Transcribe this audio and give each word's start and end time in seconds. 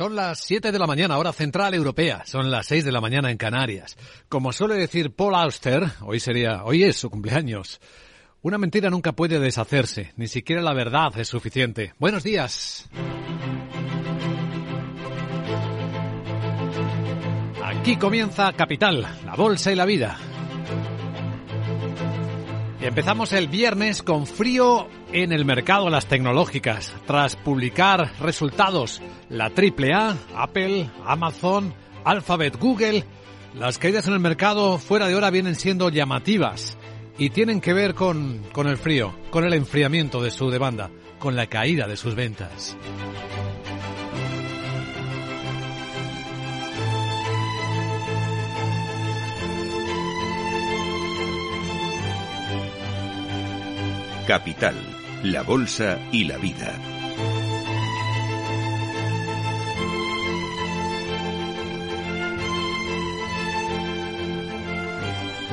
Son 0.00 0.16
las 0.16 0.40
7 0.40 0.72
de 0.72 0.78
la 0.78 0.86
mañana, 0.86 1.18
hora 1.18 1.30
central 1.30 1.74
europea. 1.74 2.22
Son 2.24 2.50
las 2.50 2.64
6 2.68 2.86
de 2.86 2.90
la 2.90 3.02
mañana 3.02 3.30
en 3.30 3.36
Canarias. 3.36 3.98
Como 4.30 4.50
suele 4.50 4.76
decir 4.76 5.14
Paul 5.14 5.34
Auster, 5.34 5.90
hoy 6.00 6.20
sería, 6.20 6.64
hoy 6.64 6.84
es 6.84 6.96
su 6.96 7.10
cumpleaños. 7.10 7.82
Una 8.40 8.56
mentira 8.56 8.88
nunca 8.88 9.12
puede 9.12 9.38
deshacerse, 9.38 10.14
ni 10.16 10.26
siquiera 10.26 10.62
la 10.62 10.72
verdad 10.72 11.12
es 11.18 11.28
suficiente. 11.28 11.92
Buenos 11.98 12.22
días. 12.22 12.88
Aquí 17.62 17.96
comienza 17.96 18.54
Capital, 18.54 19.06
la 19.26 19.34
bolsa 19.34 19.70
y 19.70 19.74
la 19.74 19.84
vida. 19.84 20.29
Empezamos 22.82 23.34
el 23.34 23.48
viernes 23.48 24.02
con 24.02 24.26
frío 24.26 24.88
en 25.12 25.32
el 25.32 25.44
mercado 25.44 25.84
de 25.84 25.90
las 25.90 26.06
tecnológicas. 26.06 26.94
Tras 27.06 27.36
publicar 27.36 28.10
resultados, 28.20 29.02
la 29.28 29.52
AAA, 29.54 30.16
Apple, 30.34 30.88
Amazon, 31.04 31.74
Alphabet, 32.04 32.58
Google, 32.58 33.04
las 33.54 33.76
caídas 33.76 34.06
en 34.06 34.14
el 34.14 34.20
mercado 34.20 34.78
fuera 34.78 35.08
de 35.08 35.14
hora 35.14 35.28
vienen 35.28 35.56
siendo 35.56 35.90
llamativas 35.90 36.78
y 37.18 37.28
tienen 37.28 37.60
que 37.60 37.74
ver 37.74 37.94
con, 37.94 38.42
con 38.52 38.66
el 38.66 38.78
frío, 38.78 39.14
con 39.30 39.44
el 39.44 39.52
enfriamiento 39.52 40.22
de 40.22 40.30
su 40.30 40.48
demanda, 40.50 40.90
con 41.18 41.36
la 41.36 41.48
caída 41.48 41.86
de 41.86 41.98
sus 41.98 42.14
ventas. 42.14 42.78
Capital, 54.30 54.76
la 55.24 55.42
Bolsa 55.42 55.98
y 56.12 56.22
la 56.22 56.38
Vida. 56.38 56.72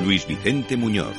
Luis 0.04 0.28
Vicente 0.28 0.76
Muñoz. 0.76 1.16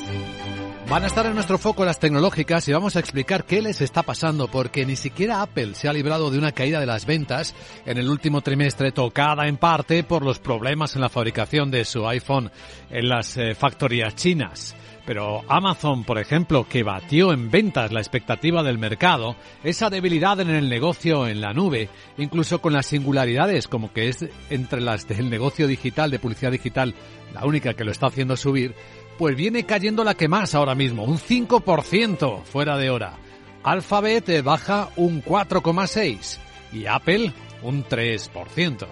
Van 0.87 1.03
a 1.03 1.07
estar 1.07 1.25
en 1.25 1.35
nuestro 1.35 1.57
foco 1.57 1.83
las 1.83 1.99
tecnológicas 1.99 2.65
y 2.69 2.71
vamos 2.71 2.95
a 2.95 2.99
explicar 3.01 3.43
qué 3.43 3.61
les 3.61 3.81
está 3.81 4.03
pasando 4.03 4.47
porque 4.47 4.85
ni 4.85 4.95
siquiera 4.95 5.41
Apple 5.41 5.75
se 5.75 5.89
ha 5.89 5.93
librado 5.93 6.31
de 6.31 6.37
una 6.37 6.53
caída 6.53 6.79
de 6.79 6.85
las 6.85 7.05
ventas 7.05 7.53
en 7.85 7.97
el 7.97 8.09
último 8.09 8.39
trimestre 8.39 8.93
tocada 8.93 9.49
en 9.49 9.57
parte 9.57 10.05
por 10.05 10.23
los 10.23 10.39
problemas 10.39 10.95
en 10.95 11.01
la 11.01 11.09
fabricación 11.09 11.71
de 11.71 11.83
su 11.83 12.07
iPhone 12.07 12.51
en 12.89 13.09
las 13.09 13.35
eh, 13.35 13.53
factorías 13.53 14.15
chinas. 14.15 14.77
Pero 15.09 15.43
Amazon, 15.47 16.03
por 16.03 16.19
ejemplo, 16.19 16.67
que 16.69 16.83
batió 16.83 17.33
en 17.33 17.49
ventas 17.49 17.91
la 17.91 17.99
expectativa 17.99 18.61
del 18.61 18.77
mercado, 18.77 19.35
esa 19.63 19.89
debilidad 19.89 20.39
en 20.39 20.51
el 20.51 20.69
negocio 20.69 21.27
en 21.27 21.41
la 21.41 21.51
nube, 21.51 21.89
incluso 22.19 22.61
con 22.61 22.73
las 22.73 22.85
singularidades 22.85 23.67
como 23.67 23.91
que 23.91 24.09
es 24.09 24.27
entre 24.51 24.81
las 24.81 25.07
del 25.07 25.31
negocio 25.31 25.65
digital, 25.65 26.11
de 26.11 26.19
publicidad 26.19 26.51
digital, 26.51 26.93
la 27.33 27.43
única 27.43 27.73
que 27.73 27.85
lo 27.85 27.89
está 27.89 28.05
haciendo 28.05 28.37
subir, 28.37 28.75
pues 29.17 29.35
viene 29.35 29.65
cayendo 29.65 30.03
la 30.03 30.13
que 30.13 30.27
más 30.27 30.53
ahora 30.53 30.75
mismo, 30.75 31.05
un 31.05 31.17
5% 31.17 32.43
fuera 32.43 32.77
de 32.77 32.91
hora. 32.91 33.17
Alphabet 33.63 34.43
baja 34.43 34.89
un 34.95 35.23
4,6% 35.23 36.37
y 36.71 36.85
Apple 36.85 37.33
un 37.63 37.83
3%. 37.83 38.85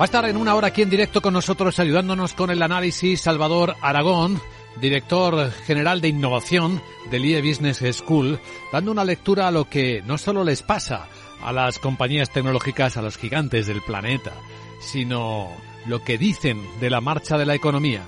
Va 0.00 0.04
a 0.04 0.06
estar 0.06 0.24
en 0.24 0.38
una 0.38 0.54
hora 0.54 0.68
aquí 0.68 0.80
en 0.80 0.88
directo 0.88 1.20
con 1.20 1.34
nosotros 1.34 1.78
ayudándonos 1.78 2.32
con 2.32 2.48
el 2.48 2.62
análisis 2.62 3.20
Salvador 3.20 3.76
Aragón, 3.82 4.40
director 4.80 5.50
general 5.50 6.00
de 6.00 6.08
innovación 6.08 6.80
del 7.10 7.26
IE 7.26 7.42
Business 7.42 7.84
School, 7.98 8.40
dando 8.72 8.92
una 8.92 9.04
lectura 9.04 9.46
a 9.46 9.50
lo 9.50 9.68
que 9.68 10.00
no 10.06 10.16
solo 10.16 10.42
les 10.42 10.62
pasa 10.62 11.06
a 11.42 11.52
las 11.52 11.78
compañías 11.78 12.30
tecnológicas, 12.30 12.96
a 12.96 13.02
los 13.02 13.18
gigantes 13.18 13.66
del 13.66 13.82
planeta, 13.82 14.32
sino 14.80 15.50
lo 15.84 16.02
que 16.02 16.16
dicen 16.16 16.66
de 16.80 16.88
la 16.88 17.02
marcha 17.02 17.36
de 17.36 17.44
la 17.44 17.54
economía, 17.54 18.00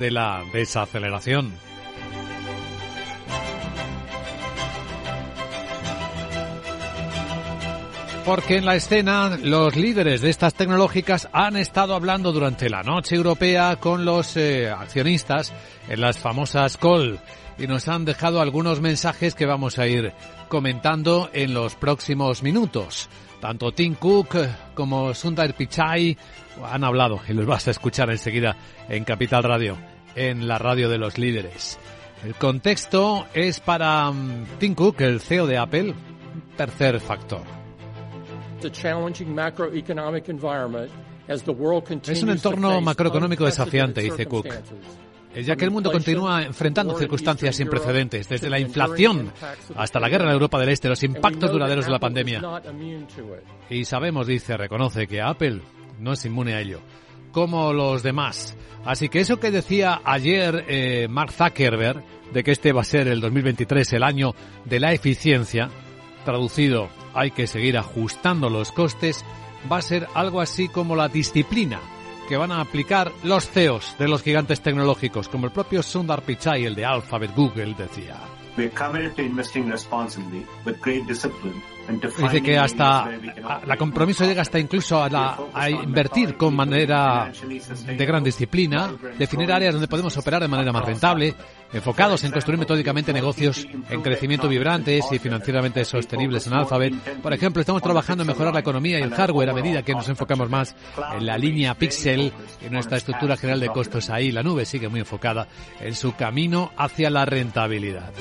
de 0.00 0.10
la 0.10 0.42
desaceleración. 0.52 1.52
Porque 8.26 8.56
en 8.56 8.64
la 8.64 8.74
escena 8.74 9.38
los 9.40 9.76
líderes 9.76 10.20
de 10.20 10.30
estas 10.30 10.52
tecnológicas 10.54 11.28
han 11.32 11.56
estado 11.56 11.94
hablando 11.94 12.32
durante 12.32 12.68
la 12.68 12.82
noche 12.82 13.14
europea 13.14 13.76
con 13.76 14.04
los 14.04 14.36
eh, 14.36 14.68
accionistas 14.68 15.52
en 15.88 16.00
las 16.00 16.18
famosas 16.18 16.76
call 16.76 17.20
y 17.56 17.68
nos 17.68 17.86
han 17.86 18.04
dejado 18.04 18.40
algunos 18.40 18.80
mensajes 18.80 19.36
que 19.36 19.46
vamos 19.46 19.78
a 19.78 19.86
ir 19.86 20.12
comentando 20.48 21.30
en 21.32 21.54
los 21.54 21.76
próximos 21.76 22.42
minutos. 22.42 23.08
Tanto 23.40 23.70
Tim 23.70 23.94
Cook 23.94 24.34
como 24.74 25.14
Sundar 25.14 25.54
Pichai 25.54 26.18
han 26.68 26.82
hablado 26.82 27.20
y 27.28 27.32
los 27.32 27.46
vas 27.46 27.68
a 27.68 27.70
escuchar 27.70 28.10
enseguida 28.10 28.56
en 28.88 29.04
Capital 29.04 29.44
Radio, 29.44 29.78
en 30.16 30.48
la 30.48 30.58
radio 30.58 30.88
de 30.88 30.98
los 30.98 31.16
líderes. 31.16 31.78
El 32.24 32.34
contexto 32.34 33.28
es 33.34 33.60
para 33.60 34.10
um, 34.10 34.44
Tim 34.58 34.74
Cook, 34.74 35.00
el 35.02 35.20
CEO 35.20 35.46
de 35.46 35.58
Apple, 35.58 35.94
tercer 36.56 36.98
factor. 36.98 37.65
Es 42.12 42.22
un 42.22 42.30
entorno 42.30 42.80
macroeconómico 42.80 43.44
desafiante, 43.44 44.00
dice 44.00 44.26
Cook, 44.26 44.46
ya 45.34 45.56
que 45.56 45.64
el 45.64 45.70
mundo 45.70 45.90
continúa 45.92 46.42
enfrentando 46.42 46.96
circunstancias 46.96 47.56
sin 47.56 47.68
precedentes, 47.68 48.28
desde 48.28 48.48
la 48.48 48.58
inflación 48.58 49.32
hasta 49.74 50.00
la 50.00 50.08
guerra 50.08 50.26
en 50.26 50.32
Europa 50.32 50.58
del 50.58 50.70
Este, 50.70 50.88
los 50.88 51.02
impactos 51.02 51.50
duraderos 51.50 51.84
de 51.84 51.90
la 51.90 51.98
pandemia. 51.98 52.40
Y 53.68 53.84
sabemos, 53.84 54.26
dice, 54.26 54.56
reconoce 54.56 55.06
que 55.06 55.20
Apple 55.20 55.60
no 55.98 56.12
es 56.12 56.24
inmune 56.24 56.54
a 56.54 56.60
ello, 56.60 56.80
como 57.32 57.72
los 57.72 58.02
demás. 58.02 58.56
Así 58.84 59.08
que 59.08 59.20
eso 59.20 59.38
que 59.38 59.50
decía 59.50 60.00
ayer 60.04 60.64
eh, 60.68 61.08
Mark 61.10 61.32
Zuckerberg, 61.32 62.02
de 62.32 62.42
que 62.44 62.52
este 62.52 62.72
va 62.72 62.82
a 62.82 62.84
ser 62.84 63.08
el 63.08 63.20
2023 63.20 63.92
el 63.94 64.02
año 64.02 64.34
de 64.64 64.80
la 64.80 64.92
eficiencia, 64.92 65.68
traducido 66.24 66.88
hay 67.16 67.30
que 67.30 67.46
seguir 67.46 67.76
ajustando 67.78 68.50
los 68.50 68.72
costes, 68.72 69.24
va 69.70 69.78
a 69.78 69.82
ser 69.82 70.06
algo 70.14 70.40
así 70.40 70.68
como 70.68 70.94
la 70.94 71.08
disciplina 71.08 71.80
que 72.28 72.36
van 72.36 72.52
a 72.52 72.60
aplicar 72.60 73.12
los 73.22 73.48
CEOs 73.48 73.96
de 73.98 74.08
los 74.08 74.22
gigantes 74.22 74.60
tecnológicos, 74.60 75.28
como 75.28 75.46
el 75.46 75.52
propio 75.52 75.82
Sundar 75.82 76.22
Pichai, 76.22 76.64
el 76.64 76.74
de 76.74 76.84
Alphabet 76.84 77.34
Google, 77.34 77.74
decía. 77.74 78.16
Dice 82.18 82.42
que 82.42 82.58
hasta 82.58 83.10
la 83.66 83.76
compromiso 83.76 84.24
llega 84.24 84.42
hasta 84.42 84.58
incluso 84.58 85.02
a, 85.02 85.38
a, 85.54 85.70
invertir 85.70 86.36
con 86.36 86.54
manera 86.54 87.30
de 87.86 88.06
gran 88.06 88.24
disciplina, 88.24 88.90
definir 89.18 89.52
áreas 89.52 89.74
donde 89.74 89.88
podemos 89.88 90.16
operar 90.16 90.42
de 90.42 90.48
manera 90.48 90.72
más 90.72 90.84
rentable, 90.84 91.34
enfocados 91.72 92.24
en 92.24 92.32
construir 92.32 92.58
metódicamente 92.58 93.12
negocios 93.12 93.66
en 93.88 94.02
crecimiento 94.02 94.48
vibrantes 94.48 95.04
y 95.12 95.18
financieramente 95.18 95.84
sostenibles 95.84 96.46
en 96.46 96.54
Alphabet. 96.54 96.94
Por 97.22 97.32
ejemplo, 97.32 97.60
estamos 97.60 97.82
trabajando 97.82 98.22
en 98.22 98.28
mejorar 98.28 98.54
la 98.54 98.60
economía 98.60 98.98
y 98.98 99.02
el 99.02 99.14
hardware 99.14 99.50
a 99.50 99.54
medida 99.54 99.82
que 99.82 99.94
nos 99.94 100.08
enfocamos 100.08 100.48
más 100.50 100.74
en 101.16 101.26
la 101.26 101.38
línea 101.38 101.74
Pixel, 101.74 102.32
en 102.62 102.72
nuestra 102.72 102.96
estructura 102.96 103.36
general 103.36 103.60
de 103.60 103.68
costos 103.68 104.10
ahí. 104.10 104.32
La 104.32 104.42
nube 104.42 104.64
sigue 104.64 104.88
muy 104.88 105.00
enfocada 105.00 105.46
en 105.80 105.94
su 105.94 106.14
camino 106.14 106.72
hacia 106.76 107.10
la 107.10 107.24
rentabilidad. 107.24 108.12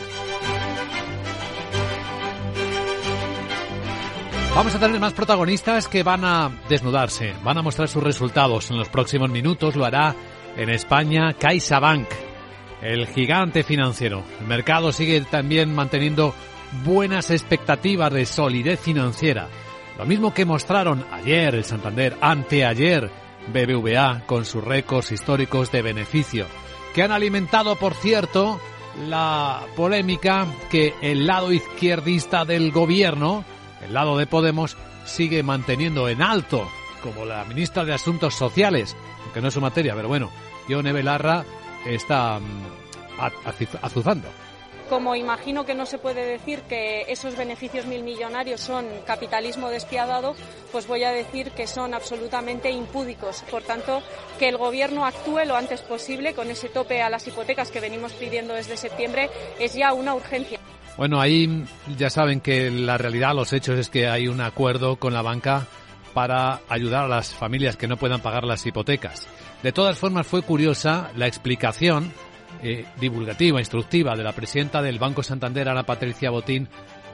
Vamos 4.56 4.74
a 4.74 4.80
tener 4.80 5.02
más 5.02 5.12
protagonistas 5.12 5.90
que 5.90 6.02
van 6.02 6.24
a 6.24 6.50
desnudarse, 6.70 7.34
van 7.44 7.58
a 7.58 7.62
mostrar 7.62 7.90
sus 7.90 8.02
resultados 8.02 8.72
en 8.72 8.78
los 8.78 8.88
próximos 8.88 9.30
minutos. 9.30 9.76
Lo 9.76 9.84
hará 9.84 10.16
en 10.56 10.70
España 10.70 11.34
CaixaBank, 11.34 12.08
el 12.82 13.06
gigante 13.08 13.64
financiero. 13.64 14.24
El 14.40 14.48
mercado 14.48 14.94
sigue 14.94 15.20
también 15.30 15.76
manteniendo 15.76 16.34
buenas 16.86 17.32
expectativas 17.32 18.14
de 18.14 18.26
solidez 18.26 18.80
financiera. 18.80 19.50
Lo 19.98 20.06
mismo 20.06 20.34
que 20.34 20.46
mostraron 20.46 21.06
ayer 21.12 21.54
el 21.54 21.66
Santander, 21.66 22.16
anteayer 22.22 23.12
BBVA 23.54 24.22
con 24.26 24.46
sus 24.46 24.64
récords 24.64 25.12
históricos 25.12 25.70
de 25.74 25.82
beneficio, 25.82 26.46
que 26.94 27.04
han 27.04 27.12
alimentado, 27.12 27.76
por 27.76 27.94
cierto, 27.94 28.62
la 29.06 29.66
polémica 29.76 30.48
que 30.72 30.94
el 31.02 31.28
lado 31.28 31.52
izquierdista 31.52 32.46
del 32.46 32.72
gobierno 32.72 33.44
el 33.82 33.94
lado 33.94 34.18
de 34.18 34.28
Podemos 34.28 34.78
sigue 35.06 35.44
manteniendo 35.44 36.10
en 36.10 36.22
alto, 36.22 36.68
como 37.02 37.26
la 37.26 37.44
ministra 37.46 37.86
de 37.86 37.94
Asuntos 37.94 38.36
Sociales, 38.36 38.96
aunque 39.24 39.42
no 39.42 39.48
es 39.50 39.54
su 39.54 39.62
materia, 39.62 39.94
pero 39.96 40.08
bueno, 40.08 40.32
Ione 40.68 40.92
Belarra 40.92 41.46
está 41.86 42.40
mm, 42.40 43.76
azuzando. 43.82 44.28
Como 44.90 45.16
imagino 45.16 45.66
que 45.66 45.74
no 45.74 45.88
se 45.88 45.98
puede 45.98 46.24
decir 46.26 46.62
que 46.62 47.06
esos 47.08 47.36
beneficios 47.36 47.88
mil 47.88 48.04
millonarios 48.04 48.62
son 48.62 48.86
capitalismo 49.06 49.70
despiadado, 49.70 50.36
pues 50.72 50.88
voy 50.88 51.04
a 51.04 51.12
decir 51.12 51.52
que 51.52 51.66
son 51.66 51.96
absolutamente 51.96 52.70
impúdicos. 52.70 53.44
Por 53.50 53.64
tanto, 53.64 54.04
que 54.38 54.48
el 54.48 54.58
Gobierno 54.58 55.06
actúe 55.06 55.44
lo 55.46 55.56
antes 55.56 55.82
posible 55.82 56.36
con 56.36 56.52
ese 56.52 56.70
tope 56.70 57.02
a 57.02 57.10
las 57.10 57.28
hipotecas 57.28 57.72
que 57.72 57.80
venimos 57.80 58.14
pidiendo 58.14 58.54
desde 58.54 58.78
septiembre 58.78 59.32
es 59.60 59.74
ya 59.74 59.92
una 59.92 60.14
urgencia. 60.14 60.60
Bueno, 60.98 61.20
ahí 61.20 61.66
ya 61.98 62.10
saben 62.10 62.40
que 62.40 62.72
la 62.72 62.98
realidad, 62.98 63.36
los 63.36 63.52
hechos 63.52 63.78
es 63.78 63.90
que 63.90 64.08
hay 64.08 64.28
un 64.28 64.42
acuerdo 64.42 64.96
con 64.96 65.14
la 65.14 65.22
banca 65.22 65.68
para 66.14 66.62
ayudar 66.70 67.04
a 67.04 67.08
las 67.10 67.34
familias 67.34 67.76
que 67.76 67.88
no 67.88 67.98
puedan 67.98 68.22
pagar 68.22 68.46
las 68.46 68.66
hipotecas. 68.66 69.28
De 69.62 69.74
todas 69.74 69.98
formas, 69.98 70.26
fue 70.26 70.42
curiosa 70.42 71.12
la 71.18 71.28
explicación 71.28 72.14
eh, 72.64 72.86
divulgativa, 73.00 73.60
instructiva 73.60 74.16
de 74.16 74.24
la 74.24 74.32
presidenta 74.32 74.82
del 74.82 74.98
Banco 74.98 75.22
Santander, 75.22 75.68
Ana 75.68 75.84
Patricia 75.84 76.30
Botín, 76.30 76.70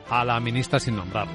a 0.10 0.24
la 0.24 0.40
ministra 0.40 0.80
sin 0.80 0.96
nombrarla. 0.96 1.34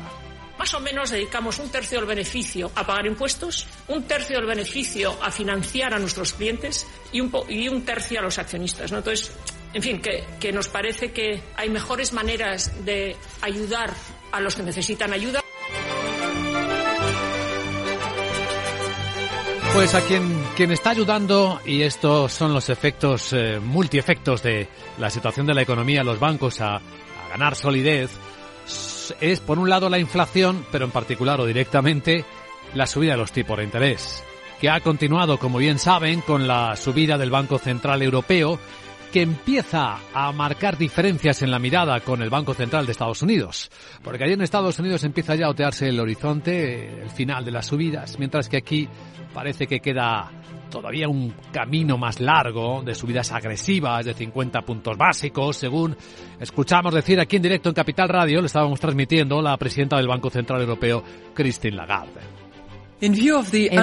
Más 0.58 0.72
o 0.74 0.80
menos 0.80 1.10
dedicamos 1.10 1.58
un 1.58 1.68
tercio 1.68 1.98
del 1.98 2.08
beneficio 2.08 2.70
a 2.74 2.86
pagar 2.86 3.06
impuestos, 3.06 3.66
un 3.88 4.04
tercio 4.04 4.36
del 4.36 4.46
beneficio 4.46 5.14
a 5.22 5.30
financiar 5.30 5.92
a 5.92 5.98
nuestros 5.98 6.32
clientes 6.32 6.86
y 7.12 7.20
un, 7.20 7.30
y 7.48 7.68
un 7.68 7.84
tercio 7.84 8.20
a 8.20 8.22
los 8.22 8.38
accionistas. 8.38 8.90
¿no? 8.90 8.98
Entonces, 8.98 9.32
en 9.76 9.82
fin, 9.82 10.00
que, 10.00 10.52
nos 10.54 10.68
parece 10.68 11.12
que 11.12 11.42
hay 11.54 11.68
mejores 11.68 12.14
maneras 12.14 12.72
de 12.86 13.14
ayudar 13.42 13.92
a 14.32 14.40
los 14.40 14.54
que 14.54 14.62
necesitan 14.62 15.12
ayuda. 15.12 15.42
Pues 19.74 19.94
a 19.94 20.00
quien, 20.00 20.42
quien 20.56 20.72
está 20.72 20.90
ayudando, 20.90 21.60
y 21.66 21.82
estos 21.82 22.32
son 22.32 22.54
los 22.54 22.70
efectos, 22.70 23.34
eh, 23.34 23.60
multiefectos 23.60 24.42
de 24.42 24.66
la 24.96 25.10
situación 25.10 25.46
de 25.46 25.52
la 25.52 25.60
economía, 25.60 26.02
los 26.02 26.18
bancos 26.18 26.62
a 26.62 26.80
ganar 27.28 27.54
solidez, 27.54 28.10
es 29.20 29.40
por 29.40 29.58
un 29.58 29.68
lado 29.68 29.90
la 29.90 29.98
inflación, 29.98 30.64
pero 30.72 30.86
en 30.86 30.90
particular 30.90 31.38
o 31.38 31.44
directamente 31.44 32.24
la 32.72 32.86
subida 32.86 33.12
de 33.12 33.18
los 33.18 33.30
tipos 33.30 33.58
de 33.58 33.64
interés, 33.64 34.24
que 34.58 34.70
ha 34.70 34.80
continuado, 34.80 35.38
como 35.38 35.58
bien 35.58 35.78
saben, 35.78 36.22
con 36.22 36.48
la 36.48 36.76
subida 36.76 37.18
del 37.18 37.30
Banco 37.30 37.58
Central 37.58 38.00
Europeo, 38.00 38.58
que 39.16 39.22
empieza 39.22 39.96
a 40.12 40.30
marcar 40.32 40.76
diferencias 40.76 41.40
en 41.40 41.50
la 41.50 41.58
mirada 41.58 42.00
con 42.00 42.20
el 42.20 42.28
Banco 42.28 42.52
Central 42.52 42.84
de 42.84 42.92
Estados 42.92 43.22
Unidos. 43.22 43.70
Porque 44.04 44.22
allí 44.22 44.34
en 44.34 44.42
Estados 44.42 44.78
Unidos 44.78 45.04
empieza 45.04 45.34
ya 45.34 45.46
a 45.46 45.48
otearse 45.48 45.88
el 45.88 45.98
horizonte, 45.98 47.00
el 47.00 47.08
final 47.08 47.42
de 47.42 47.50
las 47.50 47.64
subidas, 47.64 48.18
mientras 48.18 48.46
que 48.50 48.58
aquí 48.58 48.86
parece 49.32 49.66
que 49.66 49.80
queda 49.80 50.30
todavía 50.70 51.08
un 51.08 51.32
camino 51.50 51.96
más 51.96 52.20
largo 52.20 52.82
de 52.82 52.94
subidas 52.94 53.32
agresivas 53.32 54.04
de 54.04 54.12
50 54.12 54.60
puntos 54.60 54.98
básicos, 54.98 55.56
según 55.56 55.96
escuchamos 56.38 56.92
decir 56.92 57.18
aquí 57.18 57.36
en 57.36 57.42
directo 57.42 57.70
en 57.70 57.74
Capital 57.74 58.10
Radio, 58.10 58.42
le 58.42 58.48
estábamos 58.48 58.78
transmitiendo 58.80 59.40
la 59.40 59.56
presidenta 59.56 59.96
del 59.96 60.08
Banco 60.08 60.28
Central 60.28 60.60
Europeo, 60.60 61.02
Christine 61.32 61.76
Lagarde. 61.76 62.45
En 63.00 63.12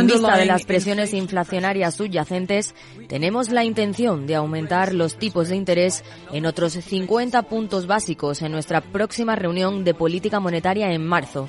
vista 0.07 0.37
de 0.37 0.45
las 0.45 0.65
presiones 0.65 1.13
inflacionarias 1.13 1.95
subyacentes, 1.95 2.73
tenemos 3.07 3.49
la 3.49 3.63
intención 3.63 4.25
de 4.25 4.35
aumentar 4.35 4.93
los 4.93 5.17
tipos 5.17 5.49
de 5.49 5.55
interés 5.55 6.03
en 6.31 6.47
otros 6.47 6.73
50 6.73 7.43
puntos 7.43 7.85
básicos 7.85 8.41
en 8.41 8.51
nuestra 8.51 8.81
próxima 8.81 9.35
reunión 9.35 9.83
de 9.83 9.93
política 9.93 10.39
monetaria 10.39 10.91
en 10.91 11.05
marzo. 11.05 11.47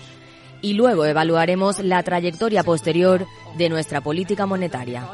Y 0.61 0.75
luego 0.75 1.05
evaluaremos 1.05 1.79
la 1.81 2.03
trayectoria 2.03 2.63
posterior 2.65 3.27
de 3.57 3.69
nuestra 3.69 4.01
política 4.01 4.47
monetaria. 4.47 5.09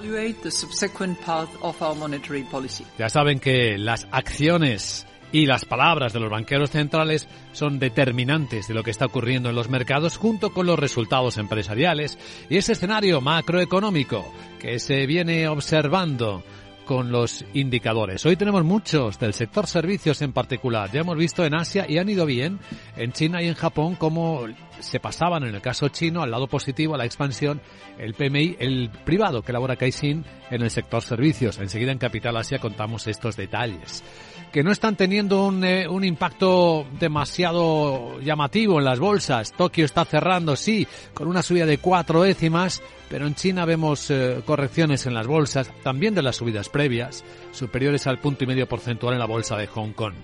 Ya 2.99 3.09
saben 3.09 3.41
que 3.41 3.79
las 3.79 4.07
acciones 4.11 5.07
y 5.33 5.47
las 5.47 5.65
palabras 5.65 6.13
de 6.13 6.21
los 6.21 6.31
banqueros 6.31 6.71
centrales 6.71 7.29
son 7.53 7.79
determinantes 7.79 8.69
de 8.69 8.75
lo 8.75 8.83
que 8.83 8.91
está 8.91 9.07
ocurriendo 9.07 9.49
en 9.49 9.55
los 9.55 9.69
mercados 9.69 10.17
junto 10.17 10.53
con 10.53 10.67
los 10.67 10.79
resultados 10.79 11.39
empresariales 11.39 12.19
y 12.49 12.57
ese 12.57 12.73
escenario 12.73 13.21
macroeconómico 13.21 14.33
que 14.59 14.79
se 14.79 15.07
viene 15.07 15.49
observando 15.49 16.43
con 16.91 17.13
los 17.13 17.45
indicadores. 17.55 18.27
Hoy 18.27 18.35
tenemos 18.35 18.65
muchos 18.65 19.17
del 19.21 19.33
sector 19.33 19.69
servicios 19.69 20.23
en 20.23 20.33
particular. 20.33 20.91
Ya 20.91 21.03
hemos 21.03 21.17
visto 21.17 21.45
en 21.45 21.55
Asia 21.55 21.87
y 21.89 21.99
han 21.99 22.09
ido 22.09 22.27
bien 22.27 22.59
en 22.97 23.13
China 23.13 23.41
y 23.41 23.47
en 23.47 23.55
Japón 23.55 23.95
cómo 23.95 24.47
se 24.81 24.99
pasaban 24.99 25.45
en 25.45 25.55
el 25.55 25.61
caso 25.61 25.89
chino 25.91 26.21
al 26.21 26.33
lado 26.33 26.49
positivo 26.49 26.97
a 26.97 26.99
la 26.99 27.05
expansión 27.05 27.61
el 27.97 28.15
PMI, 28.15 28.57
el 28.59 28.91
privado 29.05 29.43
que 29.43 29.53
elabora 29.53 29.77
Caixin 29.77 30.25
en 30.51 30.63
el 30.63 30.71
sector 30.71 31.03
servicios. 31.03 31.59
Enseguida 31.59 31.93
en 31.93 31.99
Capital 31.99 32.37
Asia 32.37 32.59
contamos 32.59 33.07
estos 33.07 33.37
detalles 33.37 34.03
que 34.53 34.63
no 34.63 34.73
están 34.73 34.97
teniendo 34.97 35.47
un, 35.47 35.65
eh, 35.65 35.89
un, 35.89 36.05
impacto 36.05 36.87
demasiado 36.99 38.21
llamativo 38.21 38.79
en 38.79 38.85
las 38.85 38.99
bolsas. 38.99 39.53
Tokio 39.53 39.85
está 39.85 40.05
cerrando, 40.05 40.57
sí, 40.57 40.87
con 41.15 41.29
una 41.29 41.43
subida 41.43 41.67
de 41.67 41.79
cuatro 41.79 42.23
décimas, 42.23 42.83
pero 43.09 43.27
en 43.27 43.35
China 43.35 43.65
vemos 43.65 44.11
eh, 44.11 44.43
correcciones 44.45 45.07
en 45.07 45.15
las 45.15 45.27
bolsas, 45.27 45.71
también 45.83 46.15
de 46.15 46.23
las 46.23 46.37
subidas 46.37 46.69
previas, 46.69 47.25
superiores 47.53 48.07
al 48.07 48.19
punto 48.19 48.45
y 48.45 48.47
medio 48.47 48.69
porcentual 48.69 49.15
en 49.15 49.21
la 49.21 49.27
bolsa 49.27 49.57
de 49.57 49.67
Hong 49.69 49.93
Kong. 49.93 50.15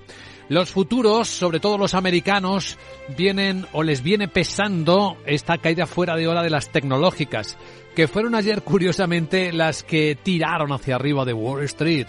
Los 0.49 0.71
futuros, 0.71 1.27
sobre 1.27 1.59
todo 1.59 1.77
los 1.77 1.95
americanos, 1.95 2.79
vienen 3.17 3.67
o 3.73 3.83
les 3.83 4.03
viene 4.03 4.29
pesando 4.29 5.17
esta 5.27 5.59
caída 5.59 5.87
fuera 5.87 6.15
de 6.15 6.29
hora 6.29 6.43
de 6.45 6.51
las 6.51 6.71
tecnológicas, 6.71 7.59
que 7.97 8.07
fueron 8.07 8.37
ayer 8.37 8.63
curiosamente 8.65 9.53
las 9.53 9.83
que 9.83 10.17
tiraron 10.21 10.73
hacia 10.73 10.95
arriba 10.95 11.25
de 11.25 11.33
Wall 11.33 11.65
Street. 11.65 12.07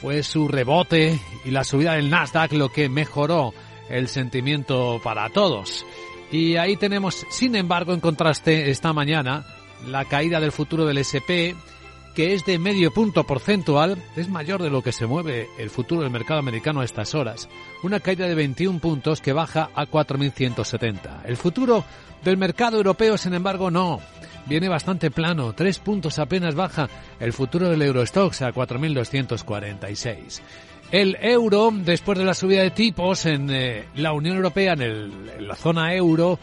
Fue 0.00 0.22
su 0.22 0.48
rebote 0.48 1.20
y 1.44 1.50
la 1.50 1.64
subida 1.64 1.94
del 1.94 2.10
Nasdaq 2.10 2.52
lo 2.52 2.70
que 2.70 2.88
mejoró 2.88 3.52
el 3.90 4.08
sentimiento 4.08 5.00
para 5.04 5.28
todos. 5.28 5.84
Y 6.32 6.56
ahí 6.56 6.76
tenemos, 6.76 7.26
sin 7.30 7.56
embargo, 7.56 7.92
en 7.92 8.00
contraste 8.00 8.70
esta 8.70 8.92
mañana, 8.92 9.44
la 9.86 10.04
caída 10.04 10.40
del 10.40 10.52
futuro 10.52 10.86
del 10.86 10.98
SP, 11.04 11.52
que 12.14 12.34
es 12.34 12.44
de 12.44 12.58
medio 12.58 12.90
punto 12.92 13.24
porcentual, 13.24 13.96
es 14.16 14.28
mayor 14.28 14.62
de 14.62 14.70
lo 14.70 14.82
que 14.82 14.92
se 14.92 15.06
mueve 15.06 15.48
el 15.58 15.70
futuro 15.70 16.02
del 16.02 16.10
mercado 16.10 16.40
americano 16.40 16.80
a 16.80 16.84
estas 16.84 17.14
horas. 17.14 17.48
Una 17.82 18.00
caída 18.00 18.26
de 18.26 18.34
21 18.34 18.80
puntos 18.80 19.20
que 19.20 19.32
baja 19.32 19.70
a 19.74 19.86
4.170. 19.86 21.22
El 21.24 21.36
futuro 21.36 21.84
del 22.24 22.36
mercado 22.36 22.76
europeo, 22.76 23.16
sin 23.16 23.34
embargo, 23.34 23.70
no 23.70 24.00
viene 24.46 24.68
bastante 24.68 25.10
plano, 25.10 25.52
tres 25.52 25.78
puntos 25.78 26.18
apenas 26.18 26.54
baja 26.54 26.88
el 27.20 27.32
futuro 27.32 27.68
del 27.68 27.82
Eurostox 27.82 28.42
a 28.42 28.52
4.246. 28.52 30.40
El 30.90 31.16
euro, 31.20 31.70
después 31.72 32.18
de 32.18 32.24
la 32.24 32.34
subida 32.34 32.62
de 32.62 32.72
tipos 32.72 33.24
en 33.26 33.48
eh, 33.50 33.84
la 33.94 34.12
Unión 34.12 34.36
Europea, 34.36 34.72
en, 34.72 34.82
en 34.82 35.46
la 35.46 35.54
zona 35.54 35.94
euro, 35.94 36.38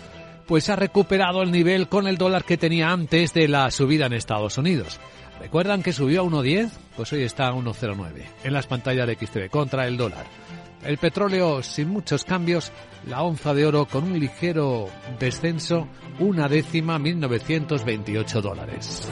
pues 0.46 0.70
ha 0.70 0.78
recuperado 0.78 1.44
el 1.44 1.52
nivel 1.52 1.90
con 1.90 2.08
el 2.08 2.18
dólar 2.18 2.46
que 2.46 2.58
tenía 2.58 2.90
antes 2.90 3.34
de 3.34 3.50
la 3.50 3.70
subida 3.72 4.06
en 4.06 4.14
Estados 4.14 4.58
Unidos. 4.58 5.02
¿Recuerdan 5.40 5.84
que 5.84 5.94
subió 5.94 6.22
a 6.22 6.26
1.10? 6.26 6.70
Pues 6.96 7.14
hoy 7.14 7.24
está 7.24 7.48
a 7.48 7.54
1.09 7.54 8.26
en 8.44 8.54
las 8.54 8.68
pantallas 8.68 9.08
de 9.08 9.16
XTV 9.16 9.50
contra 9.50 9.88
el 9.88 9.98
dólar. 9.98 10.26
El 10.84 10.98
petróleo 10.98 11.64
sin 11.64 11.90
muchos 11.90 12.24
cambios, 12.24 12.72
la 13.08 13.24
onza 13.24 13.54
de 13.54 13.66
oro 13.66 13.86
con 13.86 14.04
un 14.06 14.20
ligero 14.20 14.90
descenso, 15.20 15.88
una 16.20 16.48
décima, 16.48 16.98
1.928 16.98 18.42
dólares. 18.42 19.08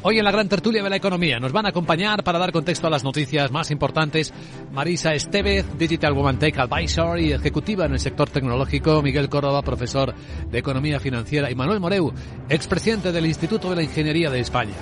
Hoy 0.00 0.18
en 0.18 0.24
la 0.24 0.30
gran 0.30 0.48
tertulia 0.48 0.82
de 0.82 0.90
la 0.90 0.96
economía 0.96 1.40
nos 1.40 1.50
van 1.50 1.66
a 1.66 1.70
acompañar 1.70 2.22
para 2.22 2.38
dar 2.38 2.52
contexto 2.52 2.86
a 2.86 2.90
las 2.90 3.02
noticias 3.02 3.50
más 3.50 3.72
importantes 3.72 4.32
Marisa 4.72 5.12
Estevez, 5.12 5.66
Digital 5.76 6.12
Woman 6.12 6.38
Tech 6.38 6.56
Advisor 6.56 7.18
y 7.18 7.32
ejecutiva 7.32 7.86
en 7.86 7.94
el 7.94 7.98
sector 7.98 8.30
tecnológico, 8.30 9.02
Miguel 9.02 9.28
Córdoba, 9.28 9.62
profesor 9.62 10.14
de 10.50 10.58
Economía 10.58 11.00
Financiera 11.00 11.50
y 11.50 11.56
Manuel 11.56 11.80
Moreu, 11.80 12.12
expresidente 12.48 13.10
del 13.10 13.26
Instituto 13.26 13.70
de 13.70 13.76
la 13.76 13.82
Ingeniería 13.82 14.30
de 14.30 14.38
España. 14.38 14.76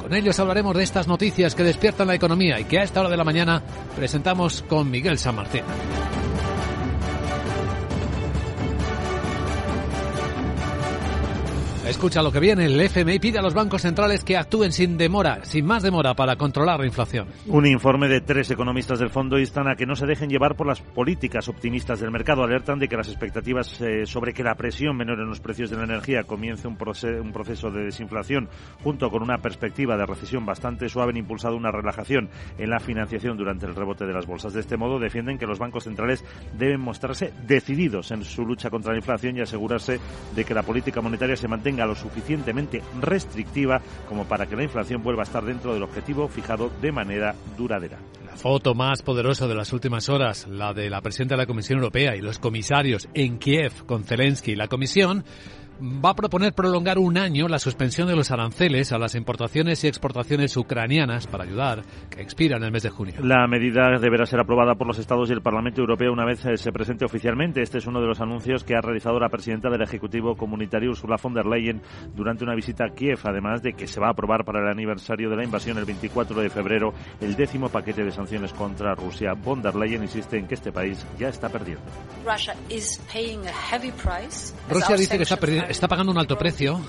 Con 0.00 0.14
ellos 0.14 0.40
hablaremos 0.40 0.74
de 0.74 0.84
estas 0.84 1.06
noticias 1.06 1.54
que 1.54 1.64
despiertan 1.64 2.08
la 2.08 2.14
economía 2.14 2.58
y 2.58 2.64
que 2.64 2.78
a 2.78 2.82
esta 2.82 3.00
hora 3.00 3.10
de 3.10 3.18
la 3.18 3.24
mañana 3.24 3.62
presentamos 3.94 4.62
con 4.62 4.90
Miguel 4.90 5.18
San 5.18 5.36
Martín. 5.36 5.64
Escucha 11.86 12.22
lo 12.22 12.30
que 12.30 12.38
viene. 12.38 12.66
El 12.66 12.80
FMI 12.80 13.18
pide 13.18 13.40
a 13.40 13.42
los 13.42 13.54
bancos 13.54 13.82
centrales 13.82 14.22
que 14.22 14.36
actúen 14.36 14.70
sin 14.70 14.96
demora, 14.96 15.44
sin 15.44 15.66
más 15.66 15.82
demora, 15.82 16.14
para 16.14 16.36
controlar 16.36 16.78
la 16.78 16.86
inflación. 16.86 17.26
Un 17.48 17.66
informe 17.66 18.06
de 18.06 18.20
tres 18.20 18.52
economistas 18.52 19.00
del 19.00 19.10
fondo 19.10 19.36
instan 19.36 19.66
a 19.66 19.74
que 19.74 19.84
no 19.84 19.96
se 19.96 20.06
dejen 20.06 20.30
llevar 20.30 20.54
por 20.54 20.68
las 20.68 20.80
políticas 20.80 21.48
optimistas 21.48 21.98
del 21.98 22.12
mercado. 22.12 22.44
Alertan 22.44 22.78
de 22.78 22.86
que 22.86 22.96
las 22.96 23.08
expectativas 23.08 23.80
eh, 23.80 24.06
sobre 24.06 24.32
que 24.32 24.44
la 24.44 24.54
presión 24.54 24.96
menor 24.96 25.18
en 25.18 25.26
los 25.26 25.40
precios 25.40 25.70
de 25.70 25.76
la 25.76 25.82
energía 25.82 26.22
comience 26.22 26.68
un, 26.68 26.78
un 27.20 27.32
proceso 27.32 27.70
de 27.72 27.82
desinflación, 27.82 28.48
junto 28.84 29.10
con 29.10 29.20
una 29.20 29.38
perspectiva 29.38 29.96
de 29.96 30.06
recesión 30.06 30.46
bastante 30.46 30.88
suave, 30.88 31.10
han 31.10 31.16
impulsado 31.16 31.56
una 31.56 31.72
relajación 31.72 32.30
en 32.58 32.70
la 32.70 32.78
financiación 32.78 33.36
durante 33.36 33.66
el 33.66 33.74
rebote 33.74 34.06
de 34.06 34.12
las 34.12 34.26
bolsas. 34.26 34.52
De 34.52 34.60
este 34.60 34.76
modo, 34.76 35.00
defienden 35.00 35.36
que 35.36 35.46
los 35.46 35.58
bancos 35.58 35.82
centrales 35.82 36.24
deben 36.56 36.80
mostrarse 36.80 37.32
decididos 37.44 38.12
en 38.12 38.22
su 38.22 38.46
lucha 38.46 38.70
contra 38.70 38.92
la 38.92 38.98
inflación 38.98 39.36
y 39.36 39.40
asegurarse 39.40 39.98
de 40.36 40.44
que 40.44 40.54
la 40.54 40.62
política 40.62 41.00
monetaria 41.00 41.34
se 41.34 41.48
mantenga 41.48 41.71
lo 41.76 41.94
suficientemente 41.94 42.82
restrictiva 43.00 43.80
como 44.08 44.24
para 44.24 44.46
que 44.46 44.56
la 44.56 44.62
inflación 44.62 45.02
vuelva 45.02 45.22
a 45.22 45.24
estar 45.24 45.44
dentro 45.44 45.74
del 45.74 45.82
objetivo 45.82 46.28
fijado 46.28 46.70
de 46.80 46.92
manera 46.92 47.34
duradera. 47.56 47.98
La 48.26 48.36
foto 48.36 48.74
más 48.74 49.02
poderosa 49.02 49.46
de 49.46 49.54
las 49.54 49.72
últimas 49.72 50.08
horas, 50.08 50.46
la 50.48 50.72
de 50.72 50.88
la 50.88 51.00
presidenta 51.00 51.34
de 51.34 51.42
la 51.42 51.46
Comisión 51.46 51.78
Europea 51.78 52.16
y 52.16 52.20
los 52.20 52.38
comisarios 52.38 53.08
en 53.14 53.38
Kiev 53.38 53.84
con 53.86 54.04
Zelensky 54.04 54.52
y 54.52 54.56
la 54.56 54.68
Comisión, 54.68 55.24
va 55.82 56.10
a 56.10 56.14
proponer 56.14 56.52
prolongar 56.52 56.98
un 56.98 57.18
año 57.18 57.48
la 57.48 57.58
suspensión 57.58 58.06
de 58.06 58.14
los 58.14 58.30
aranceles 58.30 58.92
a 58.92 58.98
las 58.98 59.14
importaciones 59.14 59.82
y 59.82 59.88
exportaciones 59.88 60.56
ucranianas 60.56 61.26
para 61.26 61.44
ayudar, 61.44 61.82
que 62.08 62.22
expira 62.22 62.56
en 62.56 62.64
el 62.64 62.70
mes 62.70 62.84
de 62.84 62.90
junio. 62.90 63.14
La 63.22 63.46
medida 63.48 63.98
deberá 63.98 64.26
ser 64.26 64.40
aprobada 64.40 64.76
por 64.76 64.86
los 64.86 64.98
Estados 64.98 65.28
y 65.30 65.32
el 65.32 65.42
Parlamento 65.42 65.80
Europeo 65.80 66.12
una 66.12 66.24
vez 66.24 66.44
eh, 66.44 66.56
se 66.56 66.72
presente 66.72 67.04
oficialmente. 67.04 67.62
Este 67.62 67.78
es 67.78 67.86
uno 67.86 68.00
de 68.00 68.06
los 68.06 68.20
anuncios 68.20 68.62
que 68.64 68.76
ha 68.76 68.80
realizado 68.80 69.18
la 69.18 69.28
presidenta 69.28 69.70
del 69.70 69.82
Ejecutivo 69.82 70.36
Comunitario, 70.36 70.90
Ursula 70.90 71.16
von 71.20 71.34
der 71.34 71.46
Leyen, 71.46 71.82
durante 72.14 72.44
una 72.44 72.54
visita 72.54 72.84
a 72.84 72.94
Kiev, 72.94 73.18
además 73.24 73.62
de 73.62 73.72
que 73.72 73.86
se 73.86 74.00
va 74.00 74.08
a 74.08 74.10
aprobar 74.10 74.44
para 74.44 74.60
el 74.60 74.68
aniversario 74.68 75.30
de 75.30 75.36
la 75.36 75.44
invasión 75.44 75.78
el 75.78 75.84
24 75.84 76.40
de 76.40 76.50
febrero 76.50 76.92
el 77.20 77.34
décimo 77.34 77.68
paquete 77.68 78.04
de 78.04 78.12
sanciones 78.12 78.52
contra 78.52 78.94
Rusia. 78.94 79.34
Von 79.34 79.62
der 79.62 79.74
Leyen 79.74 80.02
insiste 80.02 80.38
en 80.38 80.46
que 80.46 80.54
este 80.54 80.70
país 80.70 81.04
ya 81.18 81.28
está 81.28 81.48
perdiendo. 81.48 81.82
Rusia 84.70 84.96
dice 84.96 85.16
que 85.16 85.22
está, 85.22 85.36
está 85.72 85.88
pagando 85.88 86.12
un 86.12 86.18
alto 86.18 86.36
precio, 86.38 86.80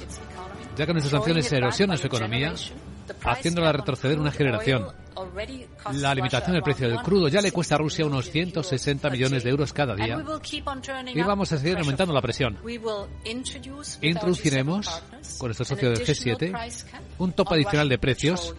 ya 0.77 0.85
que 0.85 0.93
nuestras 0.93 1.11
sanciones 1.11 1.51
erosionan 1.51 1.97
su 1.97 2.07
economía, 2.07 2.53
haciéndola 3.23 3.71
retroceder 3.71 4.19
una 4.19 4.31
generación. 4.31 4.87
La 5.93 6.15
limitación 6.15 6.53
del 6.53 6.63
precio 6.63 6.87
del 6.87 7.01
crudo 7.01 7.27
ya 7.27 7.41
le 7.41 7.51
cuesta 7.51 7.75
a 7.75 7.77
Rusia 7.77 8.05
unos 8.05 8.29
160 8.29 9.09
millones 9.09 9.43
de 9.43 9.49
euros 9.49 9.73
cada 9.73 9.95
día 9.95 10.23
y 11.13 11.21
vamos 11.21 11.51
a 11.51 11.57
seguir 11.57 11.77
aumentando 11.77 12.13
la 12.13 12.21
presión. 12.21 12.57
Introduciremos, 14.01 15.03
con 15.37 15.47
nuestro 15.47 15.65
socio 15.65 15.89
del 15.89 15.99
G7, 15.99 17.01
un 17.17 17.33
tope 17.33 17.55
adicional 17.55 17.89
de 17.89 17.97
precios 17.97 18.55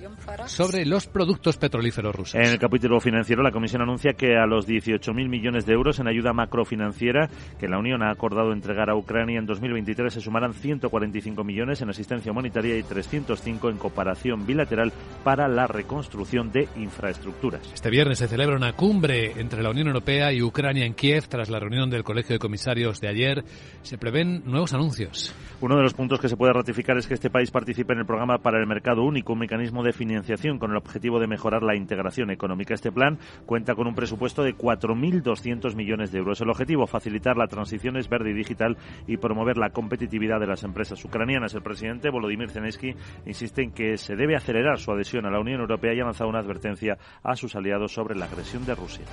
sobre 0.46 0.86
los 0.86 1.06
productos 1.06 1.56
petrolíferos 1.56 2.14
rusos. 2.14 2.34
En 2.34 2.50
el 2.50 2.58
capítulo 2.58 3.00
financiero, 3.00 3.42
la 3.42 3.52
Comisión 3.52 3.82
anuncia 3.82 4.14
que 4.14 4.36
a 4.36 4.46
los 4.46 4.66
18.000 4.66 5.28
millones 5.28 5.66
de 5.66 5.72
euros 5.72 5.98
en 5.98 6.08
ayuda 6.08 6.32
macrofinanciera 6.32 7.28
que 7.58 7.68
la 7.68 7.78
Unión 7.78 8.02
ha 8.02 8.10
acordado 8.10 8.52
entregar 8.52 8.90
a 8.90 8.96
Ucrania 8.96 9.38
en 9.38 9.46
2023 9.46 10.12
se 10.12 10.20
sumarán 10.20 10.54
145 10.54 11.44
millones 11.44 11.80
en 11.82 11.90
asistencia 11.90 12.32
humanitaria 12.32 12.76
y 12.76 12.82
305 12.82 13.70
en 13.70 13.78
cooperación 13.78 14.46
bilateral 14.46 14.92
para 15.22 15.48
la 15.48 15.66
reconstrucción 15.66 16.43
de 16.52 16.68
infraestructuras. 16.76 17.72
Este 17.72 17.90
viernes 17.90 18.18
se 18.18 18.28
celebra 18.28 18.56
una 18.56 18.72
cumbre 18.72 19.32
entre 19.40 19.62
la 19.62 19.70
Unión 19.70 19.88
Europea 19.88 20.32
y 20.32 20.42
Ucrania 20.42 20.84
en 20.84 20.94
Kiev 20.94 21.28
tras 21.28 21.50
la 21.50 21.60
reunión 21.60 21.90
del 21.90 22.04
Colegio 22.04 22.34
de 22.34 22.38
Comisarios 22.38 23.00
de 23.00 23.08
ayer. 23.08 23.44
Se 23.82 23.98
prevén 23.98 24.42
nuevos 24.44 24.72
anuncios. 24.72 25.34
Uno 25.60 25.76
de 25.76 25.82
los 25.82 25.94
puntos 25.94 26.20
que 26.20 26.28
se 26.28 26.36
puede 26.36 26.52
ratificar 26.52 26.98
es 26.98 27.06
que 27.06 27.14
este 27.14 27.30
país 27.30 27.50
participe 27.50 27.92
en 27.92 28.00
el 28.00 28.06
programa 28.06 28.38
para 28.38 28.58
el 28.58 28.66
mercado 28.66 29.02
único, 29.02 29.32
un 29.32 29.38
mecanismo 29.38 29.82
de 29.82 29.92
financiación 29.92 30.58
con 30.58 30.70
el 30.70 30.76
objetivo 30.76 31.18
de 31.20 31.26
mejorar 31.26 31.62
la 31.62 31.76
integración 31.76 32.30
económica. 32.30 32.74
Este 32.74 32.92
plan 32.92 33.18
cuenta 33.46 33.74
con 33.74 33.86
un 33.86 33.94
presupuesto 33.94 34.42
de 34.42 34.54
4.200 34.54 35.74
millones 35.74 36.12
de 36.12 36.18
euros. 36.18 36.40
El 36.40 36.50
objetivo, 36.50 36.86
facilitar 36.86 37.36
la 37.36 37.46
transición 37.46 37.96
es 37.96 38.08
verde 38.08 38.30
y 38.30 38.34
digital 38.34 38.76
y 39.06 39.16
promover 39.16 39.56
la 39.56 39.70
competitividad 39.70 40.40
de 40.40 40.46
las 40.46 40.64
empresas 40.64 41.04
ucranianas. 41.04 41.54
El 41.54 41.62
presidente 41.62 42.10
Volodymyr 42.10 42.50
Zelensky 42.50 42.94
insiste 43.26 43.62
en 43.62 43.72
que 43.72 43.96
se 43.96 44.16
debe 44.16 44.36
acelerar 44.36 44.78
su 44.78 44.92
adhesión 44.92 45.24
a 45.26 45.30
la 45.30 45.40
Unión 45.40 45.60
Europea 45.60 45.94
y 45.94 46.00
ha 46.00 46.04
lanzado 46.04 46.30
una 46.34 46.40
advertencia 46.40 46.98
a 47.22 47.36
sus 47.36 47.54
aliados 47.54 47.92
sobre 47.92 48.16
la 48.16 48.26
agresión 48.26 48.64
de 48.66 48.74
Rusia. 48.74 49.04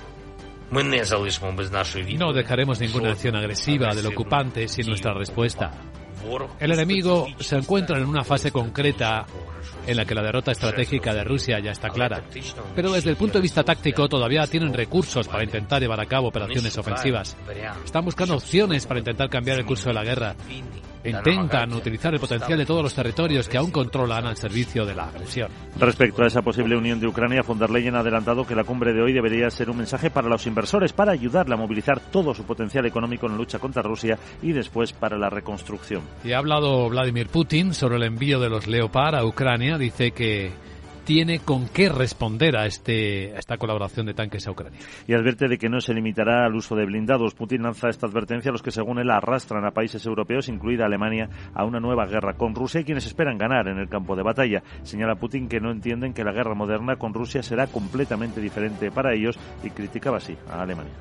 No 2.16 2.32
dejaremos 2.32 2.80
ninguna 2.80 3.10
acción 3.10 3.36
agresiva 3.36 3.94
del 3.94 4.06
ocupante 4.06 4.68
sin 4.68 4.86
nuestra 4.86 5.12
respuesta. 5.12 5.70
El 6.60 6.72
enemigo 6.72 7.26
se 7.40 7.56
encuentra 7.56 7.98
en 7.98 8.06
una 8.06 8.24
fase 8.24 8.50
concreta 8.52 9.26
en 9.86 9.96
la 9.96 10.04
que 10.04 10.14
la 10.14 10.22
derrota 10.22 10.52
estratégica 10.52 11.12
de 11.12 11.24
Rusia 11.24 11.58
ya 11.58 11.72
está 11.72 11.90
clara. 11.90 12.22
Pero 12.74 12.92
desde 12.92 13.10
el 13.10 13.16
punto 13.16 13.38
de 13.38 13.42
vista 13.42 13.64
táctico 13.64 14.08
todavía 14.08 14.46
tienen 14.46 14.72
recursos 14.72 15.26
para 15.28 15.44
intentar 15.44 15.82
llevar 15.82 16.00
a 16.00 16.06
cabo 16.06 16.28
operaciones 16.28 16.76
ofensivas. 16.78 17.36
Están 17.84 18.04
buscando 18.04 18.36
opciones 18.36 18.86
para 18.86 19.00
intentar 19.00 19.28
cambiar 19.28 19.58
el 19.58 19.66
curso 19.66 19.88
de 19.88 19.94
la 19.94 20.04
guerra 20.04 20.36
intentan 21.04 21.72
utilizar 21.72 22.14
el 22.14 22.20
potencial 22.20 22.58
de 22.58 22.66
todos 22.66 22.82
los 22.82 22.94
territorios 22.94 23.48
que 23.48 23.58
aún 23.58 23.70
controlan 23.70 24.26
al 24.26 24.36
servicio 24.36 24.84
de 24.84 24.94
la 24.94 25.08
agresión. 25.08 25.50
Respecto 25.78 26.22
a 26.22 26.26
esa 26.26 26.42
posible 26.42 26.76
unión 26.76 27.00
de 27.00 27.06
Ucrania, 27.06 27.42
von 27.42 27.58
der 27.58 27.70
Leyen 27.70 27.96
ha 27.96 28.00
adelantado 28.00 28.46
que 28.46 28.54
la 28.54 28.64
cumbre 28.64 28.92
de 28.92 29.02
hoy 29.02 29.12
debería 29.12 29.50
ser 29.50 29.70
un 29.70 29.78
mensaje 29.78 30.10
para 30.10 30.28
los 30.28 30.46
inversores 30.46 30.92
para 30.92 31.12
ayudarle 31.12 31.54
a 31.54 31.58
movilizar 31.58 32.00
todo 32.00 32.34
su 32.34 32.44
potencial 32.44 32.86
económico 32.86 33.26
en 33.26 33.32
la 33.32 33.38
lucha 33.38 33.58
contra 33.58 33.82
Rusia 33.82 34.18
y 34.42 34.52
después 34.52 34.92
para 34.92 35.18
la 35.18 35.30
reconstrucción. 35.30 36.02
Y 36.24 36.32
ha 36.32 36.38
hablado 36.38 36.88
Vladimir 36.88 37.28
Putin 37.28 37.74
sobre 37.74 37.96
el 37.96 38.04
envío 38.04 38.40
de 38.40 38.48
los 38.48 38.66
Leopard 38.66 39.14
a 39.14 39.24
Ucrania. 39.24 39.78
Dice 39.78 40.12
que 40.12 40.52
tiene 41.04 41.40
con 41.40 41.68
qué 41.68 41.88
responder 41.88 42.56
a, 42.56 42.66
este, 42.66 43.32
a 43.34 43.38
esta 43.38 43.56
colaboración 43.56 44.06
de 44.06 44.14
tanques 44.14 44.46
a 44.46 44.50
Ucrania. 44.50 44.78
Y 45.06 45.14
advierte 45.14 45.48
de 45.48 45.58
que 45.58 45.68
no 45.68 45.80
se 45.80 45.94
limitará 45.94 46.46
al 46.46 46.54
uso 46.54 46.74
de 46.74 46.86
blindados. 46.86 47.34
Putin 47.34 47.62
lanza 47.62 47.88
esta 47.88 48.06
advertencia 48.06 48.50
a 48.50 48.52
los 48.52 48.62
que, 48.62 48.70
según 48.70 48.98
él, 48.98 49.10
arrastran 49.10 49.64
a 49.64 49.70
países 49.70 50.04
europeos, 50.06 50.48
incluida 50.48 50.86
Alemania, 50.86 51.28
a 51.54 51.64
una 51.64 51.80
nueva 51.80 52.06
guerra 52.06 52.34
con 52.34 52.54
Rusia 52.54 52.80
y 52.80 52.84
quienes 52.84 53.06
esperan 53.06 53.38
ganar 53.38 53.68
en 53.68 53.78
el 53.78 53.88
campo 53.88 54.16
de 54.16 54.22
batalla. 54.22 54.62
Señala 54.82 55.16
Putin 55.16 55.48
que 55.48 55.60
no 55.60 55.70
entienden 55.70 56.14
que 56.14 56.24
la 56.24 56.32
guerra 56.32 56.54
moderna 56.54 56.96
con 56.96 57.14
Rusia 57.14 57.42
será 57.42 57.66
completamente 57.66 58.40
diferente 58.40 58.90
para 58.90 59.14
ellos 59.14 59.38
y 59.62 59.70
criticaba 59.70 60.18
así 60.18 60.36
a 60.50 60.62
Alemania. 60.62 60.92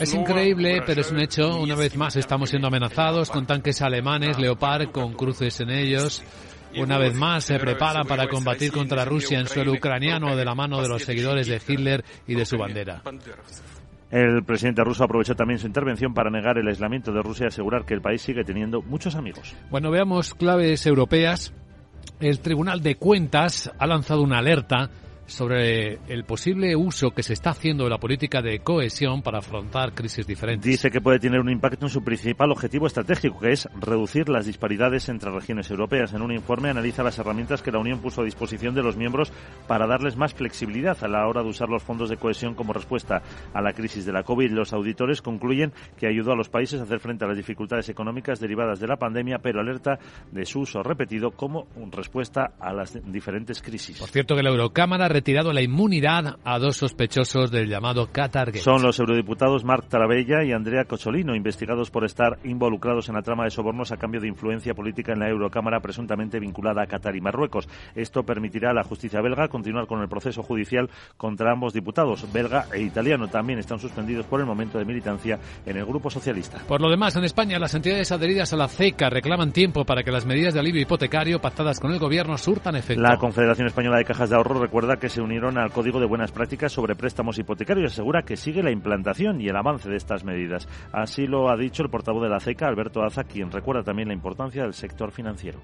Es 0.00 0.14
increíble, 0.14 0.82
pero 0.84 1.00
es 1.00 1.10
un 1.10 1.20
hecho. 1.20 1.60
Una 1.60 1.74
vez 1.74 1.96
más 1.96 2.16
estamos 2.16 2.50
siendo 2.50 2.68
amenazados 2.68 3.30
con 3.30 3.46
tanques 3.46 3.82
alemanes, 3.82 4.38
Leopard, 4.38 4.90
con 4.90 5.14
cruces 5.14 5.60
en 5.60 5.70
ellos. 5.70 6.22
Una 6.76 6.98
vez 6.98 7.14
más 7.14 7.44
se 7.44 7.58
preparan 7.58 8.06
para 8.06 8.28
combatir 8.28 8.72
contra 8.72 9.04
Rusia 9.04 9.38
en 9.38 9.46
suelo 9.46 9.72
ucraniano 9.72 10.36
de 10.36 10.44
la 10.44 10.54
mano 10.54 10.80
de 10.82 10.88
los 10.88 11.02
seguidores 11.02 11.46
de 11.46 11.60
Hitler 11.66 12.04
y 12.26 12.34
de 12.34 12.44
su 12.44 12.56
bandera. 12.56 13.02
El 14.10 14.44
presidente 14.44 14.84
ruso 14.84 15.04
aprovechó 15.04 15.34
también 15.34 15.58
su 15.58 15.66
intervención 15.66 16.14
para 16.14 16.30
negar 16.30 16.58
el 16.58 16.68
aislamiento 16.68 17.12
de 17.12 17.22
Rusia 17.22 17.44
y 17.44 17.48
asegurar 17.48 17.84
que 17.84 17.94
el 17.94 18.00
país 18.00 18.22
sigue 18.22 18.44
teniendo 18.44 18.82
muchos 18.82 19.16
amigos. 19.16 19.54
Bueno, 19.70 19.90
veamos 19.90 20.34
claves 20.34 20.86
europeas. 20.86 21.52
El 22.20 22.38
Tribunal 22.40 22.82
de 22.82 22.94
Cuentas 22.94 23.70
ha 23.78 23.86
lanzado 23.86 24.22
una 24.22 24.38
alerta 24.38 24.90
sobre 25.26 25.98
el 26.08 26.24
posible 26.24 26.74
uso 26.76 27.10
que 27.10 27.22
se 27.22 27.32
está 27.32 27.50
haciendo 27.50 27.84
de 27.84 27.90
la 27.90 27.98
política 27.98 28.42
de 28.42 28.60
cohesión 28.60 29.22
para 29.22 29.38
afrontar 29.38 29.92
crisis 29.92 30.26
diferentes. 30.26 30.70
Dice 30.70 30.90
que 30.90 31.00
puede 31.00 31.18
tener 31.18 31.40
un 31.40 31.50
impacto 31.50 31.86
en 31.86 31.90
su 31.90 32.02
principal 32.02 32.50
objetivo 32.52 32.86
estratégico, 32.86 33.40
que 33.40 33.52
es 33.52 33.68
reducir 33.80 34.28
las 34.28 34.46
disparidades 34.46 35.08
entre 35.08 35.30
regiones 35.30 35.70
europeas. 35.70 36.12
En 36.12 36.22
un 36.22 36.32
informe 36.32 36.70
analiza 36.70 37.02
las 37.02 37.18
herramientas 37.18 37.62
que 37.62 37.72
la 37.72 37.78
Unión 37.78 38.00
puso 38.00 38.22
a 38.22 38.24
disposición 38.24 38.74
de 38.74 38.82
los 38.82 38.96
miembros 38.96 39.32
para 39.66 39.86
darles 39.86 40.16
más 40.16 40.34
flexibilidad 40.34 40.96
a 41.02 41.08
la 41.08 41.26
hora 41.26 41.42
de 41.42 41.48
usar 41.48 41.68
los 41.68 41.82
fondos 41.82 42.08
de 42.08 42.16
cohesión 42.16 42.54
como 42.54 42.72
respuesta 42.72 43.22
a 43.52 43.60
la 43.60 43.72
crisis 43.72 44.06
de 44.06 44.12
la 44.12 44.22
COVID. 44.22 44.52
Los 44.52 44.72
auditores 44.72 45.22
concluyen 45.22 45.72
que 45.98 46.06
ayudó 46.06 46.32
a 46.32 46.36
los 46.36 46.48
países 46.48 46.80
a 46.80 46.84
hacer 46.84 47.00
frente 47.00 47.24
a 47.24 47.28
las 47.28 47.36
dificultades 47.36 47.88
económicas 47.88 48.40
derivadas 48.40 48.80
de 48.80 48.86
la 48.86 48.96
pandemia, 48.96 49.38
pero 49.38 49.60
alerta 49.60 49.98
de 50.30 50.46
su 50.46 50.60
uso 50.60 50.82
repetido 50.82 51.32
como 51.32 51.66
respuesta 51.90 52.52
a 52.60 52.72
las 52.72 52.98
diferentes 53.10 53.62
crisis. 53.62 53.98
Por 53.98 54.08
cierto 54.08 54.36
que 54.36 54.42
la 54.42 54.50
Eurocámara 54.50 55.08
retirado 55.16 55.50
la 55.54 55.62
inmunidad 55.62 56.36
a 56.44 56.58
dos 56.58 56.76
sospechosos 56.76 57.50
del 57.50 57.70
llamado 57.70 58.08
Qatar 58.12 58.54
Son 58.58 58.82
los 58.82 58.98
eurodiputados 58.98 59.64
Marc 59.64 59.88
Tarabella 59.88 60.44
y 60.44 60.52
Andrea 60.52 60.84
Cocholino, 60.84 61.34
investigados 61.34 61.90
por 61.90 62.04
estar 62.04 62.38
involucrados 62.44 63.08
en 63.08 63.14
la 63.14 63.22
trama 63.22 63.44
de 63.44 63.50
sobornos 63.50 63.92
a 63.92 63.96
cambio 63.96 64.20
de 64.20 64.28
influencia 64.28 64.74
política 64.74 65.14
en 65.14 65.20
la 65.20 65.30
Eurocámara 65.30 65.80
presuntamente 65.80 66.38
vinculada 66.38 66.82
a 66.82 66.86
Qatar 66.86 67.16
y 67.16 67.22
Marruecos. 67.22 67.66
Esto 67.94 68.24
permitirá 68.24 68.72
a 68.72 68.74
la 68.74 68.84
justicia 68.84 69.22
belga 69.22 69.48
continuar 69.48 69.86
con 69.86 70.02
el 70.02 70.08
proceso 70.08 70.42
judicial 70.42 70.90
contra 71.16 71.50
ambos 71.50 71.72
diputados, 71.72 72.30
belga 72.30 72.66
e 72.74 72.82
italiano. 72.82 73.28
También 73.28 73.58
están 73.58 73.78
suspendidos 73.78 74.26
por 74.26 74.40
el 74.40 74.46
momento 74.46 74.78
de 74.78 74.84
militancia 74.84 75.38
en 75.64 75.78
el 75.78 75.86
Grupo 75.86 76.10
Socialista. 76.10 76.58
Por 76.68 76.82
lo 76.82 76.90
demás, 76.90 77.16
en 77.16 77.24
España, 77.24 77.58
las 77.58 77.74
entidades 77.74 78.12
adheridas 78.12 78.52
a 78.52 78.56
la 78.56 78.68
CECA 78.68 79.08
reclaman 79.08 79.52
tiempo 79.52 79.86
para 79.86 80.02
que 80.02 80.10
las 80.10 80.26
medidas 80.26 80.52
de 80.52 80.60
alivio 80.60 80.82
hipotecario 80.82 81.40
pactadas 81.40 81.80
con 81.80 81.90
el 81.90 81.98
Gobierno 81.98 82.36
surtan 82.36 82.76
efecto. 82.76 83.00
La 83.02 83.16
Confederación 83.16 83.68
Española 83.68 83.96
de 83.96 84.04
Cajas 84.04 84.28
de 84.28 84.36
Ahorro 84.36 84.60
recuerda 84.60 84.96
que 84.96 85.05
se 85.08 85.20
unieron 85.20 85.58
al 85.58 85.72
Código 85.72 86.00
de 86.00 86.06
Buenas 86.06 86.32
Prácticas 86.32 86.72
sobre 86.72 86.94
préstamos 86.94 87.38
hipotecarios 87.38 87.90
y 87.90 87.92
asegura 87.94 88.22
que 88.22 88.36
sigue 88.36 88.62
la 88.62 88.70
implantación 88.70 89.40
y 89.40 89.48
el 89.48 89.56
avance 89.56 89.88
de 89.88 89.96
estas 89.96 90.24
medidas. 90.24 90.68
Así 90.92 91.26
lo 91.26 91.50
ha 91.50 91.56
dicho 91.56 91.82
el 91.82 91.90
portavoz 91.90 92.22
de 92.22 92.28
la 92.28 92.40
CECA, 92.40 92.66
Alberto 92.66 93.02
Aza, 93.02 93.24
quien 93.24 93.50
recuerda 93.50 93.82
también 93.82 94.08
la 94.08 94.14
importancia 94.14 94.62
del 94.62 94.74
sector 94.74 95.12
financiero. 95.12 95.60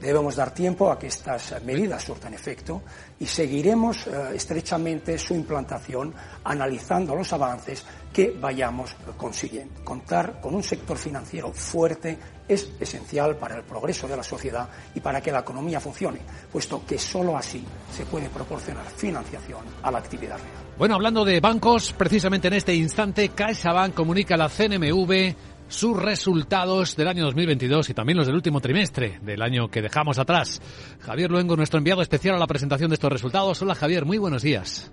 Debemos 0.00 0.36
dar 0.36 0.52
tiempo 0.52 0.90
a 0.90 0.98
que 0.98 1.06
estas 1.06 1.62
medidas 1.64 2.04
surtan 2.04 2.34
efecto 2.34 2.82
y 3.18 3.24
seguiremos 3.24 4.06
eh, 4.06 4.34
estrechamente 4.34 5.18
su 5.18 5.34
implantación 5.34 6.14
analizando 6.44 7.14
los 7.14 7.32
avances 7.32 7.84
que 8.12 8.36
vayamos 8.38 8.94
consiguiendo. 9.16 9.82
Contar 9.82 10.38
con 10.40 10.54
un 10.54 10.62
sector 10.62 10.98
financiero 10.98 11.50
fuerte 11.52 12.18
es 12.48 12.70
esencial 12.80 13.36
para 13.36 13.56
el 13.56 13.62
progreso 13.62 14.06
de 14.06 14.16
la 14.16 14.22
sociedad 14.22 14.68
y 14.94 15.00
para 15.00 15.20
que 15.20 15.32
la 15.32 15.40
economía 15.40 15.80
funcione, 15.80 16.20
puesto 16.52 16.84
que 16.86 16.98
sólo 16.98 17.36
así 17.36 17.64
se 17.92 18.04
puede 18.06 18.28
proporcionar 18.28 18.86
financiación 18.86 19.64
a 19.82 19.90
la 19.90 19.98
actividad 19.98 20.36
real. 20.36 20.66
Bueno, 20.78 20.94
hablando 20.94 21.24
de 21.24 21.40
bancos, 21.40 21.94
precisamente 21.96 22.48
en 22.48 22.54
este 22.54 22.74
instante 22.74 23.30
CaixaBank 23.30 23.94
comunica 23.94 24.34
a 24.34 24.38
la 24.38 24.48
CNMV 24.48 25.34
sus 25.68 25.96
resultados 25.96 26.96
del 26.96 27.08
año 27.08 27.24
2022 27.24 27.90
y 27.90 27.94
también 27.94 28.18
los 28.18 28.26
del 28.26 28.36
último 28.36 28.60
trimestre 28.60 29.18
del 29.22 29.42
año 29.42 29.68
que 29.68 29.82
dejamos 29.82 30.18
atrás. 30.18 30.60
Javier 31.00 31.30
Luengo, 31.30 31.56
nuestro 31.56 31.78
enviado 31.78 32.02
especial 32.02 32.36
a 32.36 32.38
la 32.38 32.46
presentación 32.46 32.90
de 32.90 32.94
estos 32.94 33.10
resultados. 33.10 33.60
Hola 33.62 33.74
Javier, 33.74 34.04
muy 34.04 34.18
buenos 34.18 34.42
días. 34.42 34.90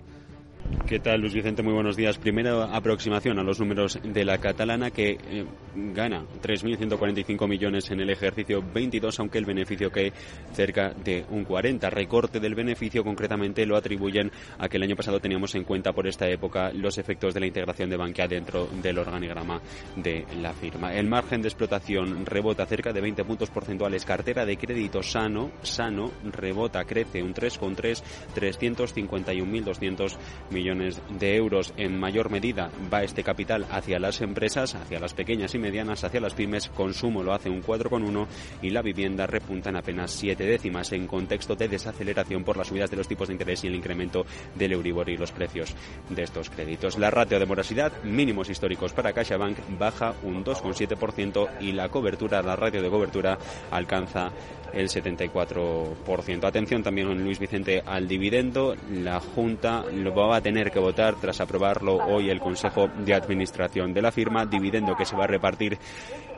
¿Qué 0.87 0.99
tal, 0.99 1.19
Luis 1.21 1.33
Vicente? 1.33 1.61
Muy 1.61 1.73
buenos 1.73 1.97
días. 1.97 2.17
Primera 2.17 2.75
aproximación 2.75 3.37
a 3.37 3.43
los 3.43 3.59
números 3.59 3.99
de 4.01 4.23
la 4.23 4.37
catalana 4.37 4.91
que 4.91 5.11
eh, 5.11 5.45
gana 5.75 6.23
3.145 6.41 7.47
millones 7.47 7.91
en 7.91 7.99
el 7.99 8.09
ejercicio 8.09 8.63
22, 8.73 9.19
aunque 9.19 9.39
el 9.39 9.45
beneficio 9.45 9.91
que 9.91 10.13
cerca 10.53 10.91
de 10.91 11.25
un 11.29 11.43
40. 11.43 11.89
Recorte 11.89 12.39
del 12.39 12.55
beneficio 12.55 13.03
concretamente 13.03 13.65
lo 13.65 13.75
atribuyen 13.75 14.31
a 14.57 14.69
que 14.69 14.77
el 14.77 14.83
año 14.83 14.95
pasado 14.95 15.19
teníamos 15.19 15.53
en 15.55 15.63
cuenta 15.63 15.91
por 15.91 16.07
esta 16.07 16.29
época 16.29 16.71
los 16.73 16.97
efectos 16.97 17.33
de 17.33 17.41
la 17.41 17.47
integración 17.47 17.89
de 17.89 17.97
Bankia 17.97 18.27
dentro 18.27 18.67
del 18.81 18.99
organigrama 18.99 19.61
de 19.97 20.25
la 20.41 20.53
firma. 20.53 20.93
El 20.93 21.07
margen 21.07 21.41
de 21.41 21.49
explotación 21.49 22.25
rebota 22.25 22.65
cerca 22.65 22.93
de 22.93 23.01
20 23.01 23.25
puntos 23.25 23.49
porcentuales. 23.49 24.05
Cartera 24.05 24.45
de 24.45 24.57
crédito 24.57 25.03
sano, 25.03 25.51
sano, 25.61 26.11
rebota, 26.23 26.85
crece 26.85 27.21
un 27.21 27.33
3,3, 27.33 28.03
351.200 28.35 30.17
millones 30.53 31.01
de 31.09 31.35
euros. 31.35 31.73
En 31.77 31.99
mayor 31.99 32.29
medida 32.29 32.71
va 32.93 33.03
este 33.03 33.23
capital 33.23 33.65
hacia 33.69 33.99
las 33.99 34.21
empresas, 34.21 34.75
hacia 34.75 34.99
las 34.99 35.13
pequeñas 35.13 35.53
y 35.55 35.59
medianas, 35.59 36.03
hacia 36.03 36.21
las 36.21 36.33
pymes. 36.33 36.69
Consumo 36.69 37.23
lo 37.23 37.33
hace 37.33 37.49
un 37.49 37.61
4,1 37.61 38.27
y 38.61 38.69
la 38.69 38.81
vivienda 38.81 39.27
repunta 39.27 39.69
en 39.69 39.77
apenas 39.77 40.11
7 40.11 40.43
décimas 40.45 40.91
en 40.93 41.07
contexto 41.07 41.55
de 41.55 41.67
desaceleración 41.67 42.43
por 42.43 42.57
las 42.57 42.67
subidas 42.67 42.91
de 42.91 42.97
los 42.97 43.07
tipos 43.07 43.27
de 43.27 43.33
interés 43.33 43.63
y 43.63 43.67
el 43.67 43.75
incremento 43.75 44.25
del 44.55 44.73
Euribor 44.73 45.09
y 45.09 45.17
los 45.17 45.31
precios 45.31 45.75
de 46.09 46.23
estos 46.23 46.49
créditos. 46.49 46.97
La 46.97 47.09
ratio 47.09 47.39
de 47.39 47.45
morosidad, 47.45 47.91
mínimos 48.03 48.49
históricos 48.49 48.93
para 48.93 49.13
CaixaBank, 49.13 49.57
baja 49.77 50.13
un 50.23 50.45
2,7% 50.45 51.49
y 51.59 51.71
la 51.71 51.89
cobertura, 51.89 52.41
la 52.41 52.55
ratio 52.55 52.81
de 52.81 52.89
cobertura 52.89 53.37
alcanza 53.71 54.31
el 54.73 54.89
74%. 54.89 56.43
Atención 56.45 56.83
también, 56.83 57.23
Luis 57.23 57.39
Vicente, 57.39 57.81
al 57.85 58.07
dividendo. 58.07 58.75
La 58.91 59.19
Junta 59.19 59.83
lo 59.91 60.13
va 60.13 60.37
a 60.37 60.41
tener 60.41 60.71
que 60.71 60.79
votar 60.79 61.15
tras 61.15 61.41
aprobarlo 61.41 61.95
hoy 61.95 62.29
el 62.29 62.39
Consejo 62.39 62.89
de 63.05 63.13
Administración 63.13 63.93
de 63.93 64.01
la 64.01 64.11
firma. 64.11 64.45
Dividendo 64.45 64.95
que 64.95 65.05
se 65.05 65.15
va 65.15 65.25
a 65.25 65.27
repartir 65.27 65.77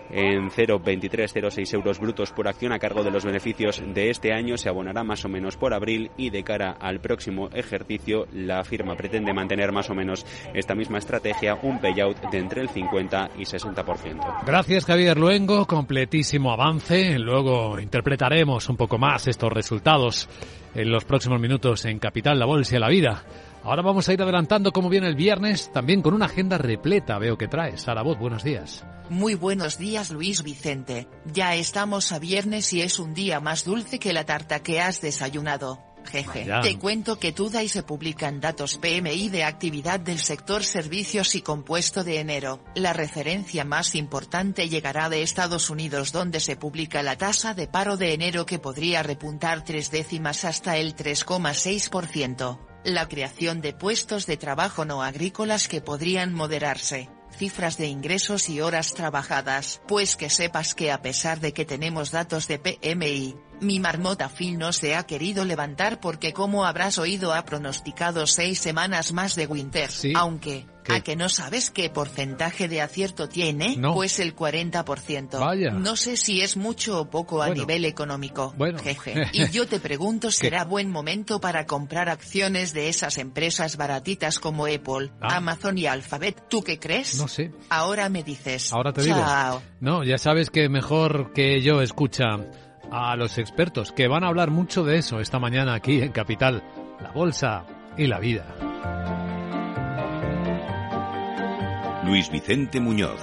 en 0.10 0.50
0,2306 0.50 1.74
euros 1.74 2.00
brutos 2.00 2.32
por 2.32 2.48
acción 2.48 2.72
a 2.72 2.80
cargo 2.80 3.04
de 3.04 3.12
los 3.12 3.26
beneficios 3.26 3.82
de 3.94 4.10
este 4.10 4.34
año. 4.34 4.58
Se 4.58 4.70
abonará 4.70 5.04
más 5.04 5.26
o 5.26 5.30
menos 5.30 5.58
por 5.58 5.74
abril 5.74 6.12
y 6.18 6.30
de 6.30 6.44
cara 6.44 6.72
al 6.72 7.00
próximo 7.00 7.50
ejercicio 7.54 8.28
la 8.34 8.64
firma 8.64 8.96
pretende 8.96 9.34
mantener 9.34 9.72
más 9.72 9.90
o 9.90 9.96
menos 9.96 10.26
esta 10.54 10.76
misma 10.76 10.98
estrategia, 10.98 11.58
un 11.62 11.80
payout 11.80 12.18
de 12.32 12.38
entre 12.38 12.62
el 12.62 12.70
50 12.70 13.32
y 13.38 13.44
60%. 13.44 14.44
Gracias 14.46 14.86
Javier 14.86 15.18
Luengo, 15.18 15.66
completísimo 15.66 16.52
avance. 16.52 17.18
Luego 17.20 17.80
interpretaremos 17.80 18.70
un 18.70 18.78
poco 18.78 18.98
más 18.98 19.28
estos 19.28 19.52
resultados 19.52 20.30
en 20.74 20.92
los 20.92 21.06
próximos 21.06 21.40
minutos 21.40 21.86
en 21.86 22.00
Capital, 22.00 22.38
la 22.38 22.46
Bolsa 22.46 22.76
y 22.76 22.80
la 22.80 22.90
Vida. 22.90 23.24
Ahora 23.66 23.82
vamos 23.82 24.08
a 24.08 24.14
ir 24.14 24.22
adelantando 24.22 24.72
como 24.72 24.90
viene 24.90 25.08
el 25.08 25.16
viernes, 25.16 25.72
también 25.74 26.04
con 26.04 26.14
una 26.14 26.28
agenda 26.28 26.60
repleta, 26.60 27.18
veo 27.18 27.36
que 27.36 27.48
traes. 27.48 27.82
Sara 27.82 28.04
buenos 28.04 28.44
días. 28.44 28.86
Muy 29.10 29.34
buenos 29.34 29.80
días 29.80 30.12
Luis 30.12 30.44
Vicente, 30.44 31.08
ya 31.34 31.56
estamos 31.56 32.12
a 32.12 32.20
viernes 32.20 32.72
y 32.74 32.82
es 32.82 33.00
un 33.00 33.16
día 33.16 33.40
más 33.40 33.66
dulce 33.66 33.98
que 33.98 34.14
la 34.14 34.24
tarta 34.24 34.62
que 34.62 34.82
has 34.82 35.02
desayunado. 35.02 35.84
Jeje. 36.06 36.46
Te 36.62 36.78
cuento 36.78 37.18
que 37.18 37.34
y 37.64 37.68
se 37.68 37.82
publican 37.82 38.40
datos 38.40 38.78
PMI 38.78 39.30
de 39.30 39.44
actividad 39.44 40.00
del 40.00 40.20
sector 40.20 40.64
servicios 40.64 41.34
y 41.34 41.42
compuesto 41.42 42.04
de 42.04 42.20
enero. 42.20 42.60
La 42.76 42.94
referencia 42.94 43.66
más 43.66 43.96
importante 43.96 44.70
llegará 44.70 45.10
de 45.10 45.24
Estados 45.24 45.72
Unidos 45.72 46.12
donde 46.12 46.40
se 46.40 46.56
publica 46.56 47.02
la 47.02 47.18
tasa 47.18 47.56
de 47.56 47.68
paro 47.68 47.98
de 47.98 48.14
enero 48.14 48.46
que 48.46 48.60
podría 48.60 49.02
repuntar 49.02 49.64
tres 49.64 49.90
décimas 49.90 50.46
hasta 50.46 50.78
el 50.78 50.96
3,6% 50.96 52.75
la 52.86 53.08
creación 53.08 53.62
de 53.62 53.74
puestos 53.74 54.28
de 54.28 54.38
trabajo 54.38 54.86
no 54.86 55.02
agrícolas 55.02 55.68
que 55.68 55.82
podrían 55.82 56.34
moderarse, 56.34 57.10
cifras 57.36 57.78
de 57.78 57.88
ingresos 57.88 58.48
y 58.48 58.62
horas 58.62 58.94
trabajadas. 58.94 59.82
Pues 59.88 60.16
que 60.16 60.30
sepas 60.30 60.76
que 60.76 60.92
a 60.92 61.02
pesar 61.02 61.40
de 61.40 61.52
que 61.52 61.66
tenemos 61.66 62.12
datos 62.12 62.48
de 62.48 62.60
PMI, 62.60 63.36
mi 63.62 63.80
marmota 63.80 64.30
Phil 64.30 64.58
no 64.58 64.74
se 64.74 64.96
ha 64.96 65.04
querido 65.04 65.46
levantar 65.46 66.00
porque 66.00 66.34
como 66.34 66.66
habrás 66.66 66.98
oído 66.98 67.34
ha 67.34 67.46
pronosticado 67.46 68.28
seis 68.28 68.60
semanas 68.60 69.14
más 69.14 69.36
de 69.36 69.48
Winter, 69.48 69.90
aunque 70.16 70.66
¿A 70.88 71.02
que 71.02 71.16
no 71.16 71.30
sabes 71.30 71.72
qué 71.72 71.90
porcentaje 71.90 72.68
de 72.68 72.82
acierto 72.82 73.28
tiene? 73.28 73.78
Pues 73.94 74.20
el 74.20 74.36
40%. 74.36 75.40
Vaya. 75.40 75.72
No 75.72 75.96
sé 75.96 76.18
si 76.18 76.42
es 76.42 76.58
mucho 76.58 77.02
o 77.02 77.10
poco 77.10 77.42
a 77.42 77.50
nivel 77.50 77.86
económico. 77.86 78.54
Bueno. 78.58 78.80
Jeje. 78.80 79.16
Y 79.34 79.50
yo 79.50 79.68
te 79.68 79.80
pregunto, 79.80 80.32
¿será 80.32 80.64
buen 80.64 80.90
momento 80.90 81.42
para 81.42 81.66
comprar 81.66 82.10
acciones 82.10 82.74
de 82.74 82.90
esas 82.90 83.18
empresas 83.18 83.76
baratitas 83.76 84.40
como 84.40 84.66
Apple, 84.66 85.12
ah. 85.22 85.38
Amazon 85.38 85.78
y 85.78 85.88
Alphabet? 85.88 86.44
¿Tú 86.50 86.62
qué 86.62 86.80
crees? 86.80 87.18
No 87.18 87.28
sé. 87.28 87.52
Ahora 87.70 88.08
me 88.10 88.24
dices. 88.24 88.72
Ahora 88.72 88.94
te 88.94 89.04
digo. 89.04 89.18
No, 89.80 90.04
ya 90.04 90.18
sabes 90.18 90.50
que 90.50 90.70
mejor 90.70 91.34
que 91.34 91.62
yo 91.62 91.82
escucha 91.82 92.26
a 92.92 93.16
los 93.16 93.38
expertos 93.38 93.92
que 93.92 94.08
van 94.08 94.24
a 94.24 94.28
hablar 94.28 94.52
mucho 94.52 94.84
de 94.84 94.98
eso 94.98 95.20
esta 95.20 95.40
mañana 95.40 95.74
aquí 95.74 96.02
en 96.02 96.12
Capital, 96.12 96.64
la 97.02 97.12
bolsa 97.12 97.66
y 97.98 98.08
la 98.08 98.20
vida. 98.20 98.46
Luis 102.04 102.30
Vicente 102.30 102.80
Muñoz. 102.80 103.20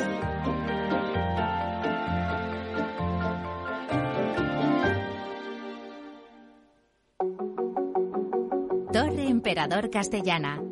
Torre 8.92 9.28
Emperador 9.28 9.88
Castellana. 9.90 10.71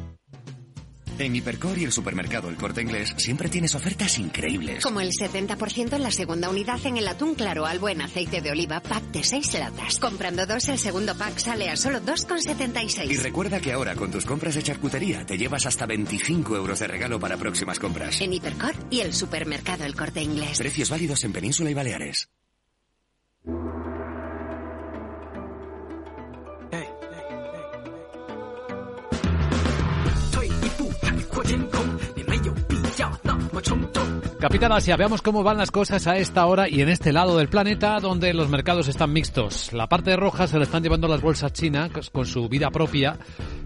En 1.19 1.35
Hipercor 1.35 1.77
y 1.77 1.83
el 1.85 1.91
supermercado 1.91 2.49
El 2.49 2.55
Corte 2.55 2.81
Inglés 2.81 3.13
siempre 3.17 3.49
tienes 3.49 3.75
ofertas 3.75 4.17
increíbles. 4.17 4.83
Como 4.83 5.01
el 5.01 5.11
70% 5.11 5.93
en 5.93 6.03
la 6.03 6.11
segunda 6.11 6.49
unidad 6.49 6.79
en 6.85 6.97
el 6.97 7.07
atún 7.07 7.35
claro 7.35 7.65
al 7.65 7.79
buen 7.79 8.01
aceite 8.01 8.41
de 8.41 8.51
oliva 8.51 8.79
pack 8.79 9.03
de 9.11 9.23
6 9.23 9.53
latas. 9.55 9.99
Comprando 9.99 10.45
dos, 10.45 10.67
el 10.69 10.77
segundo 10.77 11.15
pack 11.15 11.37
sale 11.37 11.69
a 11.69 11.75
solo 11.75 12.01
2,76. 12.01 13.09
Y 13.09 13.17
recuerda 13.17 13.59
que 13.59 13.71
ahora 13.71 13.95
con 13.95 14.11
tus 14.11 14.25
compras 14.25 14.55
de 14.55 14.63
charcutería 14.63 15.25
te 15.25 15.37
llevas 15.37 15.65
hasta 15.65 15.85
25 15.85 16.55
euros 16.55 16.79
de 16.79 16.87
regalo 16.87 17.19
para 17.19 17.37
próximas 17.37 17.79
compras. 17.79 18.19
En 18.21 18.33
Hipercor 18.33 18.73
y 18.89 19.01
el 19.01 19.13
supermercado 19.13 19.85
El 19.85 19.95
Corte 19.95 20.21
Inglés. 20.21 20.57
Precios 20.57 20.89
válidos 20.89 21.23
en 21.23 21.33
Península 21.33 21.69
y 21.69 21.73
Baleares. 21.73 22.29
Capital 34.39 34.71
Asia, 34.71 34.97
veamos 34.97 35.21
cómo 35.21 35.43
van 35.43 35.57
las 35.57 35.69
cosas 35.69 36.07
a 36.07 36.17
esta 36.17 36.45
hora 36.47 36.67
y 36.67 36.81
en 36.81 36.89
este 36.89 37.13
lado 37.13 37.37
del 37.37 37.47
planeta 37.47 37.99
donde 37.99 38.33
los 38.33 38.49
mercados 38.49 38.87
están 38.87 39.13
mixtos. 39.13 39.71
La 39.71 39.87
parte 39.87 40.15
roja 40.15 40.47
se 40.47 40.57
la 40.57 40.63
están 40.63 40.81
llevando 40.81 41.07
las 41.07 41.21
bolsas 41.21 41.53
chinas 41.53 41.91
con 42.11 42.25
su 42.25 42.49
vida 42.49 42.71
propia, 42.71 43.19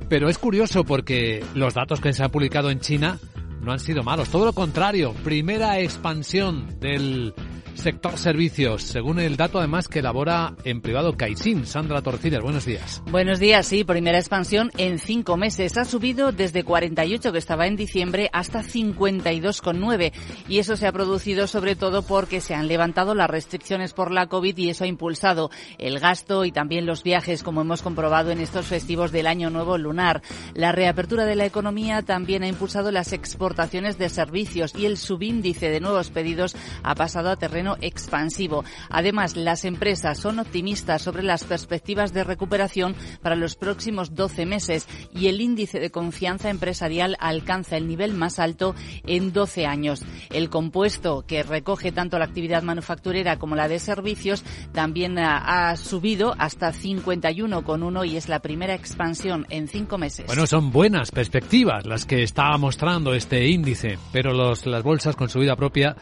pero 0.10 0.28
es 0.28 0.38
curioso 0.38 0.84
porque 0.84 1.44
los 1.54 1.74
datos 1.74 2.02
que 2.02 2.12
se 2.12 2.24
han 2.24 2.32
publicado 2.32 2.70
en 2.70 2.82
China 2.82 3.20
no 3.62 3.72
han 3.72 3.80
sido 3.80 4.04
malos, 4.04 4.30
todo 4.30 4.46
lo 4.46 4.54
contrario, 4.54 5.14
primera 5.24 5.80
expansión 5.80 6.80
del 6.80 7.34
sector 7.76 8.18
servicios, 8.18 8.84
según 8.84 9.20
el 9.20 9.38
dato 9.38 9.60
además 9.60 9.88
que 9.88 10.00
elabora 10.00 10.56
en 10.64 10.82
privado 10.82 11.16
Caixin. 11.18 11.66
Sandra 11.66 12.02
Torcidas, 12.02 12.42
buenos 12.42 12.66
días. 12.66 13.02
Buenos 13.10 13.40
días, 13.40 13.66
sí, 13.68 13.84
primera 13.84 14.18
expansión 14.18 14.72
en 14.78 15.00
cinco 15.00 15.38
meses. 15.38 15.78
Ha 15.78 15.86
subido 15.86 16.32
desde 16.32 16.64
48 16.64 17.32
que 17.32 17.38
estaba 17.38 17.68
en 17.68 17.76
diciembre 17.76 18.30
hasta 18.34 18.64
52,9 18.64 20.12
y 20.48 20.60
eso 20.60 20.78
se 20.78 20.88
ha 20.88 20.92
producido 20.92 21.48
sobre 21.48 21.76
todo 21.76 22.02
porque 22.02 22.42
se 22.42 22.56
han 22.56 22.68
levantado 22.68 23.16
las 23.16 23.30
restricciones 23.30 23.94
por 23.94 24.12
la 24.12 24.28
COVID 24.28 24.58
y 24.58 24.70
eso 24.70 24.84
ha 24.84 24.88
impulsado 24.88 25.52
el 25.78 26.00
gasto 26.00 26.46
y 26.46 26.52
también 26.52 26.86
los 26.86 27.04
viajes, 27.04 27.44
como 27.44 27.62
hemos 27.62 27.82
comprobado 27.82 28.32
en 28.32 28.40
estos 28.40 28.68
festivos 28.68 29.12
del 29.12 29.28
Año 29.28 29.50
Nuevo 29.50 29.78
Lunar. 29.78 30.22
La 30.54 30.72
reapertura 30.72 31.26
de 31.26 31.36
la 31.36 31.46
economía 31.46 32.02
también 32.02 32.44
ha 32.44 32.48
impulsado 32.48 32.92
las 32.92 33.14
exportaciones 33.14 33.98
de 33.98 34.10
servicios 34.10 34.74
y 34.76 34.86
el 34.86 34.98
subíndice 34.98 35.70
de 35.70 35.80
nuevos 35.80 36.10
pedidos 36.10 36.56
ha 36.84 36.96
pasado 36.96 37.30
a 37.30 37.36
terreno 37.36 37.65
expansivo. 37.82 38.64
Además, 38.90 39.36
las 39.36 39.66
empresas 39.66 40.18
son 40.20 40.40
optimistas 40.40 41.02
sobre 41.02 41.24
las 41.24 41.44
perspectivas 41.44 42.14
de 42.14 42.24
recuperación 42.24 42.96
para 43.22 43.36
los 43.36 43.56
próximos 43.56 44.16
12 44.16 44.46
meses 44.46 44.88
y 45.14 45.28
el 45.28 45.42
índice 45.42 45.80
de 45.80 45.92
confianza 45.92 46.50
empresarial 46.50 47.18
alcanza 47.20 47.78
el 47.78 47.88
nivel 47.88 48.14
más 48.14 48.40
alto 48.40 48.76
en 49.06 49.34
12 49.34 49.66
años. 49.66 50.04
El 50.30 50.50
compuesto 50.50 51.26
que 51.28 51.44
recoge 51.44 51.92
tanto 51.92 52.20
la 52.20 52.26
actividad 52.26 52.64
manufacturera 52.64 53.38
como 53.38 53.56
la 53.56 53.68
de 53.68 53.80
servicios 53.80 54.44
también 54.72 55.18
ha, 55.20 55.76
subido 55.78 56.36
hasta 56.38 56.72
51,1 56.72 58.08
y 58.08 58.18
es 58.18 58.30
la 58.30 58.40
primera 58.40 58.74
expansión 58.74 59.46
en 59.50 59.68
cinco 59.68 59.98
meses. 59.98 60.28
Bueno, 60.28 60.48
son 60.48 60.72
buenas 60.72 61.12
perspectivas 61.12 61.86
las 61.86 62.06
que 62.06 62.24
está 62.24 62.56
mostrando 62.58 63.14
este 63.14 63.48
índice, 63.48 63.98
pero 64.12 64.34
las 64.34 64.84
bolsas 64.84 65.16
con 65.16 65.30
subida 65.30 65.56
propia 65.56 65.96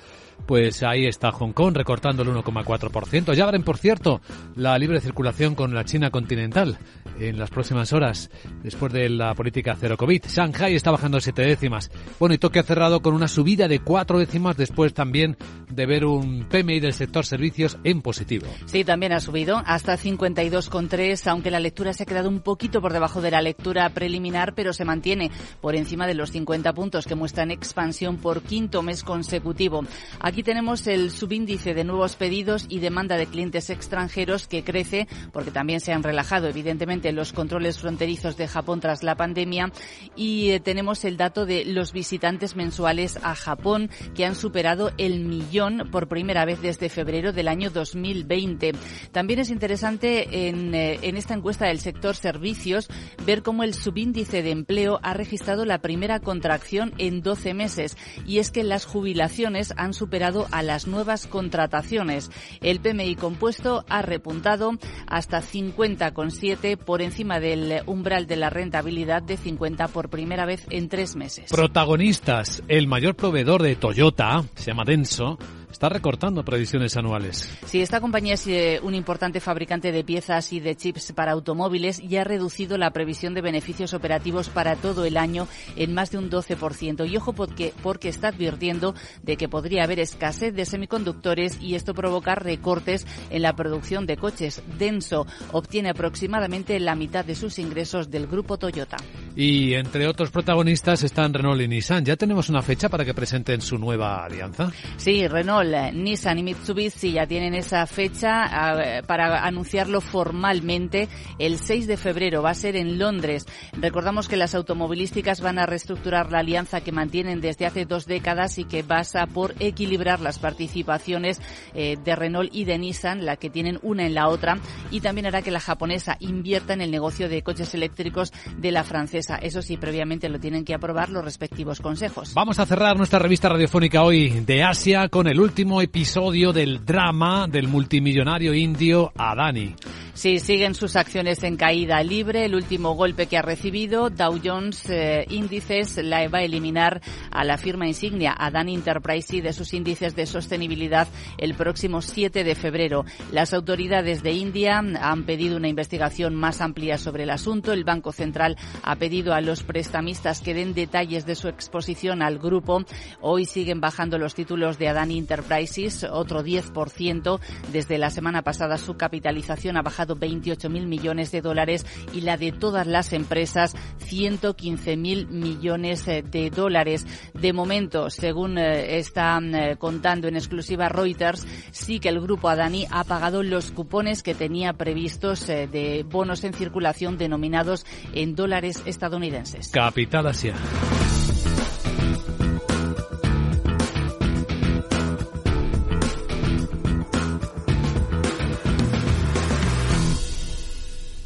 pues 0.45 0.83
ahí 0.83 1.05
está 1.05 1.31
Hong 1.31 1.51
Kong 1.51 1.75
recortando 1.75 2.23
el 2.23 2.29
1,4%. 2.29 3.33
Ya 3.33 3.43
abren, 3.43 3.63
por 3.63 3.77
cierto, 3.77 4.21
la 4.55 4.77
libre 4.77 4.99
circulación 4.99 5.55
con 5.55 5.73
la 5.73 5.85
China 5.85 6.11
continental 6.11 6.77
en 7.19 7.37
las 7.37 7.49
próximas 7.49 7.93
horas, 7.93 8.29
después 8.63 8.91
de 8.91 9.09
la 9.09 9.33
política 9.35 9.75
cero 9.79 9.97
COVID. 9.97 10.23
Shanghai 10.27 10.75
está 10.75 10.91
bajando 10.91 11.19
siete 11.19 11.43
décimas. 11.43 11.91
Bueno, 12.19 12.35
y 12.35 12.37
Tokio 12.37 12.61
ha 12.61 12.65
cerrado 12.65 13.01
con 13.01 13.13
una 13.13 13.27
subida 13.27 13.67
de 13.67 13.79
cuatro 13.79 14.19
décimas 14.19 14.57
después 14.57 14.93
también 14.93 15.37
de 15.69 15.85
ver 15.85 16.05
un 16.05 16.45
PMI 16.49 16.79
del 16.79 16.93
sector 16.93 17.25
servicios 17.25 17.77
en 17.83 18.01
positivo. 18.01 18.47
Sí, 18.65 18.83
también 18.83 19.13
ha 19.13 19.19
subido 19.19 19.61
hasta 19.65 19.97
52,3, 19.97 21.27
aunque 21.27 21.51
la 21.51 21.59
lectura 21.59 21.93
se 21.93 22.03
ha 22.03 22.05
quedado 22.05 22.29
un 22.29 22.41
poquito 22.41 22.81
por 22.81 22.93
debajo 22.93 23.21
de 23.21 23.31
la 23.31 23.41
lectura 23.41 23.89
preliminar, 23.89 24.53
pero 24.55 24.73
se 24.73 24.85
mantiene 24.85 25.31
por 25.61 25.75
encima 25.75 26.07
de 26.07 26.15
los 26.15 26.31
50 26.31 26.73
puntos 26.73 27.05
que 27.05 27.15
muestran 27.15 27.51
expansión 27.51 28.17
por 28.17 28.41
quinto 28.41 28.81
mes 28.81 29.03
consecutivo. 29.03 29.83
Aquí 30.25 30.41
tenemos 30.41 30.87
el 30.87 31.11
subíndice 31.11 31.73
de 31.73 31.83
nuevos 31.83 32.15
pedidos 32.15 32.65
y 32.69 32.79
demanda 32.79 33.17
de 33.17 33.25
clientes 33.25 33.69
extranjeros 33.69 34.47
que 34.47 34.63
crece 34.63 35.09
porque 35.33 35.51
también 35.51 35.81
se 35.81 35.91
han 35.91 36.01
relajado 36.01 36.47
evidentemente 36.47 37.11
los 37.11 37.33
controles 37.33 37.77
fronterizos 37.77 38.37
de 38.37 38.47
Japón 38.47 38.79
tras 38.79 39.03
la 39.03 39.15
pandemia 39.15 39.73
y 40.15 40.51
eh, 40.51 40.61
tenemos 40.61 41.03
el 41.03 41.17
dato 41.17 41.45
de 41.45 41.65
los 41.65 41.91
visitantes 41.91 42.55
mensuales 42.55 43.19
a 43.21 43.35
Japón 43.35 43.89
que 44.15 44.25
han 44.25 44.35
superado 44.35 44.93
el 44.97 45.25
millón 45.25 45.89
por 45.91 46.07
primera 46.07 46.45
vez 46.45 46.61
desde 46.61 46.87
febrero 46.87 47.33
del 47.33 47.49
año 47.49 47.69
2020. 47.69 48.71
También 49.11 49.39
es 49.39 49.49
interesante 49.49 50.47
en, 50.47 50.73
eh, 50.73 50.99
en 51.01 51.17
esta 51.17 51.33
encuesta 51.33 51.65
del 51.65 51.81
sector 51.81 52.15
servicios 52.15 52.87
ver 53.25 53.43
cómo 53.43 53.65
el 53.65 53.73
subíndice 53.73 54.41
de 54.41 54.51
empleo 54.51 55.01
ha 55.03 55.13
registrado 55.13 55.65
la 55.65 55.79
primera 55.79 56.21
contracción 56.21 56.93
en 56.97 57.21
12 57.21 57.53
meses 57.53 57.97
y 58.25 58.37
es 58.37 58.51
que 58.51 58.63
las 58.63 58.85
jubilaciones 58.85 59.73
han 59.75 59.93
superado 59.93 60.12
a 60.51 60.61
las 60.61 60.85
nuevas 60.85 61.25
contrataciones. 61.25 62.29
El 62.61 62.79
PMI 62.79 63.15
compuesto 63.15 63.83
ha 63.89 64.03
repuntado 64.03 64.73
hasta 65.07 65.41
50,7 65.41 66.77
por 66.77 67.01
encima 67.01 67.39
del 67.39 67.81
umbral 67.87 68.27
de 68.27 68.35
la 68.35 68.51
rentabilidad 68.51 69.23
de 69.23 69.37
50 69.37 69.87
por 69.87 70.09
primera 70.09 70.45
vez 70.45 70.67
en 70.69 70.87
tres 70.87 71.15
meses. 71.15 71.49
Protagonistas, 71.49 72.61
el 72.67 72.85
mayor 72.85 73.15
proveedor 73.15 73.63
de 73.63 73.75
Toyota, 73.75 74.43
se 74.53 74.65
llama 74.65 74.83
Denso, 74.85 75.39
está 75.73 75.89
recortando 75.89 76.45
previsiones 76.45 76.95
anuales. 76.97 77.49
Sí, 77.65 77.81
esta 77.81 77.99
compañía 77.99 78.35
es 78.35 78.45
eh, 78.45 78.79
un 78.83 78.93
importante 78.93 79.39
fabricante 79.39 79.91
de 79.91 80.03
piezas 80.03 80.53
y 80.53 80.59
de 80.59 80.75
chips 80.75 81.13
para 81.13 81.31
automóviles 81.31 81.99
y 81.99 82.15
ha 82.17 82.23
reducido 82.23 82.77
la 82.77 82.91
previsión 82.91 83.33
de 83.33 83.41
beneficios 83.41 83.95
operativos 83.95 84.49
para 84.49 84.75
todo 84.75 85.03
el 85.03 85.17
año 85.17 85.47
en 85.75 85.93
más 85.93 86.11
de 86.11 86.19
un 86.19 86.29
12%. 86.29 87.09
Y 87.09 87.17
ojo 87.17 87.33
porque, 87.33 87.73
porque 87.81 88.09
está 88.09 88.27
advirtiendo 88.27 88.93
de 89.23 89.35
que 89.35 89.49
podría 89.49 89.83
haber 89.83 89.99
escasez 89.99 90.53
de 90.53 90.65
semiconductores 90.65 91.59
y 91.59 91.73
esto 91.73 91.95
provoca 91.95 92.35
recortes 92.35 93.07
en 93.31 93.41
la 93.41 93.55
producción 93.55 94.05
de 94.05 94.17
coches. 94.17 94.61
Denso 94.77 95.25
obtiene 95.51 95.89
aproximadamente 95.89 96.79
la 96.79 96.95
mitad 96.95 97.25
de 97.25 97.33
sus 97.33 97.57
ingresos 97.57 98.11
del 98.11 98.27
grupo 98.27 98.57
Toyota. 98.57 98.97
Y 99.35 99.73
entre 99.73 100.07
otros 100.07 100.29
protagonistas 100.29 101.01
están 101.01 101.33
Renault 101.33 101.61
y 101.61 101.67
Nissan. 101.67 102.05
¿Ya 102.05 102.15
tenemos 102.15 102.49
una 102.49 102.61
fecha 102.61 102.89
para 102.89 103.03
que 103.03 103.15
presenten 103.15 103.59
su 103.59 103.79
nueva 103.79 104.23
alianza? 104.23 104.71
Sí, 104.97 105.27
Renault 105.27 105.62
Nissan 105.63 106.39
y 106.39 106.43
Mitsubishi 106.43 107.13
ya 107.13 107.27
tienen 107.27 107.53
esa 107.53 107.85
fecha 107.87 109.01
para 109.07 109.45
anunciarlo 109.45 110.01
formalmente 110.01 111.09
el 111.39 111.57
6 111.57 111.87
de 111.87 111.97
febrero. 111.97 112.41
Va 112.41 112.51
a 112.51 112.55
ser 112.55 112.75
en 112.75 112.99
Londres. 112.99 113.45
Recordamos 113.73 114.27
que 114.27 114.37
las 114.37 114.55
automovilísticas 114.55 115.41
van 115.41 115.59
a 115.59 115.65
reestructurar 115.65 116.31
la 116.31 116.39
alianza 116.39 116.81
que 116.81 116.91
mantienen 116.91 117.41
desde 117.41 117.65
hace 117.65 117.85
dos 117.85 118.05
décadas 118.05 118.57
y 118.57 118.65
que 118.65 118.83
basa 118.83 119.25
por 119.25 119.55
equilibrar 119.59 120.19
las 120.19 120.39
participaciones 120.39 121.41
eh, 121.73 121.97
de 122.03 122.15
Renault 122.15 122.53
y 122.53 122.65
de 122.65 122.77
Nissan, 122.77 123.25
la 123.25 123.37
que 123.37 123.49
tienen 123.49 123.79
una 123.81 124.05
en 124.05 124.13
la 124.13 124.27
otra, 124.27 124.57
y 124.91 125.01
también 125.01 125.27
hará 125.27 125.41
que 125.41 125.51
la 125.51 125.59
japonesa 125.59 126.17
invierta 126.19 126.73
en 126.73 126.81
el 126.81 126.91
negocio 126.91 127.29
de 127.29 127.41
coches 127.41 127.73
eléctricos 127.73 128.33
de 128.57 128.71
la 128.71 128.83
francesa. 128.83 129.37
Eso 129.37 129.61
sí, 129.61 129.77
previamente 129.77 130.29
lo 130.29 130.39
tienen 130.39 130.65
que 130.65 130.73
aprobar 130.73 131.09
los 131.09 131.23
respectivos 131.23 131.79
consejos. 131.79 132.33
Vamos 132.33 132.59
a 132.59 132.65
cerrar 132.65 132.97
nuestra 132.97 133.19
revista 133.19 133.49
radiofónica 133.49 134.03
hoy 134.03 134.29
de 134.29 134.63
Asia 134.63 135.07
con 135.09 135.27
el 135.27 135.39
último 135.39 135.52
último 135.53 135.81
episodio 135.81 136.51
del 136.51 136.83
drama 136.83 137.45
del 137.47 137.67
multimillonario 137.67 138.55
indio 138.55 139.11
Adani. 139.15 139.75
Sí, 140.15 140.37
siguen 140.37 140.75
sus 140.75 140.95
acciones 140.95 141.41
en 141.43 141.57
caída 141.57 142.03
libre. 142.03 142.45
El 142.45 142.53
último 142.53 142.93
golpe 142.93 143.25
que 143.25 143.35
ha 143.35 143.41
recibido, 143.41 144.11
Dow 144.11 144.39
Jones 144.43 144.87
eh, 144.87 145.25
Índices, 145.29 145.97
la 145.97 146.27
va 146.27 146.37
a 146.37 146.43
eliminar 146.43 147.01
a 147.31 147.43
la 147.43 147.57
firma 147.57 147.87
insignia 147.87 148.35
Adani 148.37 148.75
Enterprise 148.75 149.41
de 149.41 149.53
sus 149.53 149.73
índices 149.73 150.15
de 150.15 150.27
sostenibilidad 150.27 151.07
el 151.39 151.55
próximo 151.55 152.03
7 152.03 152.43
de 152.43 152.53
febrero. 152.53 153.05
Las 153.31 153.55
autoridades 153.55 154.21
de 154.21 154.33
India 154.33 154.77
han 154.77 155.23
pedido 155.23 155.57
una 155.57 155.67
investigación 155.67 156.35
más 156.35 156.61
amplia 156.61 156.99
sobre 156.99 157.23
el 157.23 157.31
asunto. 157.31 157.73
El 157.73 157.83
Banco 157.83 158.11
Central 158.11 158.55
ha 158.83 158.95
pedido 158.97 159.33
a 159.33 159.41
los 159.41 159.63
prestamistas 159.63 160.41
que 160.41 160.53
den 160.53 160.75
detalles 160.75 161.25
de 161.25 161.33
su 161.33 161.47
exposición 161.47 162.21
al 162.21 162.37
grupo. 162.37 162.85
Hoy 163.19 163.45
siguen 163.45 163.81
bajando 163.81 164.19
los 164.19 164.35
títulos 164.35 164.77
de 164.77 164.89
Enterprise 164.89 165.17
Enterprises, 165.17 166.03
otro 166.03 166.43
10%. 166.43 167.39
Desde 167.71 167.97
la 167.97 168.11
semana 168.11 168.43
pasada 168.43 168.77
su 168.77 168.95
capitalización 168.95 169.75
ha 169.75 169.81
bajado 169.81 170.02
28.000 170.07 170.85
millones 170.85 171.31
de 171.31 171.41
dólares 171.41 171.85
y 172.13 172.21
la 172.21 172.37
de 172.37 172.51
todas 172.51 172.87
las 172.87 173.13
empresas 173.13 173.75
115.000 174.07 175.27
millones 175.27 176.07
eh, 176.07 176.23
de 176.23 176.49
dólares. 176.49 177.05
De 177.33 177.53
momento, 177.53 178.09
según 178.09 178.57
eh, 178.57 178.97
está 178.97 179.39
eh, 179.41 179.75
contando 179.77 180.27
en 180.27 180.35
exclusiva 180.35 180.89
Reuters, 180.89 181.45
sí 181.71 181.99
que 181.99 182.09
el 182.09 182.21
grupo 182.21 182.49
Adani 182.49 182.85
ha 182.91 183.03
pagado 183.03 183.43
los 183.43 183.71
cupones 183.71 184.23
que 184.23 184.35
tenía 184.35 184.73
previstos 184.73 185.47
de 185.47 186.05
bonos 186.09 186.43
en 186.43 186.53
circulación 186.53 187.17
denominados 187.17 187.85
en 188.13 188.35
dólares 188.35 188.81
estadounidenses. 188.85 189.69
Capital 189.69 190.27
Asia. 190.27 190.53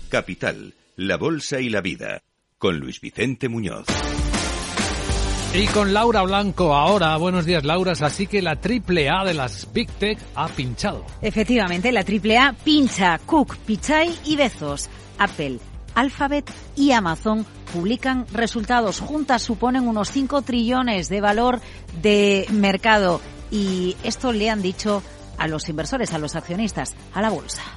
Capital, 0.08 0.74
la 0.96 1.17
Bolsa 1.17 1.60
y 1.60 1.70
la 1.70 1.82
Vida, 1.82 2.24
con 2.58 2.80
Luis 2.80 3.02
Vicente 3.02 3.50
Muñoz. 3.50 3.86
Y 5.54 5.65
con 5.67 5.93
Laura 5.93 6.22
Blanco 6.24 6.76
ahora. 6.76 7.15
Buenos 7.17 7.46
días, 7.46 7.63
Laura. 7.63 7.93
Así 8.00 8.28
que 8.28 8.41
la 8.41 8.58
triple 8.58 9.10
A 9.10 9.24
de 9.24 9.34
las 9.34 9.72
Big 9.74 9.89
Tech 9.91 10.20
ha 10.36 10.48
pinchado. 10.50 11.06
Efectivamente, 11.22 11.91
la 11.91 12.04
triple 12.04 12.38
A 12.38 12.54
pincha. 12.54 13.17
Cook, 13.26 13.58
Pichai 13.65 14.13
y 14.26 14.36
Bezos. 14.36 14.89
Apple, 15.17 15.60
Alphabet 15.96 16.52
y 16.76 16.91
Amazon 16.91 17.46
publican 17.74 18.28
resultados. 18.34 19.00
Juntas 19.00 19.41
suponen 19.41 19.88
unos 19.88 20.12
5 20.12 20.43
trillones 20.43 21.10
de 21.10 21.22
valor 21.22 21.60
de 22.02 22.46
mercado. 22.52 23.22
Y 23.50 23.96
esto 24.04 24.34
le 24.34 24.50
han 24.50 24.62
dicho 24.62 25.02
a 25.38 25.48
los 25.48 25.70
inversores, 25.70 26.13
a 26.13 26.20
los 26.20 26.36
accionistas, 26.36 26.96
a 27.13 27.22
la 27.22 27.30
bolsa. 27.30 27.77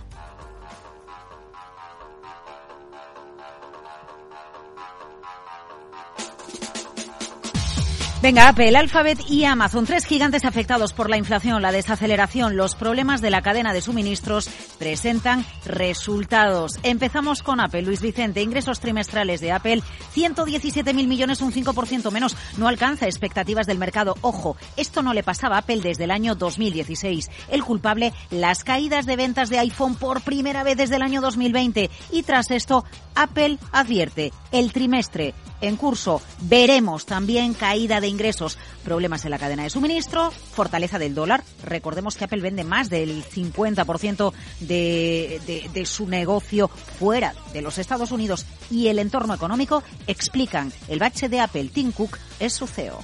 Venga, 8.23 8.49
Apple, 8.49 8.77
Alphabet 8.77 9.19
y 9.31 9.45
Amazon, 9.45 9.87
tres 9.87 10.05
gigantes 10.05 10.45
afectados 10.45 10.93
por 10.93 11.09
la 11.09 11.17
inflación, 11.17 11.63
la 11.63 11.73
desaceleración, 11.73 12.55
los 12.55 12.75
problemas 12.75 13.23
de 13.23 13.31
la 13.31 13.41
cadena 13.41 13.73
de 13.73 13.81
suministros, 13.81 14.51
presentan 14.79 15.47
resultados. 15.65 16.79
Empezamos 16.83 17.43
con 17.43 17.61
Apple. 17.61 17.81
Luis 17.81 18.03
Vicente, 18.03 18.43
ingresos 18.43 18.79
trimestrales 18.79 19.41
de 19.41 19.53
Apple, 19.53 19.83
117.000 20.15 21.07
millones, 21.07 21.41
un 21.41 21.51
5% 21.51 22.11
menos. 22.11 22.37
No 22.59 22.69
alcanza 22.69 23.07
expectativas 23.07 23.67
del 23.67 23.79
mercado. 23.79 24.15
Ojo, 24.21 24.55
esto 24.77 25.03
no 25.03 25.15
le 25.15 25.23
pasaba 25.23 25.57
a 25.57 25.61
Apple 25.61 25.81
desde 25.81 26.05
el 26.05 26.11
año 26.11 26.35
2016. 26.35 27.31
El 27.49 27.65
culpable, 27.65 28.13
las 28.31 28.65
caídas 28.65 29.07
de 29.07 29.17
ventas 29.17 29.49
de 29.49 29.61
iPhone 29.61 29.95
por 29.95 30.21
primera 30.21 30.63
vez 30.63 30.77
desde 30.77 30.97
el 30.97 31.03
año 31.03 31.23
2020. 31.23 31.89
Y 32.13 32.23
tras 32.25 32.51
esto, 32.51 32.85
Apple 33.15 33.57
advierte, 33.73 34.31
el 34.53 34.75
trimestre 34.75 35.33
en 35.61 35.77
curso. 35.77 36.21
Veremos 36.43 37.07
también 37.07 37.55
caída 37.55 38.01
de 38.01 38.09
ingresos, 38.09 38.59
problemas 38.85 39.25
en 39.25 39.31
la 39.31 39.39
cadena 39.39 39.63
de 39.63 39.71
suministro, 39.71 40.31
fortaleza 40.31 40.99
del 40.99 41.15
dólar. 41.15 41.43
Recordemos 41.65 42.17
que 42.17 42.25
Apple 42.25 42.41
vende 42.41 42.65
más 42.65 42.91
del 42.91 43.25
50% 43.25 44.33
de, 44.61 45.41
de, 45.47 45.71
de 45.73 45.87
su 45.87 46.07
negocio 46.07 46.69
fuera 46.69 47.35
de 47.53 47.63
los 47.63 47.79
Estados 47.79 48.13
Unidos 48.13 48.47
y 48.71 48.89
el 48.89 48.99
entorno 48.99 49.35
económico 49.35 49.83
explican 50.07 50.73
el 50.89 50.99
bache 50.99 51.29
de 51.29 51.41
Apple. 51.41 51.71
Tim 51.73 51.93
Cook 51.93 52.19
es 52.39 52.53
su 52.53 52.67
CEO. 52.67 53.01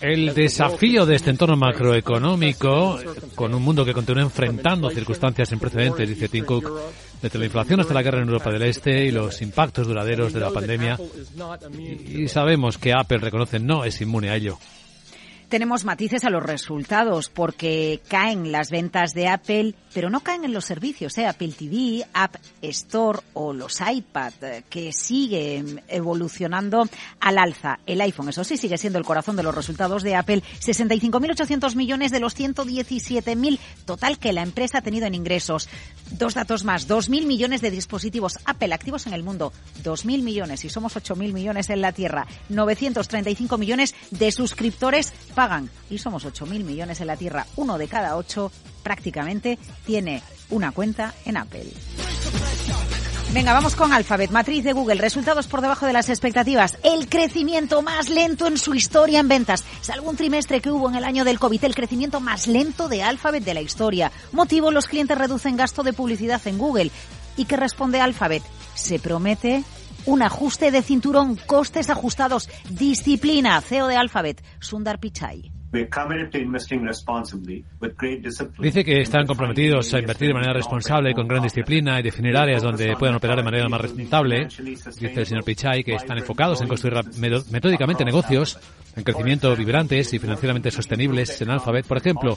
El 0.00 0.34
desafío 0.34 1.04
de 1.04 1.16
este 1.16 1.28
entorno 1.28 1.56
macroeconómico, 1.56 2.98
con 3.34 3.54
un 3.54 3.62
mundo 3.62 3.84
que 3.84 3.92
continúa 3.92 4.22
enfrentando 4.22 4.88
circunstancias 4.88 5.50
sin 5.50 5.58
precedentes, 5.58 6.08
dice 6.08 6.28
Tim 6.28 6.46
Cook, 6.46 6.70
desde 7.22 7.38
la 7.38 7.44
inflación 7.46 7.80
hasta 7.80 7.94
la 7.94 8.02
guerra 8.02 8.18
en 8.18 8.28
Europa 8.28 8.50
del 8.50 8.62
Este 8.62 9.04
y 9.04 9.10
los 9.10 9.42
impactos 9.42 9.86
duraderos 9.86 10.32
de 10.32 10.40
la 10.40 10.50
pandemia. 10.50 10.98
Y 12.06 12.28
sabemos 12.28 12.78
que 12.78 12.92
Apple 12.92 13.18
reconoce 13.18 13.58
no 13.58 13.84
es 13.84 14.00
inmune 14.00 14.30
a 14.30 14.36
ello 14.36 14.58
tenemos 15.50 15.84
matices 15.84 16.24
a 16.24 16.30
los 16.30 16.42
resultados 16.42 17.28
porque 17.28 18.00
caen 18.08 18.52
las 18.52 18.70
ventas 18.70 19.12
de 19.12 19.28
Apple, 19.28 19.74
pero 19.92 20.10
no 20.10 20.20
caen 20.20 20.44
en 20.44 20.52
los 20.52 20.64
servicios, 20.64 21.16
¿eh? 21.18 21.26
Apple 21.26 21.52
TV, 21.56 22.06
App 22.12 22.36
Store 22.62 23.20
o 23.34 23.52
los 23.52 23.80
iPad, 23.80 24.32
eh, 24.42 24.64
que 24.68 24.92
siguen 24.92 25.82
evolucionando 25.88 26.84
al 27.20 27.38
alza. 27.38 27.80
El 27.86 28.00
iPhone, 28.00 28.28
eso 28.28 28.44
sí, 28.44 28.56
sigue 28.56 28.78
siendo 28.78 28.98
el 28.98 29.04
corazón 29.04 29.36
de 29.36 29.42
los 29.42 29.54
resultados 29.54 30.02
de 30.02 30.16
Apple. 30.16 30.42
65.800 30.60 31.74
millones 31.74 32.12
de 32.12 32.20
los 32.20 32.36
117.000 32.38 33.58
total 33.84 34.18
que 34.18 34.32
la 34.32 34.42
empresa 34.42 34.78
ha 34.78 34.82
tenido 34.82 35.06
en 35.06 35.14
ingresos. 35.14 35.68
Dos 36.12 36.34
datos 36.34 36.64
más, 36.64 36.88
2.000 36.88 37.26
millones 37.26 37.60
de 37.60 37.70
dispositivos 37.70 38.38
Apple 38.44 38.74
activos 38.74 39.06
en 39.06 39.12
el 39.12 39.22
mundo, 39.22 39.52
2.000 39.82 40.22
millones 40.22 40.64
y 40.64 40.68
somos 40.68 40.96
8.000 40.96 41.32
millones 41.32 41.70
en 41.70 41.80
la 41.80 41.92
Tierra, 41.92 42.26
935 42.48 43.58
millones 43.58 43.94
de 44.10 44.32
suscriptores 44.32 45.12
pagan 45.34 45.70
y 45.88 45.98
somos 45.98 46.24
8.000 46.24 46.64
millones 46.64 47.00
en 47.00 47.06
la 47.06 47.16
Tierra, 47.16 47.46
uno 47.56 47.78
de 47.78 47.88
cada 47.88 48.16
ocho 48.16 48.50
prácticamente 48.82 49.58
tiene 49.86 50.22
una 50.50 50.72
cuenta 50.72 51.14
en 51.24 51.36
Apple. 51.36 51.66
Venga, 53.32 53.52
vamos 53.52 53.76
con 53.76 53.92
Alphabet, 53.92 54.32
matriz 54.32 54.64
de 54.64 54.72
Google. 54.72 54.96
Resultados 55.00 55.46
por 55.46 55.60
debajo 55.60 55.86
de 55.86 55.92
las 55.92 56.08
expectativas. 56.08 56.76
El 56.82 57.08
crecimiento 57.08 57.80
más 57.80 58.08
lento 58.08 58.48
en 58.48 58.58
su 58.58 58.74
historia 58.74 59.20
en 59.20 59.28
ventas. 59.28 59.64
Salvo 59.82 60.10
un 60.10 60.16
trimestre 60.16 60.60
que 60.60 60.72
hubo 60.72 60.88
en 60.88 60.96
el 60.96 61.04
año 61.04 61.24
del 61.24 61.38
COVID, 61.38 61.64
el 61.64 61.74
crecimiento 61.76 62.18
más 62.18 62.48
lento 62.48 62.88
de 62.88 63.04
Alphabet 63.04 63.44
de 63.44 63.54
la 63.54 63.60
historia. 63.60 64.10
Motivo, 64.32 64.72
los 64.72 64.88
clientes 64.88 65.16
reducen 65.16 65.56
gasto 65.56 65.84
de 65.84 65.92
publicidad 65.92 66.44
en 66.46 66.58
Google. 66.58 66.90
¿Y 67.36 67.44
qué 67.44 67.56
responde 67.56 68.00
Alphabet? 68.00 68.42
Se 68.74 68.98
promete 68.98 69.62
un 70.06 70.22
ajuste 70.22 70.72
de 70.72 70.82
cinturón, 70.82 71.36
costes 71.36 71.88
ajustados, 71.88 72.48
disciplina. 72.68 73.60
CEO 73.60 73.86
de 73.86 73.96
Alphabet, 73.96 74.42
Sundar 74.58 74.98
Pichai. 74.98 75.59
Dice 78.58 78.84
que 78.84 79.00
están 79.00 79.26
comprometidos 79.26 79.94
a 79.94 80.00
invertir 80.00 80.28
de 80.28 80.34
manera 80.34 80.52
responsable, 80.52 81.14
con 81.14 81.28
gran 81.28 81.42
disciplina 81.42 82.00
y 82.00 82.02
definir 82.02 82.36
áreas 82.36 82.62
donde 82.62 82.96
puedan 82.96 83.16
operar 83.16 83.36
de 83.36 83.44
manera 83.44 83.68
más 83.68 83.80
rentable. 83.80 84.48
Dice 84.48 85.20
el 85.20 85.26
señor 85.26 85.44
Pichai 85.44 85.84
que 85.84 85.94
están 85.94 86.18
enfocados 86.18 86.60
en 86.60 86.68
construir 86.68 86.94
metódicamente 87.50 88.04
negocios 88.04 88.58
en 88.96 89.04
crecimiento 89.04 89.54
vibrantes 89.54 90.12
y 90.12 90.18
financieramente 90.18 90.70
sostenibles 90.70 91.40
en 91.40 91.50
Alphabet. 91.50 91.86
Por 91.86 91.98
ejemplo, 91.98 92.36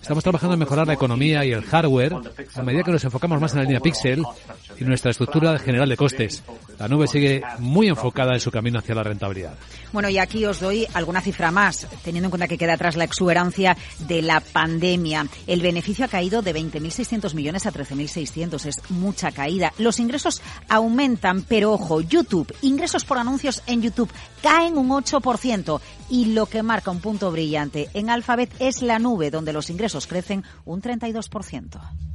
estamos 0.00 0.22
trabajando 0.22 0.54
en 0.54 0.60
mejorar 0.60 0.86
la 0.86 0.92
economía 0.92 1.44
y 1.44 1.52
el 1.52 1.62
hardware 1.62 2.14
a 2.54 2.62
medida 2.62 2.82
que 2.82 2.92
nos 2.92 3.04
enfocamos 3.04 3.40
más 3.40 3.52
en 3.52 3.58
la 3.58 3.64
línea 3.64 3.80
Pixel 3.80 4.22
y 4.78 4.84
nuestra 4.84 5.10
estructura 5.10 5.58
general 5.58 5.88
de 5.88 5.96
costes. 5.96 6.42
La 6.78 6.88
nube 6.88 7.06
sigue 7.06 7.42
muy 7.58 7.88
enfocada 7.88 8.32
en 8.34 8.40
su 8.40 8.50
camino 8.50 8.78
hacia 8.78 8.94
la 8.94 9.02
rentabilidad. 9.02 9.54
Bueno, 9.92 10.08
y 10.08 10.18
aquí 10.18 10.44
os 10.44 10.60
doy 10.60 10.86
alguna 10.94 11.20
cifra 11.20 11.50
más, 11.50 11.86
teniendo 12.02 12.26
en 12.26 12.30
cuenta 12.30 12.48
que 12.48 12.58
queda 12.58 12.74
atrás 12.74 12.96
la 12.96 13.04
exuberancia 13.04 13.76
de 14.00 14.22
la 14.22 14.40
pandemia. 14.40 15.26
El 15.46 15.60
beneficio 15.60 16.04
ha 16.04 16.08
caído 16.08 16.42
de 16.42 16.54
20.600 16.54 17.34
millones 17.34 17.66
a 17.66 17.72
13.600. 17.72 18.66
Es 18.66 18.90
mucha 18.90 19.30
caída. 19.30 19.72
Los 19.78 20.00
ingresos 20.00 20.42
aumentan, 20.68 21.42
pero 21.42 21.72
ojo, 21.72 22.00
YouTube, 22.00 22.52
ingresos 22.62 23.04
por 23.04 23.18
anuncios 23.18 23.62
en 23.66 23.82
YouTube 23.82 24.10
caen 24.42 24.76
un 24.76 24.88
8%. 24.88 25.80
Y 26.10 26.26
lo 26.26 26.46
que 26.46 26.62
marca 26.62 26.90
un 26.90 27.00
punto 27.00 27.30
brillante 27.30 27.88
en 27.94 28.10
Alphabet 28.10 28.52
es 28.58 28.82
la 28.82 28.98
nube, 28.98 29.30
donde 29.30 29.52
los 29.52 29.70
ingresos 29.70 30.06
crecen 30.06 30.44
un 30.64 30.82
32%. 30.82 32.13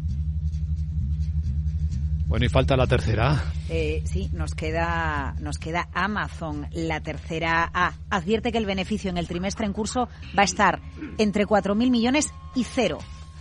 Bueno, 2.30 2.46
y 2.46 2.50
falta 2.50 2.78
la 2.78 2.86
tercera. 2.86 3.44
Eh, 3.70 4.04
sí, 4.06 4.30
nos 4.34 4.54
queda, 4.54 5.34
nos 5.40 5.58
queda 5.58 5.90
Amazon, 5.96 6.68
la 6.72 7.02
tercera 7.02 7.68
A. 7.74 7.94
Advierte 8.12 8.52
que 8.52 8.60
el 8.60 8.68
beneficio 8.68 9.10
en 9.10 9.18
el 9.18 9.28
trimestre 9.28 9.66
en 9.66 9.74
curso 9.74 10.08
va 10.38 10.44
a 10.44 10.46
estar 10.46 10.80
entre 11.18 11.48
4.000 11.48 11.90
millones 11.90 12.32
y 12.54 12.66
cero. 12.66 13.00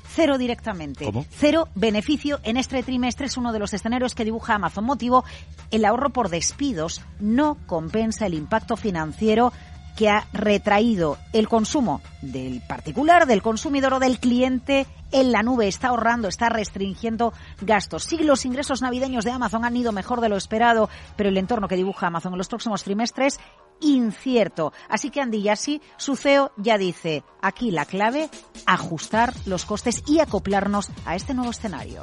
Cero 0.09 0.39
directamente. 0.39 1.05
¿Cómo? 1.05 1.27
Cero 1.29 1.69
beneficio 1.75 2.41
en 2.45 2.57
este 2.57 2.83
trimestre 2.83 3.27
es 3.27 3.37
uno 3.37 3.53
de 3.53 3.59
los 3.59 3.75
escenarios 3.75 4.15
que 4.15 4.25
dibuja 4.25 4.55
Amazon. 4.55 4.85
Motivo, 4.85 5.23
el 5.71 5.85
ahorro 5.85 6.09
por 6.09 6.31
despidos 6.31 7.03
no 7.21 7.59
compensa 7.67 8.25
el 8.25 8.33
impacto 8.33 8.79
financiero 8.79 9.53
que 9.99 10.09
ha 10.09 10.27
retraído 10.33 11.19
el 11.35 11.47
consumo 11.47 12.01
del 12.23 12.63
particular, 12.63 13.27
del 13.27 13.43
consumidor 13.43 13.95
o 13.95 13.99
del 13.99 14.19
cliente 14.19 14.87
en 15.13 15.33
la 15.33 15.43
nube, 15.43 15.69
está 15.69 15.89
ahorrando, 15.89 16.29
está 16.29 16.49
restringiendo 16.49 17.33
gastos. 17.61 18.05
Sí, 18.05 18.19
los 18.19 18.45
ingresos 18.45 18.83
navideños 18.83 19.25
de 19.25 19.31
Amazon 19.31 19.65
han 19.65 19.77
ido 19.77 19.93
mejor 19.93 20.21
de 20.21 20.29
lo 20.29 20.37
esperado, 20.37 20.89
pero 21.17 21.29
el 21.29 21.39
entorno 21.39 21.69
que 21.69 21.77
dibuja 21.77 22.07
Amazon 22.07 22.33
en 22.33 22.39
los 22.39 22.49
próximos 22.49 22.85
trimestres 22.85 23.39
incierto. 23.81 24.73
Así 24.89 25.11
que 25.11 25.21
Andy 25.21 25.43
Yassi, 25.43 25.81
su 25.97 26.17
CEO, 26.17 26.53
ya 26.57 26.79
dice, 26.79 27.23
aquí 27.41 27.71
la 27.71 27.85
clave, 27.85 28.29
ajustar 28.67 29.35
los 29.47 29.65
costes 29.65 30.03
y 30.07 30.21
acoplarnos 30.21 30.91
a 31.07 31.17
este 31.17 31.35
nuevo 31.35 31.51
escenario. 31.51 32.03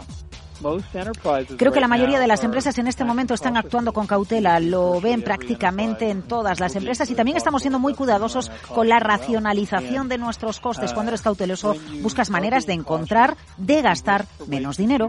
Creo 1.57 1.71
que 1.71 1.79
la 1.79 1.87
mayoría 1.87 2.19
de 2.19 2.27
las 2.27 2.43
empresas 2.43 2.77
en 2.77 2.87
este 2.87 3.03
momento 3.03 3.33
están 3.33 3.57
actuando 3.57 3.93
con 3.93 4.07
cautela, 4.07 4.59
lo 4.59 4.99
ven 5.01 5.21
prácticamente 5.21 6.09
en 6.09 6.21
todas 6.21 6.59
las 6.59 6.75
empresas 6.75 7.09
y 7.09 7.15
también 7.15 7.37
estamos 7.37 7.61
siendo 7.61 7.79
muy 7.79 7.93
cuidadosos 7.93 8.49
con 8.73 8.87
la 8.87 8.99
racionalización 8.99 10.07
de 10.07 10.17
nuestros 10.17 10.59
costes. 10.59 10.93
Cuando 10.93 11.11
eres 11.11 11.21
cauteloso, 11.21 11.75
buscas 12.01 12.29
maneras 12.29 12.65
de 12.65 12.73
encontrar, 12.73 13.35
de 13.57 13.81
gastar 13.81 14.25
menos 14.47 14.77
dinero. 14.77 15.07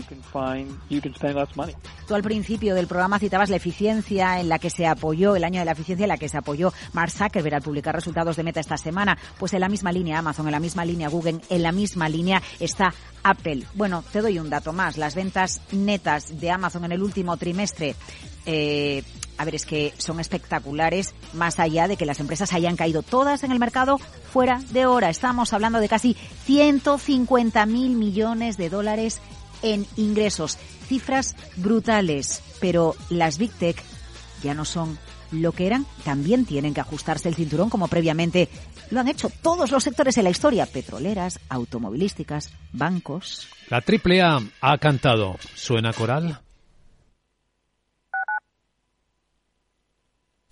Tú 2.06 2.14
al 2.14 2.22
principio 2.22 2.74
del 2.74 2.86
programa 2.86 3.18
citabas 3.18 3.50
la 3.50 3.56
eficiencia 3.56 4.40
en 4.40 4.48
la 4.48 4.58
que 4.58 4.70
se 4.70 4.86
apoyó, 4.86 5.36
el 5.36 5.44
año 5.44 5.60
de 5.60 5.64
la 5.64 5.72
eficiencia 5.72 6.04
en 6.04 6.08
la 6.08 6.18
que 6.18 6.28
se 6.28 6.38
apoyó 6.38 6.72
Mark 6.92 7.10
Zuckerberg 7.10 7.56
al 7.56 7.62
publicar 7.62 7.94
resultados 7.94 8.36
de 8.36 8.42
Meta 8.42 8.60
esta 8.60 8.76
semana. 8.76 9.16
Pues 9.38 9.52
en 9.54 9.60
la 9.60 9.68
misma 9.68 9.92
línea 9.92 10.18
Amazon, 10.18 10.46
en 10.46 10.52
la 10.52 10.60
misma 10.60 10.84
línea 10.84 11.08
Google, 11.08 11.40
en 11.48 11.62
la 11.62 11.72
misma 11.72 12.08
línea 12.08 12.42
está 12.60 12.92
Apple. 13.22 13.64
Bueno, 13.74 14.04
te 14.12 14.20
doy 14.20 14.38
un 14.38 14.50
dato 14.50 14.72
más. 14.72 14.96
Las 14.96 15.14
ventas 15.14 15.35
netas 15.72 16.40
de 16.40 16.50
Amazon 16.50 16.84
en 16.84 16.92
el 16.92 17.02
último 17.02 17.36
trimestre, 17.36 17.94
eh, 18.46 19.02
a 19.38 19.44
ver, 19.44 19.54
es 19.54 19.66
que 19.66 19.92
son 19.98 20.18
espectaculares, 20.20 21.14
más 21.32 21.58
allá 21.58 21.88
de 21.88 21.96
que 21.96 22.06
las 22.06 22.20
empresas 22.20 22.52
hayan 22.52 22.76
caído 22.76 23.02
todas 23.02 23.44
en 23.44 23.52
el 23.52 23.58
mercado 23.58 23.98
fuera 23.98 24.60
de 24.70 24.86
hora. 24.86 25.10
Estamos 25.10 25.52
hablando 25.52 25.80
de 25.80 25.88
casi 25.88 26.16
150 26.44 27.66
mil 27.66 27.96
millones 27.96 28.56
de 28.56 28.70
dólares 28.70 29.20
en 29.62 29.86
ingresos. 29.96 30.58
Cifras 30.88 31.36
brutales, 31.56 32.42
pero 32.60 32.94
las 33.10 33.38
Big 33.38 33.52
Tech 33.52 33.82
ya 34.42 34.54
no 34.54 34.64
son 34.64 34.98
lo 35.32 35.52
que 35.52 35.66
eran, 35.66 35.86
también 36.04 36.44
tienen 36.44 36.74
que 36.74 36.80
ajustarse 36.80 37.28
el 37.28 37.34
cinturón 37.34 37.70
como 37.70 37.88
previamente 37.88 38.48
lo 38.90 39.00
han 39.00 39.08
hecho 39.08 39.30
todos 39.42 39.70
los 39.70 39.82
sectores 39.82 40.16
en 40.18 40.24
la 40.24 40.30
historia, 40.30 40.66
petroleras, 40.66 41.40
automovilísticas, 41.48 42.50
bancos. 42.72 43.48
La 43.68 43.78
AAA 43.78 44.42
ha 44.60 44.78
cantado. 44.78 45.36
¿Suena 45.54 45.92
coral? 45.92 46.40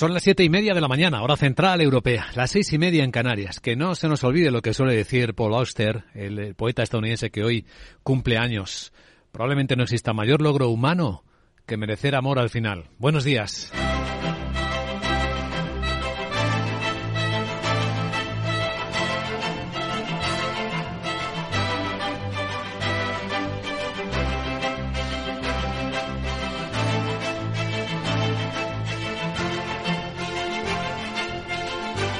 Son 0.00 0.14
las 0.14 0.22
siete 0.22 0.42
y 0.42 0.48
media 0.48 0.72
de 0.72 0.80
la 0.80 0.88
mañana, 0.88 1.22
hora 1.22 1.36
central 1.36 1.82
europea, 1.82 2.28
las 2.34 2.52
seis 2.52 2.72
y 2.72 2.78
media 2.78 3.04
en 3.04 3.10
Canarias. 3.10 3.60
Que 3.60 3.76
no 3.76 3.94
se 3.94 4.08
nos 4.08 4.24
olvide 4.24 4.50
lo 4.50 4.62
que 4.62 4.72
suele 4.72 4.96
decir 4.96 5.34
Paul 5.34 5.52
Auster, 5.52 6.04
el 6.14 6.54
poeta 6.54 6.82
estadounidense 6.82 7.28
que 7.28 7.44
hoy 7.44 7.66
cumple 8.02 8.38
años. 8.38 8.94
Probablemente 9.30 9.76
no 9.76 9.82
exista 9.82 10.14
mayor 10.14 10.40
logro 10.40 10.70
humano 10.70 11.22
que 11.66 11.76
merecer 11.76 12.14
amor 12.14 12.38
al 12.38 12.48
final. 12.48 12.86
Buenos 12.96 13.24
días. 13.24 13.74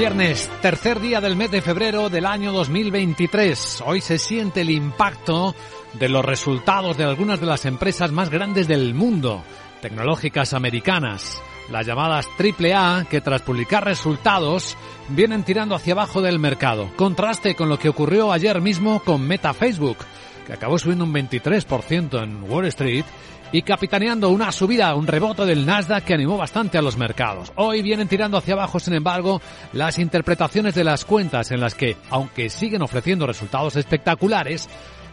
Viernes, 0.00 0.50
tercer 0.62 0.98
día 0.98 1.20
del 1.20 1.36
mes 1.36 1.50
de 1.50 1.60
febrero 1.60 2.08
del 2.08 2.24
año 2.24 2.52
2023. 2.52 3.82
Hoy 3.84 4.00
se 4.00 4.16
siente 4.16 4.62
el 4.62 4.70
impacto 4.70 5.54
de 5.92 6.08
los 6.08 6.24
resultados 6.24 6.96
de 6.96 7.04
algunas 7.04 7.38
de 7.38 7.44
las 7.44 7.66
empresas 7.66 8.10
más 8.10 8.30
grandes 8.30 8.66
del 8.66 8.94
mundo, 8.94 9.44
tecnológicas 9.82 10.54
americanas, 10.54 11.42
las 11.70 11.86
llamadas 11.86 12.26
AAA, 12.38 13.08
que 13.10 13.20
tras 13.20 13.42
publicar 13.42 13.84
resultados 13.84 14.74
vienen 15.10 15.42
tirando 15.42 15.74
hacia 15.74 15.92
abajo 15.92 16.22
del 16.22 16.38
mercado. 16.38 16.88
Contraste 16.96 17.54
con 17.54 17.68
lo 17.68 17.78
que 17.78 17.90
ocurrió 17.90 18.32
ayer 18.32 18.58
mismo 18.62 19.00
con 19.00 19.20
Meta 19.20 19.52
Facebook, 19.52 19.98
que 20.46 20.54
acabó 20.54 20.78
subiendo 20.78 21.04
un 21.04 21.12
23% 21.12 22.22
en 22.22 22.50
Wall 22.50 22.64
Street 22.68 23.04
y 23.52 23.62
capitaneando 23.62 24.30
una 24.30 24.52
subida, 24.52 24.94
un 24.94 25.06
rebote 25.06 25.44
del 25.44 25.66
Nasdaq 25.66 26.04
que 26.04 26.14
animó 26.14 26.36
bastante 26.36 26.78
a 26.78 26.82
los 26.82 26.96
mercados. 26.96 27.52
Hoy 27.56 27.82
vienen 27.82 28.08
tirando 28.08 28.36
hacia 28.36 28.54
abajo, 28.54 28.78
sin 28.78 28.94
embargo, 28.94 29.40
las 29.72 29.98
interpretaciones 29.98 30.74
de 30.74 30.84
las 30.84 31.04
cuentas 31.04 31.50
en 31.50 31.60
las 31.60 31.74
que, 31.74 31.96
aunque 32.10 32.50
siguen 32.50 32.82
ofreciendo 32.82 33.26
resultados 33.26 33.76
espectaculares, 33.76 34.68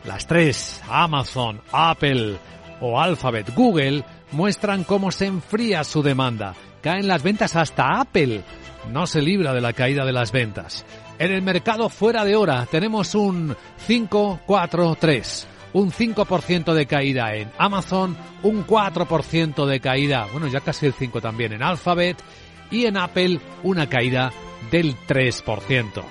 las 0.06 0.28
tres, 0.28 0.82
Amazon, 0.90 1.62
Apple 1.72 2.38
o 2.80 3.00
Alphabet, 3.00 3.54
Google, 3.56 4.04
muestran 4.32 4.84
cómo 4.84 5.12
se 5.12 5.26
enfría 5.26 5.84
su 5.84 6.04
demanda. 6.04 6.54
Caen 6.82 7.08
las 7.08 7.24
ventas 7.24 7.56
hasta 7.56 8.00
Apple. 8.00 8.42
No 8.92 9.08
se 9.08 9.22
libra 9.22 9.54
de 9.54 9.62
la 9.62 9.74
caída 9.74 10.06
de 10.06 10.14
las 10.14 10.32
ventas. 10.32 10.86
En 11.20 11.32
el 11.32 11.42
mercado 11.42 11.90
fuera 11.90 12.24
de 12.24 12.36
hora 12.36 12.68
tenemos 12.70 13.16
un 13.16 13.56
5-4-3 13.88 15.57
un 15.78 15.92
5% 15.92 16.74
de 16.74 16.88
caída 16.88 17.36
en 17.36 17.52
Amazon, 17.60 18.18
un 18.42 18.66
4% 18.66 19.68
de 19.68 19.80
caída, 19.80 20.26
bueno, 20.32 20.48
ya 20.48 20.60
casi 20.62 20.88
el 20.88 20.94
5 20.94 21.22
también 21.22 21.54
en 21.54 21.62
Alphabet 21.62 22.18
y 22.72 22.86
en 22.86 22.98
Apple 22.98 23.40
una 23.62 23.88
caída 23.88 24.32
del 24.72 24.96
3%. 25.08 26.04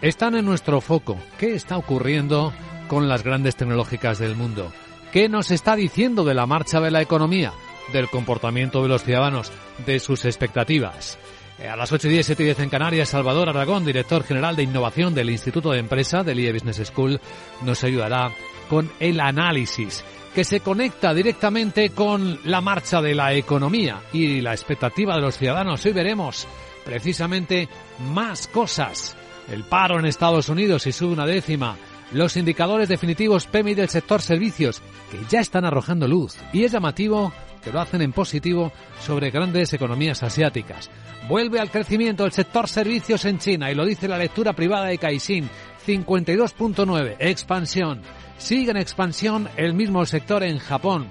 Están 0.00 0.34
en 0.34 0.44
nuestro 0.44 0.80
foco. 0.80 1.16
¿Qué 1.38 1.54
está 1.54 1.76
ocurriendo 1.76 2.52
con 2.88 3.08
las 3.08 3.22
grandes 3.22 3.54
tecnológicas 3.54 4.18
del 4.18 4.34
mundo? 4.34 4.72
¿Qué 5.12 5.28
nos 5.28 5.52
está 5.52 5.76
diciendo 5.76 6.24
de 6.24 6.34
la 6.34 6.46
marcha 6.46 6.80
de 6.80 6.90
la 6.90 7.00
economía, 7.00 7.52
del 7.92 8.08
comportamiento 8.08 8.82
de 8.82 8.88
los 8.88 9.04
ciudadanos, 9.04 9.52
de 9.86 10.00
sus 10.00 10.24
expectativas? 10.24 11.16
Eh, 11.60 11.68
a 11.68 11.76
las 11.76 11.92
8 11.92 12.08
y 12.08 12.10
10, 12.10 12.26
7 12.26 12.42
y 12.42 12.46
10 12.46 12.58
en 12.58 12.70
Canarias, 12.70 13.10
Salvador 13.10 13.48
Aragón, 13.48 13.84
director 13.84 14.24
general 14.24 14.56
de 14.56 14.64
innovación 14.64 15.14
del 15.14 15.30
Instituto 15.30 15.70
de 15.70 15.78
Empresa 15.78 16.24
del 16.24 16.40
IE 16.40 16.52
Business 16.52 16.82
School, 16.88 17.20
nos 17.62 17.84
ayudará 17.84 18.32
con 18.72 18.90
el 19.00 19.20
análisis 19.20 20.02
que 20.34 20.44
se 20.44 20.60
conecta 20.60 21.12
directamente 21.12 21.90
con 21.90 22.38
la 22.44 22.62
marcha 22.62 23.02
de 23.02 23.14
la 23.14 23.34
economía 23.34 24.00
y 24.14 24.40
la 24.40 24.52
expectativa 24.52 25.14
de 25.14 25.20
los 25.20 25.36
ciudadanos. 25.36 25.84
Hoy 25.84 25.92
veremos 25.92 26.48
precisamente 26.82 27.68
más 28.14 28.48
cosas. 28.48 29.14
El 29.50 29.64
paro 29.64 29.98
en 29.98 30.06
Estados 30.06 30.48
Unidos 30.48 30.86
y 30.86 30.92
sube 30.92 31.12
una 31.12 31.26
décima. 31.26 31.76
Los 32.12 32.38
indicadores 32.38 32.88
definitivos 32.88 33.46
PMI 33.46 33.74
del 33.74 33.90
sector 33.90 34.22
servicios 34.22 34.80
que 35.10 35.18
ya 35.28 35.40
están 35.40 35.66
arrojando 35.66 36.08
luz. 36.08 36.38
Y 36.54 36.64
es 36.64 36.72
llamativo 36.72 37.30
que 37.62 37.72
lo 37.72 37.78
hacen 37.78 38.00
en 38.00 38.12
positivo 38.12 38.72
sobre 39.02 39.30
grandes 39.30 39.74
economías 39.74 40.22
asiáticas. 40.22 40.90
Vuelve 41.28 41.60
al 41.60 41.70
crecimiento 41.70 42.24
el 42.24 42.32
sector 42.32 42.70
servicios 42.70 43.26
en 43.26 43.38
China 43.38 43.70
y 43.70 43.74
lo 43.74 43.84
dice 43.84 44.08
la 44.08 44.16
lectura 44.16 44.54
privada 44.54 44.86
de 44.86 44.96
Caixin. 44.96 45.50
52.9, 45.86 47.16
expansión. 47.18 48.00
Sigue 48.42 48.72
en 48.72 48.76
expansión 48.76 49.48
el 49.56 49.72
mismo 49.72 50.04
sector 50.04 50.42
en 50.42 50.58
Japón, 50.58 51.06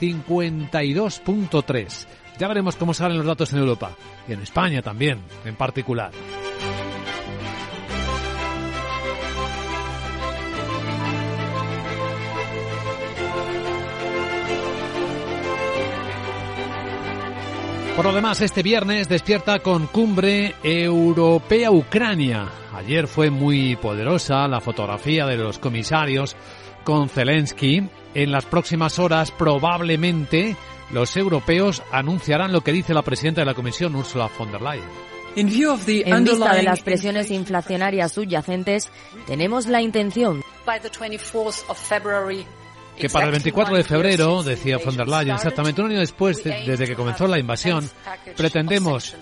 52.3. 0.00 2.06
Ya 2.38 2.48
veremos 2.48 2.76
cómo 2.76 2.94
salen 2.94 3.18
los 3.18 3.26
datos 3.26 3.52
en 3.52 3.58
Europa 3.58 3.94
y 4.26 4.32
en 4.32 4.40
España 4.40 4.80
también, 4.80 5.20
en 5.44 5.54
particular. 5.54 6.12
Por 17.94 18.06
lo 18.06 18.14
demás, 18.14 18.40
este 18.40 18.62
viernes 18.62 19.10
despierta 19.10 19.58
con 19.58 19.88
cumbre 19.88 20.54
europea-Ucrania. 20.62 22.48
Ayer 22.76 23.06
fue 23.06 23.30
muy 23.30 23.74
poderosa 23.76 24.46
la 24.48 24.60
fotografía 24.60 25.24
de 25.24 25.38
los 25.38 25.58
comisarios 25.58 26.36
con 26.84 27.08
Zelensky. 27.08 27.88
En 28.14 28.30
las 28.30 28.44
próximas 28.44 28.98
horas 28.98 29.30
probablemente 29.30 30.56
los 30.92 31.16
europeos 31.16 31.82
anunciarán 31.90 32.52
lo 32.52 32.60
que 32.60 32.72
dice 32.72 32.92
la 32.92 33.00
presidenta 33.00 33.40
de 33.40 33.46
la 33.46 33.54
Comisión, 33.54 33.94
Ursula 33.96 34.30
von 34.38 34.52
der 34.52 34.60
Leyen. 34.60 34.84
En 35.36 36.24
vista 36.24 36.54
de 36.54 36.62
las 36.62 36.82
presiones 36.82 37.30
inflacionarias 37.30 38.12
subyacentes, 38.12 38.90
tenemos 39.26 39.66
la 39.66 39.80
intención 39.80 40.42
que 42.98 43.08
para 43.08 43.26
el 43.26 43.32
24 43.32 43.76
de 43.76 43.84
febrero, 43.84 44.42
decía 44.42 44.78
von 44.78 44.96
der 44.96 45.08
Leyen, 45.08 45.34
exactamente 45.34 45.82
un 45.82 45.90
año 45.90 46.00
después, 46.00 46.42
desde 46.42 46.86
que 46.86 46.94
comenzó 46.94 47.26
la 47.26 47.38
invasión, 47.38 47.88
pretendemos 48.36 49.14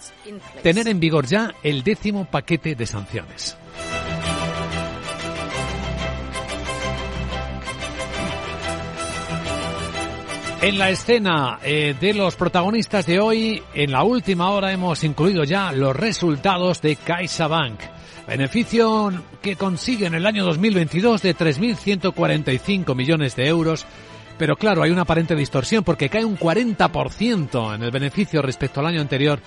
tener 0.62 0.88
en 0.88 1.00
vigor 1.00 1.26
ya 1.26 1.52
el 1.62 1.82
décimo 1.82 2.24
paquete 2.24 2.74
de 2.74 2.86
sanciones. 2.86 3.56
En 10.64 10.78
la 10.78 10.88
escena 10.88 11.58
eh, 11.62 11.94
de 12.00 12.14
los 12.14 12.36
protagonistas 12.36 13.04
de 13.04 13.20
hoy, 13.20 13.62
en 13.74 13.92
la 13.92 14.02
última 14.02 14.50
hora 14.50 14.72
hemos 14.72 15.04
incluido 15.04 15.44
ya 15.44 15.72
los 15.72 15.94
resultados 15.94 16.80
de 16.80 16.96
CaixaBank. 16.96 17.93
Beneficio 18.26 19.12
que 19.42 19.56
consigue 19.56 20.06
en 20.06 20.14
el 20.14 20.24
año 20.24 20.44
2022 20.44 21.20
de 21.20 21.36
3.145 21.36 22.94
millones 22.94 23.36
de 23.36 23.46
euros. 23.46 23.84
Pero 24.38 24.56
claro, 24.56 24.82
hay 24.82 24.90
una 24.90 25.02
aparente 25.02 25.36
distorsión 25.36 25.84
porque 25.84 26.08
cae 26.08 26.24
un 26.24 26.38
40% 26.38 27.74
en 27.74 27.82
el 27.82 27.90
beneficio 27.90 28.40
respecto 28.40 28.80
al 28.80 28.86
año 28.86 29.00
anterior 29.00 29.40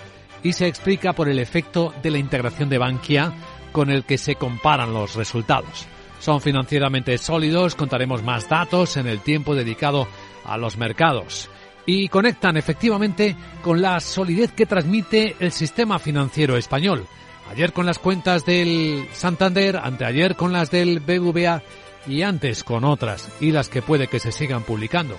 y 0.43 0.53
se 0.53 0.67
explica 0.67 1.13
por 1.13 1.27
el 1.27 1.39
efecto 1.39 1.93
de 2.01 2.11
la 2.11 2.19
integración 2.19 2.69
de 2.69 2.77
Bankia 2.77 3.33
con 3.71 3.89
el 3.89 4.05
que 4.05 4.17
se 4.17 4.35
comparan 4.35 4.93
los 4.93 5.15
resultados. 5.15 5.87
Son 6.19 6.39
financieramente 6.39 7.17
sólidos, 7.17 7.75
contaremos 7.75 8.23
más 8.23 8.47
datos 8.47 8.97
en 8.97 9.07
el 9.07 9.19
tiempo 9.19 9.55
dedicado 9.55 10.07
a 10.45 10.57
los 10.57 10.77
mercados 10.77 11.49
y 11.85 12.09
conectan 12.09 12.57
efectivamente 12.57 13.35
con 13.63 13.81
la 13.81 13.99
solidez 13.99 14.51
que 14.51 14.65
transmite 14.65 15.35
el 15.39 15.51
sistema 15.51 15.99
financiero 15.99 16.57
español. 16.57 17.07
Ayer 17.51 17.73
con 17.73 17.85
las 17.85 17.99
cuentas 17.99 18.45
del 18.45 19.07
Santander, 19.13 19.77
anteayer 19.77 20.35
con 20.35 20.53
las 20.53 20.69
del 20.69 20.99
BBVA 20.99 21.63
y 22.07 22.21
antes 22.21 22.63
con 22.63 22.83
otras 22.83 23.29
y 23.39 23.51
las 23.51 23.69
que 23.69 23.81
puede 23.81 24.07
que 24.07 24.19
se 24.19 24.31
sigan 24.31 24.63
publicando, 24.63 25.17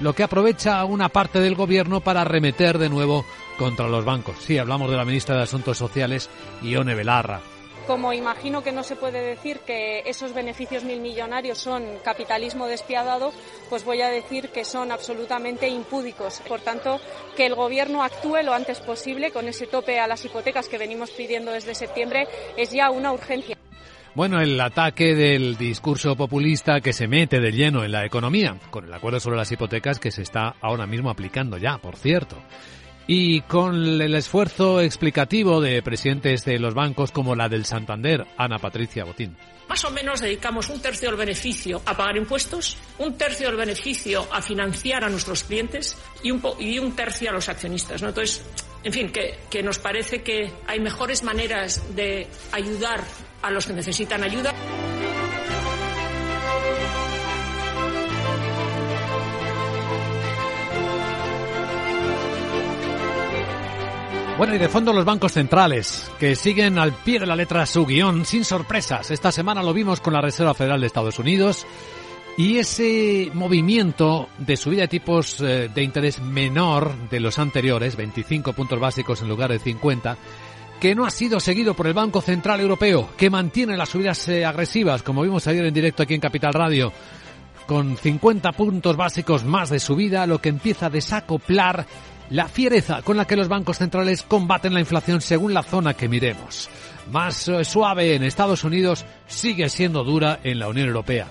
lo 0.00 0.14
que 0.14 0.22
aprovecha 0.22 0.84
una 0.84 1.08
parte 1.08 1.40
del 1.40 1.54
gobierno 1.54 2.00
para 2.00 2.24
remeter 2.24 2.78
de 2.78 2.88
nuevo 2.88 3.24
contra 3.58 3.88
los 3.88 4.04
bancos. 4.04 4.36
Sí, 4.40 4.58
hablamos 4.58 4.90
de 4.90 4.96
la 4.96 5.04
ministra 5.04 5.36
de 5.36 5.42
Asuntos 5.42 5.78
Sociales, 5.78 6.30
Ione 6.62 6.94
Belarra. 6.94 7.40
Como 7.86 8.12
imagino 8.12 8.62
que 8.62 8.72
no 8.72 8.82
se 8.82 8.96
puede 8.96 9.20
decir 9.20 9.60
que 9.60 10.02
esos 10.06 10.32
beneficios 10.32 10.84
mil 10.84 11.00
millonarios 11.00 11.58
son 11.58 11.84
capitalismo 12.04 12.66
despiadado, 12.66 13.32
pues 13.68 13.84
voy 13.84 14.00
a 14.02 14.08
decir 14.08 14.50
que 14.50 14.64
son 14.64 14.92
absolutamente 14.92 15.68
impúdicos. 15.68 16.40
Por 16.46 16.60
tanto, 16.60 17.00
que 17.36 17.46
el 17.46 17.54
Gobierno 17.54 18.02
actúe 18.02 18.42
lo 18.44 18.54
antes 18.54 18.80
posible 18.80 19.32
con 19.32 19.48
ese 19.48 19.66
tope 19.66 19.98
a 19.98 20.06
las 20.06 20.24
hipotecas 20.24 20.68
que 20.68 20.78
venimos 20.78 21.10
pidiendo 21.10 21.50
desde 21.52 21.74
septiembre 21.74 22.28
es 22.56 22.70
ya 22.70 22.90
una 22.90 23.12
urgencia. 23.12 23.56
Bueno, 24.14 24.40
el 24.40 24.60
ataque 24.60 25.14
del 25.14 25.56
discurso 25.56 26.16
populista 26.16 26.80
que 26.80 26.92
se 26.92 27.06
mete 27.06 27.38
de 27.40 27.52
lleno 27.52 27.84
en 27.84 27.92
la 27.92 28.04
economía, 28.04 28.56
con 28.70 28.84
el 28.84 28.92
acuerdo 28.92 29.20
sobre 29.20 29.36
las 29.36 29.52
hipotecas 29.52 30.00
que 30.00 30.10
se 30.10 30.22
está 30.22 30.56
ahora 30.60 30.86
mismo 30.86 31.10
aplicando 31.10 31.58
ya, 31.58 31.78
por 31.78 31.96
cierto 31.96 32.36
y 33.12 33.40
con 33.40 34.00
el 34.00 34.14
esfuerzo 34.14 34.80
explicativo 34.80 35.60
de 35.60 35.82
presidentes 35.82 36.44
de 36.44 36.60
los 36.60 36.74
bancos 36.74 37.10
como 37.10 37.34
la 37.34 37.48
del 37.48 37.64
Santander, 37.64 38.24
Ana 38.36 38.60
Patricia 38.60 39.02
Botín. 39.02 39.36
Más 39.68 39.84
o 39.84 39.90
menos 39.90 40.20
dedicamos 40.20 40.70
un 40.70 40.80
tercio 40.80 41.08
del 41.08 41.18
beneficio 41.18 41.82
a 41.86 41.96
pagar 41.96 42.16
impuestos, 42.16 42.76
un 42.98 43.18
tercio 43.18 43.48
del 43.48 43.56
beneficio 43.56 44.28
a 44.32 44.40
financiar 44.40 45.02
a 45.02 45.08
nuestros 45.08 45.42
clientes 45.42 45.98
y 46.22 46.30
un, 46.30 46.40
y 46.60 46.78
un 46.78 46.94
tercio 46.94 47.30
a 47.30 47.32
los 47.32 47.48
accionistas. 47.48 48.00
Entonces, 48.00 48.44
en 48.84 48.92
fin, 48.92 49.10
que, 49.10 49.40
que 49.50 49.60
nos 49.60 49.80
parece 49.80 50.22
que 50.22 50.48
hay 50.68 50.78
mejores 50.78 51.24
maneras 51.24 51.82
de 51.96 52.28
ayudar 52.52 53.02
a 53.42 53.50
los 53.50 53.66
que 53.66 53.72
necesitan 53.72 54.22
ayuda. 54.22 54.54
Bueno, 64.40 64.54
y 64.54 64.58
de 64.58 64.70
fondo 64.70 64.94
los 64.94 65.04
bancos 65.04 65.32
centrales, 65.32 66.10
que 66.18 66.34
siguen 66.34 66.78
al 66.78 66.94
pie 66.94 67.20
de 67.20 67.26
la 67.26 67.36
letra 67.36 67.66
su 67.66 67.84
guion, 67.84 68.24
sin 68.24 68.42
sorpresas. 68.42 69.10
Esta 69.10 69.30
semana 69.30 69.62
lo 69.62 69.74
vimos 69.74 70.00
con 70.00 70.14
la 70.14 70.22
Reserva 70.22 70.54
Federal 70.54 70.80
de 70.80 70.86
Estados 70.86 71.18
Unidos 71.18 71.66
y 72.38 72.56
ese 72.56 73.30
movimiento 73.34 74.30
de 74.38 74.56
subida 74.56 74.80
de 74.80 74.88
tipos 74.88 75.42
eh, 75.42 75.68
de 75.68 75.82
interés 75.82 76.22
menor 76.22 77.10
de 77.10 77.20
los 77.20 77.38
anteriores, 77.38 77.96
25 77.96 78.54
puntos 78.54 78.80
básicos 78.80 79.20
en 79.20 79.28
lugar 79.28 79.50
de 79.50 79.58
50, 79.58 80.16
que 80.80 80.94
no 80.94 81.04
ha 81.04 81.10
sido 81.10 81.38
seguido 81.38 81.74
por 81.74 81.86
el 81.86 81.92
Banco 81.92 82.22
Central 82.22 82.60
Europeo, 82.60 83.10
que 83.18 83.28
mantiene 83.28 83.76
las 83.76 83.90
subidas 83.90 84.26
eh, 84.28 84.46
agresivas, 84.46 85.02
como 85.02 85.20
vimos 85.20 85.46
ayer 85.48 85.66
en 85.66 85.74
directo 85.74 86.02
aquí 86.02 86.14
en 86.14 86.20
Capital 86.22 86.54
Radio, 86.54 86.94
con 87.66 87.94
50 87.94 88.52
puntos 88.52 88.96
básicos 88.96 89.44
más 89.44 89.68
de 89.68 89.80
subida, 89.80 90.26
lo 90.26 90.40
que 90.40 90.48
empieza 90.48 90.86
a 90.86 90.90
desacoplar 90.90 91.86
la 92.30 92.48
fiereza 92.48 93.02
con 93.02 93.16
la 93.16 93.26
que 93.26 93.36
los 93.36 93.48
bancos 93.48 93.78
centrales 93.78 94.22
combaten 94.22 94.72
la 94.72 94.80
inflación 94.80 95.20
según 95.20 95.52
la 95.52 95.62
zona 95.62 95.94
que 95.94 96.08
miremos. 96.08 96.70
Más 97.10 97.48
eh, 97.48 97.64
suave 97.64 98.14
en 98.14 98.22
Estados 98.22 98.64
Unidos 98.64 99.04
sigue 99.26 99.68
siendo 99.68 100.04
dura 100.04 100.40
en 100.44 100.58
la 100.58 100.68
Unión 100.68 100.88
Europea. 100.88 101.26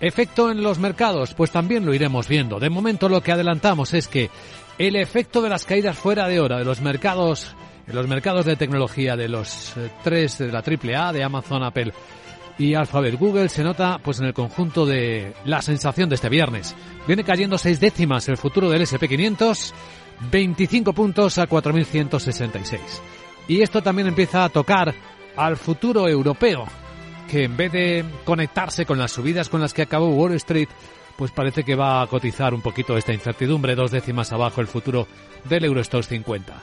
Efecto 0.00 0.50
en 0.50 0.62
los 0.62 0.78
mercados, 0.78 1.34
pues 1.34 1.50
también 1.50 1.84
lo 1.84 1.94
iremos 1.94 2.28
viendo. 2.28 2.58
De 2.58 2.70
momento 2.70 3.08
lo 3.08 3.20
que 3.20 3.32
adelantamos 3.32 3.94
es 3.94 4.08
que 4.08 4.30
el 4.78 4.96
efecto 4.96 5.40
de 5.42 5.48
las 5.48 5.64
caídas 5.64 5.96
fuera 5.96 6.28
de 6.28 6.40
hora 6.40 6.58
de 6.58 6.64
los 6.64 6.80
mercados, 6.80 7.54
en 7.86 7.94
los 7.94 8.06
mercados 8.06 8.44
de 8.44 8.56
tecnología 8.56 9.16
de 9.16 9.28
los 9.28 9.76
eh, 9.76 9.90
tres 10.02 10.38
de 10.38 10.52
la 10.52 10.60
AAA, 10.60 11.12
de 11.12 11.24
Amazon, 11.24 11.64
Apple 11.64 11.92
y 12.56 12.74
Alphabet 12.74 13.18
Google 13.18 13.48
se 13.48 13.64
nota 13.64 13.98
pues 14.02 14.20
en 14.20 14.26
el 14.26 14.34
conjunto 14.34 14.86
de 14.86 15.34
la 15.44 15.60
sensación 15.60 16.08
de 16.08 16.14
este 16.14 16.28
viernes. 16.28 16.74
Viene 17.06 17.24
cayendo 17.24 17.58
seis 17.58 17.80
décimas 17.80 18.28
el 18.28 18.36
futuro 18.36 18.70
del 18.70 18.82
SP500 18.82 19.72
25 20.30 20.92
puntos 20.92 21.38
a 21.38 21.48
4.166. 21.48 22.78
Y 23.48 23.62
esto 23.62 23.82
también 23.82 24.08
empieza 24.08 24.44
a 24.44 24.48
tocar 24.48 24.94
al 25.36 25.56
futuro 25.56 26.08
europeo, 26.08 26.64
que 27.30 27.44
en 27.44 27.56
vez 27.56 27.72
de 27.72 28.04
conectarse 28.24 28.86
con 28.86 28.98
las 28.98 29.12
subidas 29.12 29.48
con 29.48 29.60
las 29.60 29.74
que 29.74 29.82
acabó 29.82 30.08
Wall 30.08 30.34
Street, 30.34 30.68
pues 31.16 31.30
parece 31.30 31.62
que 31.62 31.74
va 31.74 32.02
a 32.02 32.06
cotizar 32.06 32.54
un 32.54 32.60
poquito 32.60 32.96
esta 32.96 33.12
incertidumbre, 33.12 33.74
dos 33.74 33.90
décimas 33.90 34.32
abajo 34.32 34.60
el 34.60 34.66
futuro 34.66 35.06
del 35.44 35.64
Eurostoxx 35.64 36.08
50. 36.08 36.54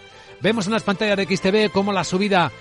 Vemos 0.41 0.65
en 0.65 0.73
las 0.73 0.83
pantallas 0.83 1.17
de 1.17 1.25
XTV 1.25 1.71
cómo 1.71 1.93
la 1.93 2.03
subida 2.03 2.51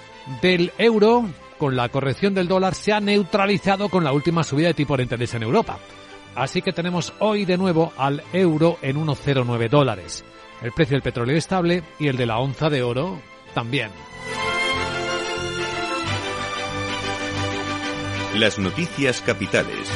del 0.43 0.73
euro 0.79 1.25
con 1.59 1.77
la 1.77 1.89
corrección 1.89 2.35
del 2.35 2.49
dólar 2.49 2.75
se 2.75 2.93
ha 2.93 3.01
neutralizado 3.01 3.89
con 3.89 4.05
la 4.05 4.13
última 4.13 4.45
subida 4.45 4.69
de 4.69 4.75
tipo 4.75 4.97
de 4.97 5.03
interés 5.03 5.35
en 5.35 5.43
Europa. 5.43 5.79
Así 6.35 6.63
que 6.63 6.73
tenemos 6.73 7.13
hoy 7.19 7.45
de 7.45 7.59
nuevo 7.59 7.93
al 7.97 8.23
euro 8.33 8.79
en 8.83 8.97
1,09 8.97 9.69
dólares. 9.69 10.25
El 10.63 10.73
precio 10.73 10.95
del 10.95 11.03
petróleo 11.03 11.37
estable 11.37 11.83
y 11.99 12.09
el 12.09 12.17
de 12.17 12.27
la 12.27 12.39
onza 12.39 12.69
de 12.69 12.83
oro 12.83 13.19
también. 13.55 13.91
Las 18.35 18.59
noticias 18.59 19.23
capitales. 19.23 19.91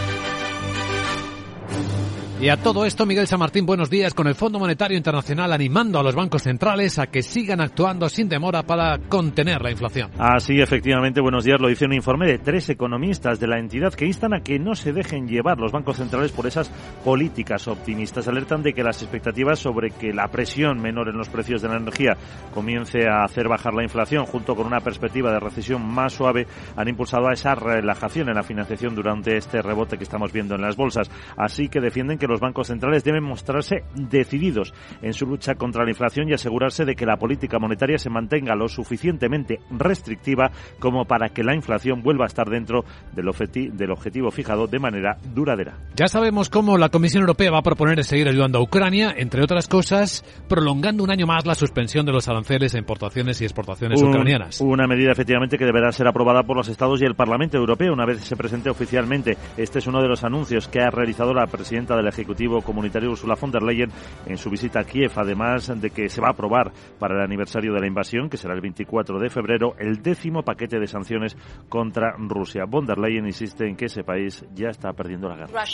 Y 2.45 2.51
a 2.51 2.59
todo 2.59 2.85
esto, 2.85 3.07
Miguel 3.07 3.27
San 3.27 3.39
Martín, 3.39 3.65
buenos 3.65 3.89
días, 3.89 4.13
con 4.13 4.27
el 4.27 4.35
Fondo 4.35 4.59
Monetario 4.59 4.99
Internacional 4.99 5.51
animando 5.51 5.99
a 5.99 6.03
los 6.03 6.15
bancos 6.15 6.43
centrales 6.43 6.99
a 6.99 7.07
que 7.07 7.23
sigan 7.23 7.63
actuando 7.63 8.07
sin 8.11 8.29
demora 8.29 8.65
para 8.65 8.99
contener 8.99 9.63
la 9.63 9.71
inflación. 9.71 10.11
Así, 10.19 10.61
efectivamente, 10.61 11.23
buenos 11.23 11.45
días. 11.45 11.59
Lo 11.59 11.69
dice 11.69 11.87
un 11.87 11.95
informe 11.95 12.27
de 12.27 12.37
tres 12.37 12.69
economistas 12.69 13.41
de 13.41 13.47
la 13.47 13.59
entidad 13.59 13.95
que 13.95 14.05
instan 14.05 14.35
a 14.35 14.41
que 14.41 14.59
no 14.59 14.75
se 14.75 14.93
dejen 14.93 15.27
llevar 15.27 15.57
los 15.59 15.73
bancos 15.73 15.97
centrales 15.97 16.33
por 16.33 16.47
esas 16.47 16.69
políticas 17.03 17.67
optimistas. 17.67 18.29
Alertan 18.29 18.63
de 18.63 18.75
que 18.75 18.85
las 18.85 19.01
expectativas 19.01 19.59
sobre 19.59 19.93
que 19.93 20.13
la 20.13 20.29
presión 20.29 20.83
menor 20.83 21.09
en 21.09 21.17
los 21.17 21.31
precios 21.31 21.63
de 21.63 21.69
la 21.69 21.79
energía 21.79 22.15
comience 22.53 23.09
a 23.09 23.25
hacer 23.25 23.49
bajar 23.49 23.73
la 23.73 23.85
inflación, 23.85 24.27
junto 24.27 24.55
con 24.55 24.67
una 24.67 24.81
perspectiva 24.81 25.33
de 25.33 25.41
recesión 25.41 25.83
más 25.83 26.13
suave, 26.13 26.47
han 26.77 26.89
impulsado 26.89 27.27
a 27.27 27.33
esa 27.33 27.55
relajación 27.55 28.29
en 28.29 28.35
la 28.35 28.43
financiación 28.43 28.95
durante 28.95 29.39
este 29.39 29.63
rebote 29.63 29.97
que 29.97 30.05
estamos 30.05 30.31
viendo 30.31 30.55
en 30.57 30.61
las 30.61 30.77
bolsas. 30.77 31.11
Así 31.39 31.71
que 31.71 31.81
defienden 31.81 32.19
que 32.19 32.34
los 32.34 32.34
bancos 32.41 32.69
centrales 32.69 33.05
deben 33.05 33.25
mostrarse 33.25 33.85
decididos 33.95 34.73
en 35.03 35.13
su 35.13 35.27
lucha 35.27 35.55
contra 35.55 35.85
la 35.85 35.91
inflación 35.91 36.29
y 36.29 36.35
asegurarse 36.35 36.85
de 36.85 36.95
que 36.95 37.07
la 37.07 37.17
política 37.17 37.59
monetaria 37.59 37.99
se 37.99 38.11
mantenga 38.11 38.55
lo 38.55 38.69
suficientemente 38.69 39.61
restrictiva 39.71 40.51
como 40.79 41.05
para 41.05 41.29
que 41.31 41.43
la 41.43 41.55
inflación 41.55 42.03
vuelva 42.03 42.25
a 42.25 42.29
estar 42.29 42.49
dentro 42.49 42.85
del, 43.13 43.31
del 43.77 43.91
objetivo 43.91 44.31
fijado 44.31 44.67
de 44.67 44.79
manera 44.79 45.17
duradera. 45.35 45.79
Ya 45.97 46.09
sabemos 46.09 46.51
cómo 46.51 46.79
la 46.79 46.89
Comisión 46.89 47.23
Europea 47.23 47.51
va 47.51 47.59
a 47.59 47.63
proponer 47.63 48.03
seguir 48.05 48.29
ayudando 48.29 48.59
a 48.59 48.63
Ucrania, 48.63 49.15
entre 49.17 49.43
otras 49.43 49.69
cosas, 49.69 50.25
prolongando 50.49 51.05
un 51.05 51.11
año 51.11 51.27
más 51.27 51.47
la 51.47 51.55
suspensión 51.55 52.05
de 52.07 52.13
los 52.13 52.29
aranceles 52.29 52.75
a 52.75 52.79
importaciones 52.79 53.41
y 53.41 53.45
exportaciones 53.45 54.03
ucranianas. 54.03 54.61
Una 54.61 54.87
medida 54.87 55.13
efectivamente 55.13 55.59
que 55.59 55.65
deberá 55.65 55.93
ser 55.93 56.07
aprobada 56.07 56.43
por 56.43 56.57
los 56.57 56.69
Estados 56.69 57.01
y 57.01 57.05
el 57.05 57.15
Parlamento 57.15 57.57
Europeo 57.57 57.93
una 57.93 58.07
vez 58.07 58.21
se 58.21 58.37
presente 58.37 58.71
oficialmente. 58.71 59.37
Este 59.57 59.79
es 59.79 59.87
uno 59.87 60.03
de 60.03 60.09
los 60.09 60.25
anuncios 60.25 60.69
que 60.69 60.81
ha 60.81 60.91
realizado 60.91 61.33
la 61.33 61.47
presidenta 61.47 61.97
del 61.97 62.09
Ejecutivo 62.09 62.24
Comunitario 62.65 63.11
Ursula 63.11 63.35
von 63.35 63.51
der 63.51 63.63
Leyen 63.63 63.91
en 64.27 64.37
su 64.37 64.51
visita 64.51 64.81
a 64.81 64.85
Kiev, 64.85 65.13
además 65.17 65.73
de 65.81 65.91
que 65.91 66.09
se 66.09 66.21
va 66.21 66.29
a 66.29 66.31
aprobar 66.33 66.73
para 66.99 67.15
el 67.15 67.23
aniversario 67.23 67.73
de 67.73 67.81
la 67.81 67.87
invasión, 67.87 68.29
que 68.29 68.37
será 68.37 68.55
el 68.55 68.61
24 68.61 69.19
de 69.19 69.31
febrero, 69.31 69.75
el 69.79 70.03
décimo 70.03 70.43
paquete 70.43 70.79
de 70.79 70.87
sanciones 70.87 71.37
contra 71.69 72.15
Rusia. 72.19 72.65
Von 72.67 72.87
der 72.87 72.99
Leyen 72.99 73.27
insiste 73.27 73.67
en 73.67 73.77
que 73.77 73.87
ese 73.87 74.05
país 74.05 74.45
ya 74.55 74.69
está 74.69 74.93
perdiendo 74.93 75.29
la 75.29 75.37
guerra. 75.37 75.65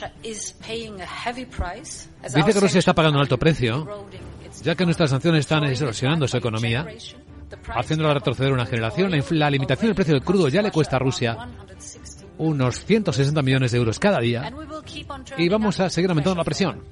Dice 2.23 2.53
que 2.53 2.61
Rusia 2.61 2.79
está 2.79 2.95
pagando 2.95 3.19
un 3.19 3.23
alto 3.23 3.39
precio, 3.39 3.87
ya 4.63 4.75
que 4.75 4.85
nuestras 4.85 5.11
sanciones 5.11 5.41
están 5.41 5.65
erosionando 5.65 6.27
su 6.27 6.37
economía, 6.37 6.87
haciéndola 7.75 8.15
retroceder 8.15 8.53
una 8.53 8.67
generación. 8.67 9.11
La 9.31 9.51
limitación 9.51 9.89
del 9.89 9.95
precio 9.95 10.15
del 10.15 10.23
crudo 10.23 10.49
ya 10.49 10.63
le 10.63 10.71
cuesta 10.71 10.97
a 10.97 10.99
Rusia 10.99 11.37
unos 12.41 12.85
160 12.87 13.43
millones 13.43 13.71
de 13.73 13.79
euros 13.79 13.99
cada 13.99 14.19
día 14.19 14.51
y 15.37 15.49
vamos 15.49 15.79
a 15.79 15.91
seguir 15.91 16.09
aumentando 16.09 16.39
la 16.39 16.45
presión. 16.45 16.83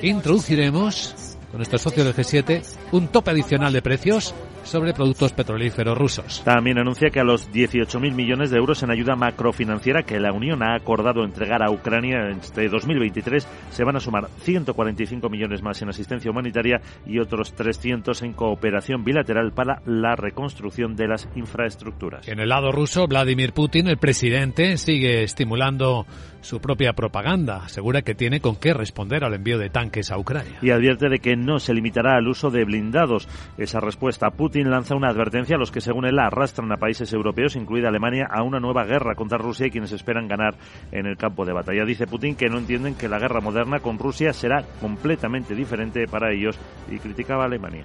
Introduciremos, 0.00 1.29
con 1.50 1.58
nuestro 1.58 1.78
socio 1.78 2.04
del 2.04 2.14
G7, 2.14 2.62
un 2.92 3.08
tope 3.08 3.30
adicional 3.30 3.72
de 3.72 3.82
precios 3.82 4.34
sobre 4.64 4.92
productos 4.92 5.32
petrolíferos 5.32 5.96
rusos. 5.96 6.42
También 6.44 6.78
anuncia 6.78 7.10
que 7.10 7.20
a 7.20 7.24
los 7.24 7.50
18.000 7.50 8.14
millones 8.14 8.50
de 8.50 8.58
euros 8.58 8.82
en 8.82 8.90
ayuda 8.90 9.16
macrofinanciera 9.16 10.02
que 10.02 10.20
la 10.20 10.32
Unión 10.32 10.62
ha 10.62 10.74
acordado 10.74 11.24
entregar 11.24 11.62
a 11.62 11.70
Ucrania 11.70 12.28
este 12.28 12.68
2023 12.68 13.46
se 13.70 13.84
van 13.84 13.96
a 13.96 14.00
sumar 14.00 14.28
145 14.42 15.28
millones 15.28 15.62
más 15.62 15.80
en 15.82 15.88
asistencia 15.88 16.30
humanitaria 16.30 16.80
y 17.06 17.18
otros 17.18 17.54
300 17.54 18.22
en 18.22 18.32
cooperación 18.32 19.04
bilateral 19.04 19.52
para 19.52 19.80
la 19.86 20.14
reconstrucción 20.16 20.94
de 20.94 21.08
las 21.08 21.28
infraestructuras. 21.34 22.28
En 22.28 22.40
el 22.40 22.48
lado 22.48 22.72
ruso, 22.72 23.06
Vladimir 23.06 23.52
Putin, 23.52 23.88
el 23.88 23.98
presidente, 23.98 24.76
sigue 24.76 25.22
estimulando 25.22 26.06
su 26.40 26.60
propia 26.60 26.92
propaganda. 26.92 27.64
Asegura 27.64 28.02
que 28.02 28.14
tiene 28.14 28.40
con 28.40 28.56
qué 28.56 28.74
responder 28.74 29.24
al 29.24 29.34
envío 29.34 29.58
de 29.58 29.70
tanques 29.70 30.10
a 30.10 30.18
Ucrania. 30.18 30.58
Y 30.62 30.70
advierte 30.70 31.08
de 31.08 31.18
que 31.18 31.36
no 31.36 31.58
se 31.58 31.74
limitará 31.74 32.16
al 32.16 32.28
uso 32.28 32.50
de 32.50 32.64
blindados. 32.64 33.28
Esa 33.58 33.80
respuesta, 33.80 34.30
Putin 34.30 34.70
lanza 34.70 34.94
una 34.94 35.08
advertencia 35.08 35.56
a 35.56 35.58
los 35.58 35.70
que, 35.70 35.80
según 35.80 36.06
él, 36.06 36.18
arrastran 36.18 36.72
a 36.72 36.76
países 36.76 37.12
europeos, 37.12 37.56
incluida 37.56 37.88
Alemania, 37.88 38.26
a 38.30 38.42
una 38.42 38.60
nueva 38.60 38.84
guerra 38.84 39.14
contra 39.14 39.38
Rusia 39.38 39.66
y 39.66 39.70
quienes 39.70 39.92
esperan 39.92 40.28
ganar 40.28 40.56
en 40.92 41.06
el 41.06 41.16
campo 41.16 41.44
de 41.44 41.52
batalla. 41.52 41.84
Dice 41.84 42.06
Putin 42.06 42.34
que 42.34 42.48
no 42.48 42.58
entienden 42.58 42.94
que 42.94 43.08
la 43.08 43.18
guerra 43.18 43.40
moderna 43.40 43.80
con 43.80 43.98
Rusia 43.98 44.32
será 44.32 44.64
completamente 44.80 45.54
diferente 45.54 46.06
para 46.06 46.32
ellos 46.32 46.58
y 46.90 46.98
criticaba 46.98 47.44
a 47.44 47.46
Alemania. 47.46 47.84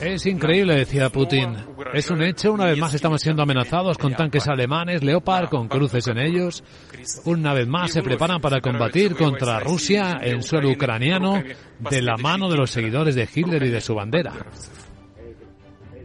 Es 0.00 0.26
increíble, 0.26 0.76
decía 0.76 1.10
Putin. 1.10 1.56
Es 1.92 2.10
un 2.10 2.22
hecho, 2.22 2.52
una 2.52 2.66
vez 2.66 2.78
más 2.78 2.94
estamos 2.94 3.20
siendo 3.20 3.42
amenazados 3.42 3.98
con 3.98 4.14
tanques 4.14 4.48
alemanes, 4.48 5.02
Leopard, 5.02 5.48
con 5.48 5.68
cruces 5.68 6.06
en 6.08 6.18
ellos. 6.18 6.62
Una 7.24 7.54
vez 7.54 7.66
más 7.66 7.92
se 7.92 8.02
preparan 8.02 8.40
para 8.40 8.60
combatir 8.60 9.14
contra 9.16 9.60
Rusia 9.60 10.20
en 10.22 10.42
suelo 10.42 10.70
ucraniano 10.70 11.42
de 11.78 12.02
la 12.02 12.16
mano 12.16 12.48
de 12.50 12.56
los 12.56 12.70
seguidores 12.70 13.14
de 13.14 13.28
Hitler 13.32 13.62
y 13.62 13.70
de 13.70 13.80
su 13.80 13.94
bandera. 13.94 14.32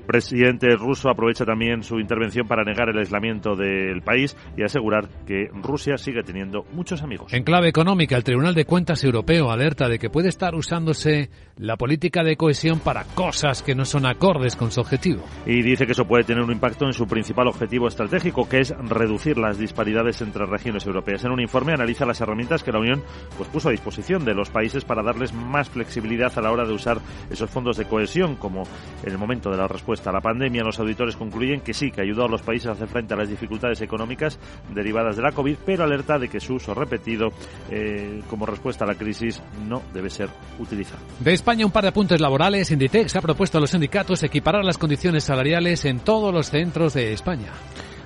Presidente 0.07 0.69
ruso 0.77 1.09
aprovecha 1.09 1.43
también 1.43 1.83
su 1.83 1.99
intervención 1.99 2.47
para 2.47 2.63
negar 2.63 2.87
el 2.87 2.97
aislamiento 2.97 3.57
del 3.57 4.01
país 4.01 4.37
y 4.55 4.63
asegurar 4.63 5.09
que 5.25 5.49
Rusia 5.61 5.97
sigue 5.97 6.23
teniendo 6.23 6.65
muchos 6.71 7.03
amigos. 7.03 7.33
En 7.33 7.43
clave 7.43 7.67
económica, 7.67 8.15
el 8.15 8.23
Tribunal 8.23 8.55
de 8.55 8.63
Cuentas 8.63 9.03
Europeo 9.03 9.51
alerta 9.51 9.89
de 9.89 9.99
que 9.99 10.09
puede 10.09 10.29
estar 10.29 10.55
usándose 10.55 11.29
la 11.59 11.75
política 11.75 12.23
de 12.23 12.37
cohesión 12.37 12.79
para 12.79 13.03
cosas 13.03 13.63
que 13.63 13.75
no 13.75 13.85
son 13.85 14.05
acordes 14.05 14.55
con 14.55 14.71
su 14.71 14.79
objetivo. 14.79 15.23
Y 15.45 15.61
dice 15.61 15.85
que 15.85 15.93
eso 15.93 16.05
puede 16.05 16.23
tener 16.23 16.43
un 16.43 16.51
impacto 16.51 16.85
en 16.85 16.93
su 16.93 17.07
principal 17.07 17.47
objetivo 17.47 17.87
estratégico, 17.87 18.47
que 18.47 18.59
es 18.59 18.75
reducir 18.77 19.37
las 19.37 19.57
disparidades 19.57 20.21
entre 20.21 20.45
regiones 20.45 20.85
europeas. 20.85 21.23
En 21.23 21.31
un 21.31 21.41
informe 21.41 21.73
analiza 21.73 22.05
las 22.05 22.21
herramientas 22.21 22.63
que 22.63 22.71
la 22.71 22.79
Unión 22.79 23.03
pues, 23.37 23.49
puso 23.49 23.69
a 23.69 23.71
disposición 23.71 24.23
de 24.23 24.35
los 24.35 24.49
países 24.49 24.85
para 24.85 25.03
darles 25.03 25.33
más 25.33 25.69
flexibilidad 25.69 26.31
a 26.37 26.41
la 26.41 26.51
hora 26.51 26.65
de 26.65 26.73
usar 26.73 26.99
esos 27.29 27.49
fondos 27.49 27.77
de 27.77 27.85
cohesión, 27.85 28.35
como 28.35 28.63
en 29.03 29.11
el 29.11 29.17
momento 29.17 29.49
de 29.49 29.57
la 29.57 29.67
respuesta 29.67 30.09
a 30.09 30.13
la 30.13 30.21
pandemia, 30.21 30.63
los 30.63 30.79
auditores 30.79 31.15
concluyen 31.15 31.61
que 31.61 31.73
sí, 31.73 31.91
que 31.91 32.01
ayudó 32.01 32.25
a 32.25 32.29
los 32.29 32.41
países 32.41 32.67
a 32.67 32.71
hacer 32.73 32.87
frente 32.87 33.13
a 33.13 33.17
las 33.17 33.29
dificultades 33.29 33.81
económicas 33.81 34.39
derivadas 34.73 35.15
de 35.15 35.23
la 35.23 35.31
COVID, 35.31 35.57
pero 35.65 35.83
alerta 35.83 36.19
de 36.19 36.29
que 36.29 36.39
su 36.39 36.55
uso 36.55 36.73
repetido 36.73 37.29
eh, 37.71 38.21
como 38.29 38.45
respuesta 38.45 38.85
a 38.85 38.87
la 38.87 38.95
crisis 38.95 39.41
no 39.67 39.81
debe 39.93 40.09
ser 40.09 40.29
utilizado. 40.59 41.01
España, 41.47 41.65
un 41.65 41.71
par 41.71 41.83
de 41.83 41.87
apuntes 41.87 42.19
laborales. 42.19 42.71
Inditex 42.71 43.15
ha 43.15 43.21
propuesto 43.21 43.57
a 43.57 43.61
los 43.61 43.69
sindicatos 43.69 44.21
equiparar 44.21 44.65
las 44.65 44.77
condiciones 44.77 45.23
salariales 45.23 45.85
en 45.85 46.01
todos 46.01 46.33
los 46.33 46.49
centros 46.49 46.93
de 46.93 47.13
España 47.13 47.53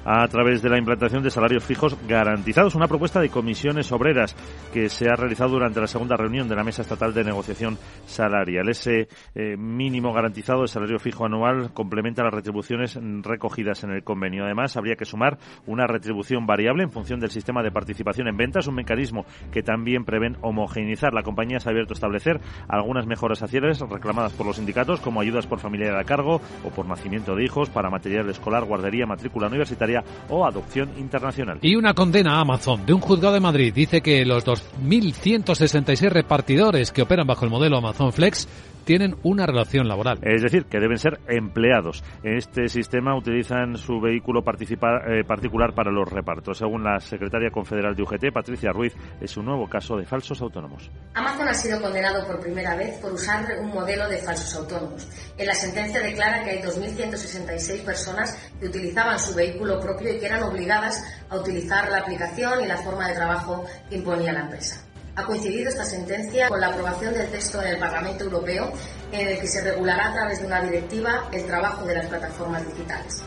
a 0.05 0.27
través 0.27 0.61
de 0.61 0.69
la 0.69 0.77
implantación 0.77 1.23
de 1.23 1.29
salarios 1.29 1.63
fijos 1.63 1.97
garantizados. 2.07 2.75
Una 2.75 2.87
propuesta 2.87 3.19
de 3.19 3.29
comisiones 3.29 3.91
obreras 3.91 4.35
que 4.73 4.89
se 4.89 5.07
ha 5.07 5.15
realizado 5.15 5.51
durante 5.51 5.79
la 5.79 5.87
segunda 5.87 6.17
reunión 6.17 6.47
de 6.47 6.55
la 6.55 6.63
Mesa 6.63 6.81
Estatal 6.81 7.13
de 7.13 7.23
Negociación 7.23 7.77
Salarial. 8.05 8.69
Ese 8.69 9.07
eh, 9.35 9.57
mínimo 9.57 10.13
garantizado 10.13 10.61
de 10.61 10.67
salario 10.67 10.99
fijo 10.99 11.25
anual 11.25 11.73
complementa 11.73 12.23
las 12.23 12.33
retribuciones 12.33 12.99
recogidas 13.21 13.83
en 13.83 13.91
el 13.91 14.03
convenio. 14.03 14.45
Además, 14.45 14.77
habría 14.77 14.95
que 14.95 15.05
sumar 15.05 15.37
una 15.67 15.87
retribución 15.87 16.45
variable 16.45 16.83
en 16.83 16.91
función 16.91 17.19
del 17.19 17.29
sistema 17.29 17.63
de 17.63 17.71
participación 17.71 18.27
en 18.27 18.37
ventas, 18.37 18.67
un 18.67 18.75
mecanismo 18.75 19.25
que 19.51 19.63
también 19.63 20.05
prevén 20.05 20.37
homogeneizar. 20.41 21.13
La 21.13 21.23
compañía 21.23 21.59
se 21.59 21.69
ha 21.69 21.71
abierto 21.71 21.93
a 21.93 21.95
establecer 21.95 22.39
algunas 22.67 23.05
mejoras 23.05 23.39
sociales 23.39 23.79
reclamadas 23.79 24.33
por 24.33 24.45
los 24.45 24.55
sindicatos, 24.55 25.01
como 25.01 25.21
ayudas 25.21 25.47
por 25.47 25.59
familia 25.59 25.97
a 25.99 26.03
cargo 26.03 26.41
o 26.63 26.69
por 26.69 26.85
nacimiento 26.85 27.35
de 27.35 27.43
hijos, 27.43 27.69
para 27.69 27.89
material 27.89 28.29
escolar, 28.29 28.65
guardería, 28.65 29.05
matrícula 29.05 29.47
universitaria 29.47 29.90
o 30.29 30.45
adopción 30.45 30.89
internacional. 30.97 31.59
Y 31.61 31.75
una 31.75 31.93
condena 31.93 32.35
a 32.35 32.41
Amazon 32.41 32.85
de 32.85 32.93
un 32.93 33.01
juzgado 33.01 33.33
de 33.33 33.39
Madrid 33.39 33.73
dice 33.73 34.01
que 34.01 34.25
los 34.25 34.45
2.166 34.45 36.09
repartidores 36.09 36.91
que 36.91 37.01
operan 37.01 37.27
bajo 37.27 37.45
el 37.45 37.51
modelo 37.51 37.77
Amazon 37.77 38.11
Flex 38.13 38.47
tienen 38.83 39.15
una 39.23 39.45
relación 39.45 39.87
laboral. 39.87 40.19
Es 40.21 40.41
decir, 40.41 40.65
que 40.65 40.79
deben 40.79 40.97
ser 40.97 41.19
empleados. 41.27 42.03
En 42.23 42.37
este 42.37 42.67
sistema 42.67 43.15
utilizan 43.15 43.77
su 43.77 43.99
vehículo 43.99 44.41
eh, 44.41 45.23
particular 45.25 45.73
para 45.73 45.91
los 45.91 46.09
repartos. 46.09 46.57
Según 46.57 46.83
la 46.83 46.99
secretaria 46.99 47.51
confederal 47.51 47.95
de 47.95 48.03
UGT, 48.03 48.33
Patricia 48.33 48.71
Ruiz, 48.71 48.93
es 49.19 49.37
un 49.37 49.45
nuevo 49.45 49.67
caso 49.67 49.95
de 49.97 50.05
falsos 50.05 50.41
autónomos. 50.41 50.89
Amazon 51.13 51.47
ha 51.47 51.53
sido 51.53 51.81
condenado 51.81 52.25
por 52.25 52.39
primera 52.39 52.75
vez 52.75 52.97
por 52.99 53.13
usar 53.13 53.45
un 53.59 53.69
modelo 53.69 54.07
de 54.09 54.17
falsos 54.17 54.55
autónomos. 54.55 55.07
En 55.37 55.47
la 55.47 55.53
sentencia 55.53 56.01
declara 56.01 56.43
que 56.43 56.51
hay 56.51 56.61
2.166 56.61 57.83
personas 57.83 58.51
que 58.59 58.67
utilizaban 58.67 59.17
su 59.19 59.35
vehículo 59.35 59.79
propio 59.81 60.13
y 60.13 60.19
que 60.19 60.25
eran 60.25 60.43
obligadas 60.43 61.03
a 61.29 61.37
utilizar 61.37 61.89
la 61.89 61.99
aplicación 61.99 62.63
y 62.63 62.67
la 62.67 62.77
forma 62.77 63.07
de 63.07 63.15
trabajo 63.15 63.65
que 63.89 63.95
imponía 63.95 64.33
la 64.33 64.41
empresa. 64.41 64.81
Ha 65.15 65.23
coincidido 65.23 65.69
esta 65.69 65.83
sentencia 65.83 66.47
con 66.47 66.61
la 66.61 66.67
aprobación 66.67 67.13
del 67.13 67.29
texto 67.29 67.61
en 67.61 67.67
el 67.67 67.79
Parlamento 67.79 68.23
Europeo 68.23 68.71
en 69.11 69.27
el 69.27 69.39
que 69.39 69.47
se 69.47 69.61
regulará 69.61 70.09
a 70.09 70.13
través 70.13 70.39
de 70.39 70.47
una 70.47 70.61
directiva 70.61 71.27
el 71.31 71.45
trabajo 71.45 71.85
de 71.85 71.95
las 71.95 72.05
plataformas 72.05 72.65
digitales. 72.65 73.23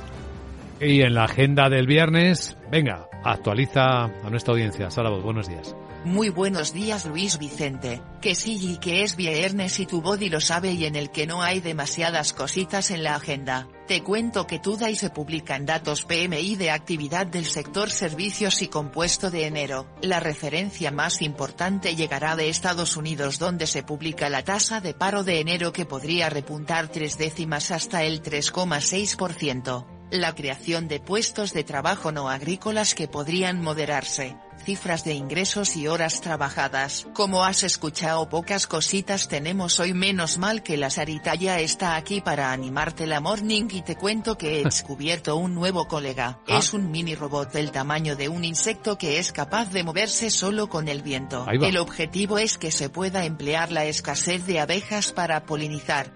Y 0.80 1.02
en 1.02 1.14
la 1.14 1.24
agenda 1.24 1.68
del 1.68 1.86
viernes, 1.86 2.56
venga, 2.70 3.06
actualiza 3.22 4.04
a 4.04 4.30
nuestra 4.30 4.52
audiencia. 4.52 4.90
Sara, 4.90 5.10
buenos 5.10 5.46
días. 5.46 5.76
Muy 6.04 6.28
buenos 6.28 6.74
días 6.74 7.06
Luis 7.06 7.38
Vicente, 7.38 8.02
que 8.20 8.34
sí 8.34 8.58
y 8.60 8.76
que 8.76 9.04
es 9.04 9.16
viernes 9.16 9.80
y 9.80 9.86
tu 9.86 10.02
body 10.02 10.28
lo 10.28 10.38
sabe 10.38 10.72
y 10.72 10.84
en 10.84 10.96
el 10.96 11.10
que 11.10 11.26
no 11.26 11.42
hay 11.42 11.60
demasiadas 11.60 12.34
cositas 12.34 12.90
en 12.90 13.02
la 13.02 13.14
agenda. 13.14 13.68
Te 13.88 14.02
cuento 14.02 14.46
que 14.46 14.60
y 14.90 14.96
se 14.96 15.08
publican 15.08 15.64
datos 15.64 16.04
PMI 16.04 16.56
de 16.56 16.70
actividad 16.70 17.26
del 17.26 17.46
sector 17.46 17.90
servicios 17.90 18.60
y 18.60 18.68
compuesto 18.68 19.30
de 19.30 19.46
enero. 19.46 19.86
La 20.02 20.20
referencia 20.20 20.90
más 20.90 21.22
importante 21.22 21.96
llegará 21.96 22.36
de 22.36 22.50
Estados 22.50 22.98
Unidos 22.98 23.38
donde 23.38 23.66
se 23.66 23.82
publica 23.82 24.28
la 24.28 24.44
tasa 24.44 24.82
de 24.82 24.92
paro 24.92 25.24
de 25.24 25.40
enero 25.40 25.72
que 25.72 25.86
podría 25.86 26.28
repuntar 26.28 26.88
tres 26.88 27.16
décimas 27.16 27.70
hasta 27.70 28.04
el 28.04 28.22
3,6% 28.22 29.93
la 30.10 30.34
creación 30.34 30.88
de 30.88 31.00
puestos 31.00 31.52
de 31.52 31.64
trabajo 31.64 32.12
no 32.12 32.28
agrícolas 32.28 32.94
que 32.94 33.08
podrían 33.08 33.60
moderarse, 33.60 34.36
cifras 34.64 35.04
de 35.04 35.14
ingresos 35.14 35.76
y 35.76 35.88
horas 35.88 36.20
trabajadas. 36.20 37.06
Como 37.14 37.44
has 37.44 37.62
escuchado 37.62 38.28
pocas 38.28 38.66
cositas 38.66 39.28
tenemos 39.28 39.80
hoy 39.80 39.92
menos 39.92 40.38
mal 40.38 40.62
que 40.62 40.76
la 40.76 40.90
Sarita 40.90 41.34
ya 41.34 41.58
está 41.60 41.96
aquí 41.96 42.20
para 42.20 42.52
animarte 42.52 43.06
la 43.06 43.20
morning 43.20 43.68
y 43.70 43.82
te 43.82 43.96
cuento 43.96 44.38
que 44.38 44.60
he 44.60 44.64
descubierto 44.64 45.36
un 45.36 45.54
nuevo 45.54 45.86
colega. 45.86 46.40
Ah. 46.48 46.58
Es 46.58 46.72
un 46.72 46.90
mini 46.90 47.14
robot 47.14 47.52
del 47.52 47.70
tamaño 47.70 48.16
de 48.16 48.28
un 48.28 48.44
insecto 48.44 48.96
que 48.96 49.18
es 49.18 49.32
capaz 49.32 49.70
de 49.70 49.84
moverse 49.84 50.30
solo 50.30 50.68
con 50.68 50.88
el 50.88 51.02
viento. 51.02 51.46
El 51.48 51.76
objetivo 51.76 52.38
es 52.38 52.58
que 52.58 52.70
se 52.70 52.88
pueda 52.88 53.24
emplear 53.24 53.72
la 53.72 53.84
escasez 53.84 54.46
de 54.46 54.60
abejas 54.60 55.12
para 55.12 55.44
polinizar. 55.44 56.12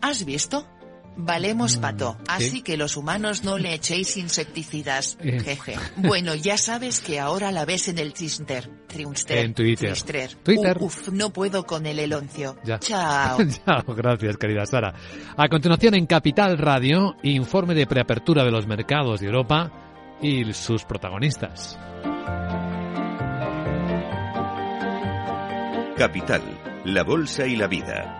¿Has 0.00 0.24
visto? 0.24 0.66
Valemos 1.16 1.76
mm, 1.76 1.80
pato, 1.80 2.16
así 2.28 2.62
que 2.62 2.76
los 2.76 2.96
humanos 2.96 3.44
no 3.44 3.58
le 3.58 3.74
echéis 3.74 4.16
insecticidas. 4.16 5.18
Eh. 5.30 5.38
Jeje. 5.40 5.76
Bueno, 5.96 6.34
ya 6.34 6.56
sabes 6.56 7.00
que 7.00 7.20
ahora 7.20 7.52
la 7.52 7.64
ves 7.64 7.88
en 7.88 7.98
el 7.98 8.14
Twitter. 8.14 8.70
En 9.28 9.54
Twitter. 9.54 9.96
Twitter. 10.42 10.76
Uf, 10.80 11.08
no 11.10 11.30
puedo 11.30 11.66
con 11.66 11.84
el 11.84 11.98
eloncio. 11.98 12.56
Ya. 12.64 12.78
Chao. 12.78 13.38
Chao, 13.66 13.94
gracias, 13.94 14.36
querida 14.38 14.64
Sara. 14.64 14.94
A 15.36 15.48
continuación, 15.48 15.94
en 15.94 16.06
Capital 16.06 16.56
Radio, 16.58 17.16
informe 17.22 17.74
de 17.74 17.86
preapertura 17.86 18.44
de 18.44 18.50
los 18.50 18.66
mercados 18.66 19.20
de 19.20 19.26
Europa 19.26 19.70
y 20.22 20.52
sus 20.54 20.84
protagonistas. 20.84 21.78
Capital, 25.96 26.42
la 26.86 27.04
bolsa 27.04 27.46
y 27.46 27.56
la 27.56 27.66
vida 27.66 28.19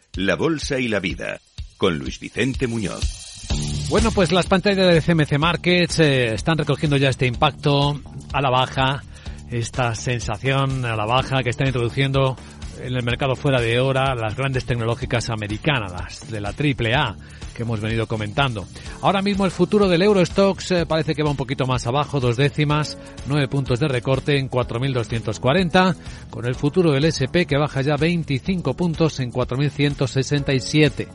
la 0.15 0.35
Bolsa 0.35 0.79
y 0.79 0.87
la 0.87 0.99
Vida, 0.99 1.39
con 1.77 1.97
Luis 1.97 2.19
Vicente 2.19 2.67
Muñoz. 2.67 3.47
Bueno, 3.89 4.11
pues 4.11 4.31
las 4.31 4.47
pantallas 4.47 4.93
de 4.93 5.01
CMC 5.01 5.37
Markets 5.37 5.99
eh, 5.99 6.33
están 6.33 6.57
recogiendo 6.57 6.97
ya 6.97 7.09
este 7.09 7.27
impacto 7.27 7.99
a 8.33 8.41
la 8.41 8.49
baja, 8.49 9.03
esta 9.49 9.95
sensación 9.95 10.85
a 10.85 10.95
la 10.95 11.05
baja 11.05 11.43
que 11.43 11.49
están 11.49 11.67
introduciendo 11.67 12.35
en 12.83 12.95
el 12.95 13.03
mercado 13.03 13.35
fuera 13.35 13.61
de 13.61 13.79
hora 13.79 14.15
las 14.15 14.35
grandes 14.35 14.65
tecnológicas 14.65 15.29
americanas, 15.29 15.91
las 15.91 16.31
de 16.31 16.41
la 16.41 16.49
AAA 16.49 17.15
que 17.53 17.63
hemos 17.63 17.79
venido 17.81 18.07
comentando. 18.07 18.65
Ahora 19.01 19.21
mismo 19.21 19.45
el 19.45 19.51
futuro 19.51 19.87
del 19.87 20.01
Eurostox 20.01 20.71
eh, 20.71 20.85
parece 20.85 21.15
que 21.15 21.23
va 21.23 21.31
un 21.31 21.37
poquito 21.37 21.65
más 21.65 21.85
abajo, 21.87 22.19
dos 22.19 22.37
décimas, 22.37 22.97
nueve 23.27 23.47
puntos 23.47 23.79
de 23.79 23.87
recorte 23.87 24.37
en 24.37 24.49
4.240, 24.49 25.95
con 26.29 26.45
el 26.45 26.55
futuro 26.55 26.91
del 26.91 27.05
SP 27.05 27.45
que 27.45 27.57
baja 27.57 27.81
ya 27.81 27.95
25 27.97 28.73
puntos 28.73 29.19
en 29.19 29.31
4.167. 29.31 31.07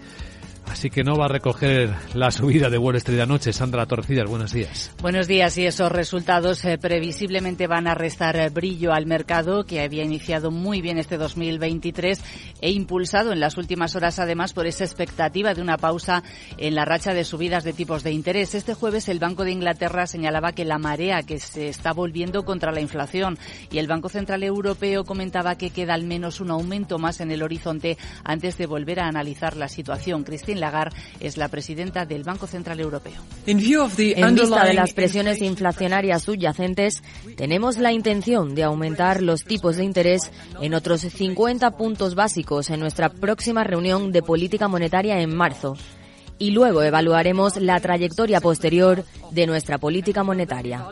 Así 0.69 0.91
que 0.91 1.05
no 1.05 1.17
va 1.17 1.27
a 1.27 1.29
recoger 1.29 1.95
la 2.15 2.31
subida 2.31 2.69
de 2.69 2.77
Wall 2.77 2.97
Street 2.97 3.21
anoche. 3.21 3.53
Sandra 3.53 3.87
Torcidas, 3.87 4.29
buenos 4.29 4.53
días. 4.53 4.93
Buenos 5.01 5.29
días 5.29 5.57
y 5.59 5.65
esos 5.65 5.93
resultados 5.93 6.65
eh, 6.65 6.77
previsiblemente 6.77 7.67
van 7.67 7.87
a 7.87 7.95
restar 7.95 8.37
eh, 8.37 8.51
brillo 8.51 8.93
al 8.93 9.07
mercado 9.07 9.65
que 9.65 9.81
había 9.81 10.05
iniciado 10.05 10.51
muy 10.51 10.83
bien 10.83 10.99
este 10.99 11.17
2023 11.17 12.21
e 12.61 12.71
impulsado 12.73 13.33
en 13.33 13.41
las 13.41 13.57
últimas 13.57 13.95
horas 13.97 14.19
además 14.19 14.53
por 14.53 14.67
esa 14.67 14.85
expectativa 14.85 15.55
de 15.55 15.63
una 15.63 15.79
pausa 15.79 16.23
en 16.59 16.75
la 16.75 16.85
racha 16.85 17.15
de 17.15 17.25
subidas 17.25 17.65
de 17.65 17.73
tipos 17.73 18.03
de 18.03 18.11
interés. 18.11 18.55
Este 18.55 18.75
jueves 18.75 19.09
el 19.09 19.19
Banco 19.19 19.45
de 19.45 19.53
Inglaterra 19.53 20.07
señalaba 20.07 20.53
que 20.53 20.65
la 20.65 20.79
marea 20.79 21.23
que 21.23 21.39
se 21.39 21.69
está 21.69 21.93
volviendo 21.93 22.45
contra 22.45 22.73
la 22.73 22.81
inflación 22.81 23.39
y 23.71 23.79
el 23.79 23.87
Banco 23.87 24.09
Central 24.09 24.43
Europeo 24.43 25.05
comentaba 25.05 25.57
que 25.57 25.71
queda 25.71 25.95
al 25.95 26.05
menos 26.05 26.41
un 26.41 26.51
aumento 26.51 26.99
más 26.99 27.21
en 27.21 27.31
el 27.31 27.43
horizonte 27.43 27.97
antes 28.25 28.59
de 28.59 28.67
volver 28.67 29.01
a 29.01 29.07
analizar 29.07 29.57
la 29.57 29.69
situación. 29.69 30.25
Cristina 30.25 30.56
Lagarde 30.61 30.97
es 31.21 31.37
la 31.37 31.49
presidenta 31.49 32.05
del 32.05 32.23
Banco 32.23 32.47
Central 32.47 32.81
Europeo. 32.81 33.21
En 33.47 33.59
vista 33.59 34.65
de 34.65 34.75
las 34.75 34.93
presiones 34.93 35.41
inflacionarias 35.41 36.23
subyacentes, 36.23 37.03
tenemos 37.37 37.79
la 37.79 37.93
intención 37.93 38.55
de 38.55 38.65
aumentar 38.65 39.23
los 39.23 39.45
tipos 39.45 39.77
de 39.77 39.85
interés 39.85 40.31
en 40.61 40.75
otros 40.75 41.01
50 41.01 41.71
puntos 41.73 42.15
básicos 42.15 42.71
en 42.71 42.81
nuestra 42.81 43.09
próxima 43.09 43.65
reunión 43.65 44.13
de 44.13 44.23
política 44.23 44.69
monetaria 44.69 45.21
en 45.21 45.35
marzo 45.35 45.77
y 46.39 46.51
luego 46.51 46.83
evaluaremos 46.83 47.57
la 47.57 47.81
trayectoria 47.81 48.41
posterior 48.41 49.05
de 49.31 49.47
nuestra 49.47 49.79
política 49.79 50.23
monetaria. 50.23 50.87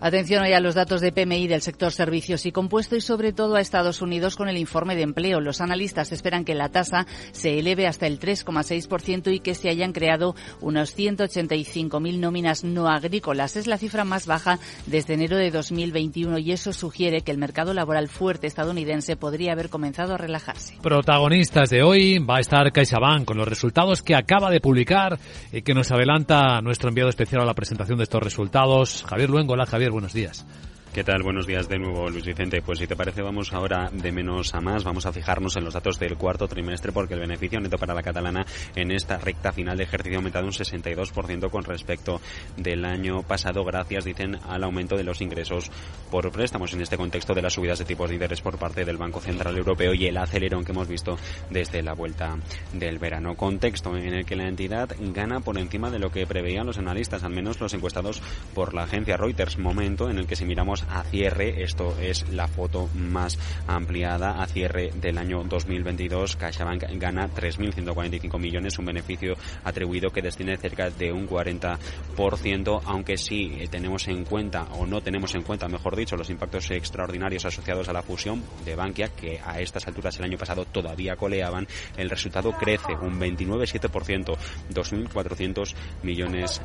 Atención 0.00 0.42
hoy 0.42 0.52
a 0.52 0.60
los 0.60 0.74
datos 0.74 1.00
de 1.00 1.12
PMI 1.12 1.46
del 1.46 1.62
sector 1.62 1.92
servicios 1.92 2.44
y 2.46 2.52
compuesto 2.52 2.96
y 2.96 3.00
sobre 3.00 3.32
todo 3.32 3.54
a 3.54 3.60
Estados 3.60 4.02
Unidos 4.02 4.36
con 4.36 4.48
el 4.48 4.56
informe 4.56 4.96
de 4.96 5.02
empleo. 5.02 5.40
Los 5.40 5.60
analistas 5.60 6.12
esperan 6.12 6.44
que 6.44 6.54
la 6.54 6.70
tasa 6.70 7.06
se 7.30 7.58
eleve 7.58 7.86
hasta 7.86 8.06
el 8.06 8.18
3,6% 8.18 9.32
y 9.32 9.40
que 9.40 9.54
se 9.54 9.68
hayan 9.68 9.92
creado 9.92 10.34
unos 10.60 10.96
185.000 10.96 12.18
nóminas 12.18 12.64
no 12.64 12.88
agrícolas. 12.88 13.56
Es 13.56 13.66
la 13.66 13.78
cifra 13.78 14.04
más 14.04 14.26
baja 14.26 14.58
desde 14.86 15.14
enero 15.14 15.36
de 15.36 15.50
2021 15.50 16.38
y 16.38 16.52
eso 16.52 16.72
sugiere 16.72 17.20
que 17.22 17.30
el 17.30 17.38
mercado 17.38 17.74
laboral 17.74 18.08
fuerte 18.08 18.46
estadounidense 18.46 19.16
podría 19.16 19.52
haber 19.52 19.68
comenzado 19.68 20.14
a 20.14 20.18
relajarse. 20.18 20.74
Protagonistas 20.82 21.70
de 21.70 21.82
hoy 21.82 22.18
va 22.28 22.36
a 22.36 22.40
estar 22.40 22.72
CaixaBank 22.72 23.24
con 23.24 23.36
los 23.36 23.48
resultados 23.48 24.02
que 24.02 24.14
acaba 24.14 24.50
de 24.50 24.60
publicar 24.60 25.18
y 25.52 25.62
que 25.62 25.74
nos 25.74 25.90
adelanta 25.90 26.60
nuestro 26.60 26.88
enviado 26.88 27.10
especial 27.10 27.42
a 27.42 27.46
la 27.46 27.54
presentación 27.54 27.98
de 27.98 28.04
estos 28.04 28.22
resultados. 28.22 29.04
Javier 29.08 29.30
Luengo, 29.30 29.54
hola 29.54 29.66
Javier 29.66 29.90
buenos 29.90 30.12
días. 30.12 30.46
¿Qué 30.92 31.04
tal? 31.04 31.22
Buenos 31.22 31.46
días 31.46 31.70
de 31.70 31.78
nuevo, 31.78 32.10
Luis 32.10 32.26
Vicente. 32.26 32.60
Pues 32.60 32.78
si 32.78 32.86
te 32.86 32.96
parece, 32.96 33.22
vamos 33.22 33.54
ahora 33.54 33.88
de 33.90 34.12
menos 34.12 34.52
a 34.52 34.60
más. 34.60 34.84
Vamos 34.84 35.06
a 35.06 35.12
fijarnos 35.12 35.56
en 35.56 35.64
los 35.64 35.72
datos 35.72 35.98
del 35.98 36.18
cuarto 36.18 36.46
trimestre 36.46 36.92
porque 36.92 37.14
el 37.14 37.20
beneficio 37.20 37.58
neto 37.60 37.78
para 37.78 37.94
la 37.94 38.02
catalana 38.02 38.44
en 38.76 38.90
esta 38.90 39.16
recta 39.16 39.52
final 39.52 39.78
de 39.78 39.84
ejercicio 39.84 40.18
ha 40.18 40.20
aumentado 40.20 40.44
un 40.44 40.52
62% 40.52 41.48
con 41.48 41.64
respecto 41.64 42.20
del 42.58 42.84
año 42.84 43.22
pasado, 43.22 43.64
gracias, 43.64 44.04
dicen, 44.04 44.38
al 44.46 44.64
aumento 44.64 44.98
de 44.98 45.04
los 45.04 45.22
ingresos 45.22 45.70
por 46.10 46.30
préstamos 46.30 46.74
en 46.74 46.82
este 46.82 46.98
contexto 46.98 47.32
de 47.32 47.40
las 47.40 47.54
subidas 47.54 47.78
de 47.78 47.86
tipos 47.86 48.10
de 48.10 48.16
interés 48.16 48.42
por 48.42 48.58
parte 48.58 48.84
del 48.84 48.98
Banco 48.98 49.20
Central 49.20 49.56
Europeo 49.56 49.94
y 49.94 50.08
el 50.08 50.18
acelerón 50.18 50.62
que 50.62 50.72
hemos 50.72 50.88
visto 50.88 51.16
desde 51.48 51.82
la 51.82 51.94
vuelta 51.94 52.36
del 52.74 52.98
verano. 52.98 53.34
Contexto 53.34 53.96
en 53.96 54.12
el 54.12 54.26
que 54.26 54.36
la 54.36 54.46
entidad 54.46 54.94
gana 55.00 55.40
por 55.40 55.56
encima 55.56 55.88
de 55.90 56.00
lo 56.00 56.12
que 56.12 56.26
preveían 56.26 56.66
los 56.66 56.76
analistas, 56.76 57.24
al 57.24 57.32
menos 57.32 57.60
los 57.60 57.72
encuestados 57.72 58.20
por 58.52 58.74
la 58.74 58.82
agencia 58.82 59.16
Reuters. 59.16 59.56
Momento 59.56 60.10
en 60.10 60.18
el 60.18 60.26
que 60.26 60.36
si 60.36 60.44
miramos 60.44 60.81
a 60.90 61.02
cierre, 61.04 61.62
esto 61.62 61.96
es 62.00 62.28
la 62.30 62.48
foto 62.48 62.88
más 62.94 63.38
ampliada, 63.66 64.42
a 64.42 64.46
cierre 64.46 64.90
del 64.94 65.18
año 65.18 65.42
2022, 65.44 66.36
CaixaBank 66.36 66.84
gana 66.94 67.28
3.145 67.28 68.38
millones, 68.38 68.78
un 68.78 68.86
beneficio 68.86 69.34
atribuido 69.64 70.10
que 70.10 70.22
desciende 70.22 70.56
cerca 70.56 70.90
de 70.90 71.12
un 71.12 71.28
40%, 71.28 72.82
aunque 72.84 73.16
sí 73.16 73.58
tenemos 73.70 74.08
en 74.08 74.24
cuenta, 74.24 74.64
o 74.72 74.86
no 74.86 75.00
tenemos 75.00 75.34
en 75.34 75.42
cuenta, 75.42 75.68
mejor 75.68 75.96
dicho, 75.96 76.16
los 76.16 76.30
impactos 76.30 76.70
extraordinarios 76.70 77.44
asociados 77.44 77.88
a 77.88 77.92
la 77.92 78.02
fusión 78.02 78.42
de 78.64 78.74
Bankia, 78.74 79.08
que 79.08 79.40
a 79.44 79.60
estas 79.60 79.86
alturas 79.86 80.18
el 80.18 80.24
año 80.24 80.38
pasado 80.38 80.64
todavía 80.64 81.16
coleaban, 81.16 81.66
el 81.96 82.10
resultado 82.10 82.52
crece 82.52 82.92
un 82.94 83.18
29,7%, 83.18 84.36
2.400 84.72 85.74
millones 86.02 86.60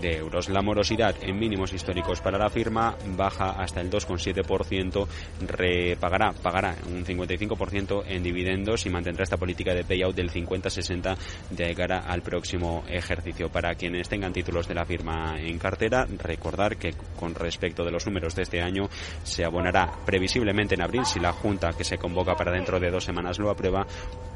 de 0.00 0.16
euros. 0.16 0.48
La 0.48 0.62
morosidad 0.62 1.14
en 1.22 1.38
mínimos 1.38 1.72
históricos 1.72 2.20
para 2.20 2.38
la 2.38 2.50
firma 2.50 2.96
baja 3.16 3.61
hasta 3.62 3.80
el 3.80 3.90
2,7%, 3.90 5.06
repagará, 5.46 6.32
pagará 6.32 6.74
un 6.86 7.04
55% 7.04 8.04
en 8.06 8.22
dividendos 8.22 8.86
y 8.86 8.90
mantendrá 8.90 9.24
esta 9.24 9.36
política 9.36 9.74
de 9.74 9.84
payout 9.84 10.14
del 10.14 10.30
50-60 10.30 11.16
de 11.50 11.74
cara 11.74 12.00
al 12.00 12.22
próximo 12.22 12.84
ejercicio. 12.88 13.50
Para 13.50 13.74
quienes 13.74 14.08
tengan 14.08 14.32
títulos 14.32 14.68
de 14.68 14.74
la 14.74 14.84
firma 14.84 15.34
en 15.38 15.58
cartera, 15.58 16.06
recordar 16.18 16.76
que 16.76 16.94
con 17.18 17.34
respecto 17.34 17.84
de 17.84 17.90
los 17.90 18.06
números 18.06 18.34
de 18.34 18.42
este 18.42 18.60
año 18.60 18.88
se 19.22 19.44
abonará 19.44 19.90
previsiblemente 20.04 20.74
en 20.74 20.82
abril 20.82 21.04
si 21.04 21.20
la 21.20 21.32
Junta 21.32 21.72
que 21.72 21.84
se 21.84 21.98
convoca 21.98 22.34
para 22.34 22.52
dentro 22.52 22.78
de 22.78 22.90
dos 22.90 23.04
semanas 23.04 23.38
lo 23.38 23.50
aprueba 23.50 23.86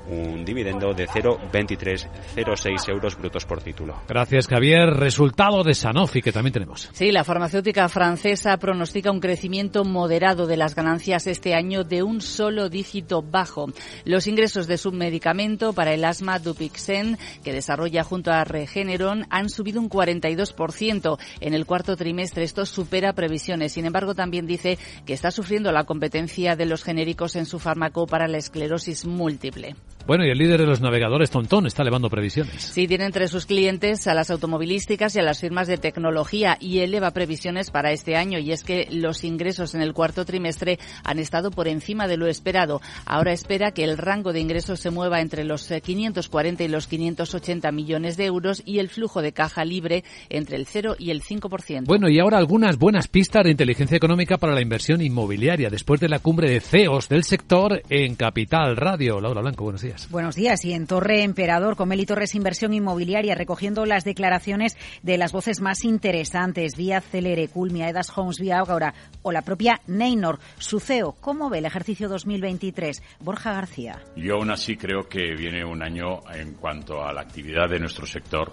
un 0.09 0.45
dividendo 0.45 0.95
de 0.95 1.09
0,2306 1.09 2.89
euros 2.89 3.17
brutos 3.17 3.45
por 3.45 3.61
título. 3.63 4.03
Gracias, 4.09 4.47
Javier. 4.47 4.91
Resultado 4.91 5.65
de 5.65 5.75
Sanofi, 5.75 6.23
que 6.23 6.33
también 6.33 6.53
tenemos. 6.53 6.89
Sí, 6.93 7.11
la 7.11 7.25
farmacéutica 7.25 7.89
francesa 7.89 8.57
pronostica 8.57 9.11
un 9.11 9.16
crecimiento 9.21 9.85
moderado 9.85 10.47
de 10.47 10.57
las 10.57 10.75
ganancias 10.75 11.27
este 11.27 11.55
año 11.55 11.85
de 11.85 12.03
un 12.03 12.21
solo 12.21 12.69
dígito 12.69 13.23
bajo. 13.23 13.67
Los 14.05 14.27
ingresos 14.27 14.67
de 14.67 14.79
su 14.79 14.93
medicamento 14.93 15.73
para 15.73 15.95
el 15.95 16.05
asma 16.05 16.39
Dupixen, 16.39 17.19
que 17.43 17.53
desarrolla 17.53 18.05
junto 18.05 18.31
a 18.31 18.45
Regeneron, 18.45 19.27
han 19.31 19.49
subido 19.49 19.81
un 19.81 19.91
42% 19.91 21.19
en 21.41 21.55
el 21.55 21.67
cuarto 21.67 21.97
trimestre. 21.97 22.45
Esto 22.45 22.67
supera 22.67 23.13
previsiones. 23.13 23.73
Sin 23.73 23.87
embargo, 23.87 24.15
también 24.15 24.47
dice 24.47 24.79
que 25.05 25.13
está 25.13 25.31
sufriendo 25.31 25.73
la 25.73 25.85
competencia 25.85 26.57
de 26.57 26.67
los 26.67 26.83
genéricos 26.83 27.37
en 27.37 27.47
su 27.47 27.59
fármaco 27.59 28.07
para 28.07 28.29
la 28.29 28.39
esclerosis 28.39 29.05
múltiple. 29.05 29.77
Bueno, 30.07 30.25
y 30.25 30.31
el 30.31 30.39
líder 30.39 30.61
de 30.61 30.67
los 30.67 30.81
navegadores, 30.81 31.31
Tontón, 31.31 31.67
está 31.67 31.83
elevando 31.83 32.09
previsiones. 32.09 32.63
Sí, 32.63 32.87
tiene 32.87 33.07
entre 33.07 33.27
sus 33.27 33.45
clientes 33.45 34.07
a 34.07 34.15
las 34.15 34.31
automovilísticas 34.31 35.17
y 35.17 35.19
a 35.19 35.23
las 35.23 35.41
firmas 35.41 35.67
de 35.67 35.79
tecnología 35.79 36.57
y 36.61 36.79
eleva 36.79 37.11
previsiones 37.11 37.73
para 37.73 37.91
este 37.91 38.15
año. 38.15 38.39
Y 38.39 38.53
es 38.53 38.63
que 38.63 38.87
los 38.93 39.25
ingresos 39.25 39.75
en 39.75 39.83
el 39.83 39.95
cuarto 39.95 40.25
trimestre 40.25 40.79
han 41.03 41.19
estado 41.19 41.51
por 41.51 41.67
encima 41.67 42.07
de 42.07 42.19
lo 42.19 42.29
esperado. 42.29 42.81
Ahora 43.05 43.33
espera 43.33 43.73
que 43.73 43.83
el 43.83 43.99
rango 43.99 44.33
de 44.33 44.39
ingresos 44.39 44.79
se 44.79 44.91
mueva 44.91 45.21
entre 45.21 45.43
los 45.43 45.67
540 45.67 46.63
y 46.63 46.69
los 46.69 46.87
580 46.87 47.73
millones 47.73 48.17
de 48.17 48.27
euros 48.27 48.63
y 48.65 48.79
el 48.79 48.89
flujo 48.89 49.23
de 49.23 49.33
caja 49.33 49.65
libre 49.65 50.05
entre 50.29 50.57
el 50.57 50.67
0 50.67 50.95
y 51.01 51.11
el 51.11 51.23
5%. 51.23 51.85
Bueno, 51.85 52.09
y 52.09 52.21
ahora 52.21 52.39
algunas 52.39 52.79
buenas 52.79 53.09
pistas 53.09 53.43
de 53.43 53.51
inteligencia 53.51 53.97
económica 53.97 54.39
para 54.39 54.55
la 54.55 54.63
inversión 54.63 55.03
inmobiliaria 55.03 55.69
después 55.69 55.99
de 55.99 56.09
la 56.09 56.21
cumbre 56.21 56.49
de 56.49 56.61
CEOs 56.61 57.09
del 57.09 57.25
sector 57.25 57.83
en 57.89 58.15
Capital 58.15 58.77
Radio. 58.77 59.21
Laura 59.21 59.41
Blanco, 59.41 59.65
buenos 59.65 59.83
días. 59.83 59.96
Buenos 60.11 60.35
días. 60.35 60.65
Y 60.65 60.73
en 60.73 60.87
Torre 60.87 61.23
Emperador, 61.23 61.77
con 61.77 61.89
Meli 61.89 62.07
Torres 62.07 62.35
Inversión 62.35 62.75
Inmobiliaria, 62.75 63.35
recogiendo 63.35 63.87
las 63.87 64.05
declaraciones 64.05 64.77
de 65.03 65.17
las 65.19 65.33
voces 65.33 65.61
más 65.61 65.85
interesantes, 65.85 66.77
vía 66.77 67.01
Celere, 67.01 67.49
Culmia, 67.49 67.89
Edas 67.89 68.13
Homes, 68.17 68.39
vía 68.39 68.59
Ágora 68.59 68.95
o 69.23 69.33
la 69.33 69.43
propia 69.43 69.81
Neynor. 69.87 70.39
Su 70.59 70.81
CEO, 70.81 71.17
¿cómo 71.21 71.49
ve 71.49 71.59
el 71.59 71.67
ejercicio 71.67 72.09
2023? 72.09 73.03
Borja 73.21 73.55
García. 73.55 74.03
Yo 74.17 74.35
aún 74.35 74.51
así 74.51 74.77
creo 74.77 75.09
que 75.09 75.35
viene 75.35 75.65
un 75.65 75.83
año 75.83 76.21
en 76.33 76.55
cuanto 76.55 77.03
a 77.03 77.13
la 77.13 77.23
actividad 77.23 77.69
de 77.69 77.81
nuestro 77.81 78.07
sector 78.07 78.53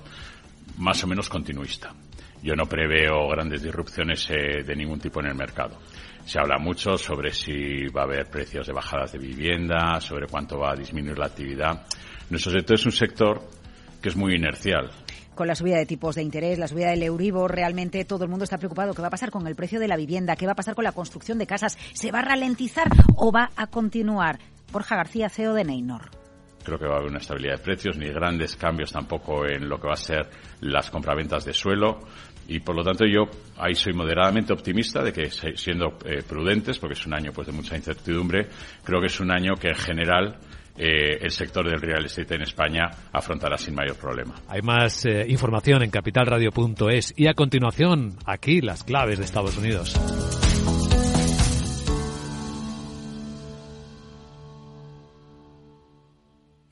más 0.78 1.04
o 1.04 1.08
menos 1.08 1.30
continuista. 1.30 1.94
Yo 2.42 2.56
no 2.56 2.66
preveo 2.66 3.30
grandes 3.30 3.64
disrupciones 3.64 4.30
eh, 4.30 4.64
de 4.64 4.76
ningún 4.76 5.00
tipo 5.00 5.20
en 5.22 5.28
el 5.28 5.36
mercado. 5.36 5.78
Se 6.26 6.40
habla 6.40 6.58
mucho 6.58 6.98
sobre 6.98 7.32
si 7.32 7.88
va 7.88 8.02
a 8.02 8.06
haber 8.06 8.30
precios 8.30 8.66
de 8.66 8.74
bajadas 8.74 9.12
de 9.12 9.20
vivienda, 9.20 10.00
sobre 10.00 10.28
cuánto 10.28 10.58
va 10.60 10.72
a 10.72 10.76
disminuir 10.76 11.18
la 11.18 11.28
actividad. 11.28 11.86
Nuestro 12.30 12.52
sector 12.52 12.76
es 12.76 12.86
un 12.86 12.92
sector 12.92 13.42
que 14.02 14.10
es 14.10 14.16
muy 14.16 14.36
inercial 14.36 14.90
con 15.36 15.48
la 15.48 15.56
subida 15.56 15.78
de 15.78 15.86
tipos 15.86 16.16
de 16.16 16.22
interés, 16.22 16.60
la 16.60 16.68
subida 16.68 16.92
del 16.92 17.04
Euribor, 17.04 17.52
realmente 17.52 18.06
todo 18.06 18.24
el 18.24 18.30
mundo 18.30 18.44
está 18.44 18.58
preocupado. 18.58 18.94
¿Qué 18.94 19.02
va 19.02 19.08
a 19.08 19.12
pasar 19.12 19.32
con 19.32 19.48
el 19.48 19.56
precio 19.56 19.80
de 19.80 19.88
la 19.88 19.98
vivienda? 19.98 20.36
¿Qué 20.36 20.46
va 20.46 20.52
a 20.52 20.56
pasar 20.56 20.76
con 20.76 20.84
la 20.84 20.92
construcción 20.92 21.38
de 21.38 21.48
casas? 21.48 21.78
¿Se 21.94 22.12
va 22.12 22.20
a 22.20 22.26
ralentizar 22.26 22.88
o 23.16 23.32
va 23.32 23.50
a 23.56 23.68
continuar? 23.68 24.40
Borja 24.72 24.96
García, 24.96 25.30
CEO 25.30 25.54
de 25.54 25.64
Neynor 25.64 26.23
creo 26.64 26.78
que 26.78 26.86
va 26.86 26.96
a 26.96 26.98
haber 26.98 27.10
una 27.10 27.20
estabilidad 27.20 27.58
de 27.58 27.64
precios, 27.64 27.98
ni 27.98 28.08
grandes 28.08 28.56
cambios 28.56 28.92
tampoco 28.92 29.46
en 29.46 29.68
lo 29.68 29.80
que 29.80 29.88
va 29.88 29.94
a 29.94 29.98
ser 29.98 30.30
las 30.62 30.90
compraventas 30.90 31.46
de 31.46 31.54
suelo. 31.54 32.00
Y 32.48 32.60
por 32.60 32.76
lo 32.76 32.84
tanto 32.84 33.06
yo 33.06 33.24
ahí 33.58 33.74
soy 33.74 33.94
moderadamente 33.94 34.52
optimista 34.52 35.02
de 35.02 35.14
que 35.14 35.30
siendo 35.30 35.98
eh, 36.06 36.22
prudentes, 36.28 36.78
porque 36.78 36.94
es 36.94 37.06
un 37.06 37.14
año 37.14 37.32
pues 37.34 37.48
de 37.48 37.54
mucha 37.54 37.76
incertidumbre, 37.76 38.48
creo 38.84 39.00
que 39.00 39.08
es 39.08 39.20
un 39.20 39.32
año 39.32 39.54
que 39.56 39.70
en 39.70 39.76
general 39.76 40.38
eh, 40.76 41.20
el 41.22 41.32
sector 41.32 41.70
del 41.70 41.80
real 41.80 42.04
estate 42.06 42.36
en 42.36 42.42
España 42.42 42.90
afrontará 43.12 43.58
sin 43.58 43.76
mayor 43.76 43.96
problema. 43.96 44.36
Hay 44.48 44.62
más 44.62 45.06
eh, 45.06 45.26
información 45.28 45.84
en 45.84 45.92
capitalradio.es 45.92 47.14
y 47.16 47.28
a 47.28 47.34
continuación 47.34 48.18
aquí 48.26 48.60
las 48.60 48.84
claves 48.84 49.20
de 49.20 49.26
Estados 49.26 49.58
Unidos. 49.58 50.43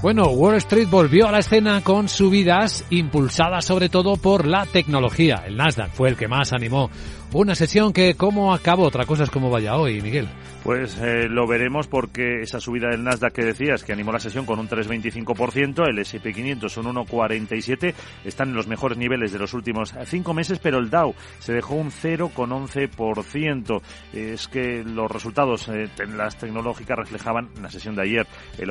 Bueno, 0.00 0.28
Wall 0.28 0.54
Street 0.58 0.88
volvió 0.88 1.26
a 1.26 1.32
la 1.32 1.40
escena 1.40 1.80
con 1.82 2.08
subidas 2.08 2.84
impulsadas 2.90 3.64
sobre 3.64 3.88
todo 3.88 4.16
por 4.16 4.46
la 4.46 4.64
tecnología. 4.64 5.42
El 5.44 5.56
Nasdaq 5.56 5.90
fue 5.90 6.10
el 6.10 6.16
que 6.16 6.28
más 6.28 6.52
animó 6.52 6.88
una 7.32 7.54
sesión 7.54 7.92
que, 7.92 8.14
¿cómo 8.14 8.54
acabó? 8.54 8.84
Otra 8.84 9.04
cosa 9.04 9.24
es 9.24 9.30
cómo 9.30 9.50
vaya 9.50 9.76
hoy, 9.76 10.00
Miguel. 10.00 10.28
Pues 10.64 10.98
eh, 10.98 11.28
lo 11.28 11.46
veremos 11.46 11.86
porque 11.86 12.42
esa 12.42 12.60
subida 12.60 12.88
del 12.88 13.04
Nasdaq 13.04 13.32
que 13.32 13.44
decías, 13.44 13.84
que 13.84 13.92
animó 13.92 14.12
la 14.12 14.18
sesión 14.18 14.44
con 14.44 14.58
un 14.58 14.68
3,25%, 14.68 15.88
el 15.88 15.98
S&P 15.98 16.32
500 16.32 16.76
un 16.78 16.86
1,47%, 16.86 17.94
están 18.24 18.48
en 18.50 18.54
los 18.54 18.66
mejores 18.66 18.98
niveles 18.98 19.32
de 19.32 19.38
los 19.38 19.54
últimos 19.54 19.94
cinco 20.06 20.34
meses, 20.34 20.58
pero 20.58 20.78
el 20.78 20.90
Dow 20.90 21.14
se 21.38 21.52
dejó 21.52 21.74
un 21.74 21.90
0,11%. 21.90 23.80
Es 24.12 24.48
que 24.48 24.82
los 24.84 25.10
resultados 25.10 25.68
eh, 25.68 25.88
las 26.14 26.36
tecnológicas 26.36 26.98
reflejaban 26.98 27.50
la 27.60 27.70
sesión 27.70 27.94
de 27.94 28.02
ayer 28.02 28.26
el, 28.58 28.70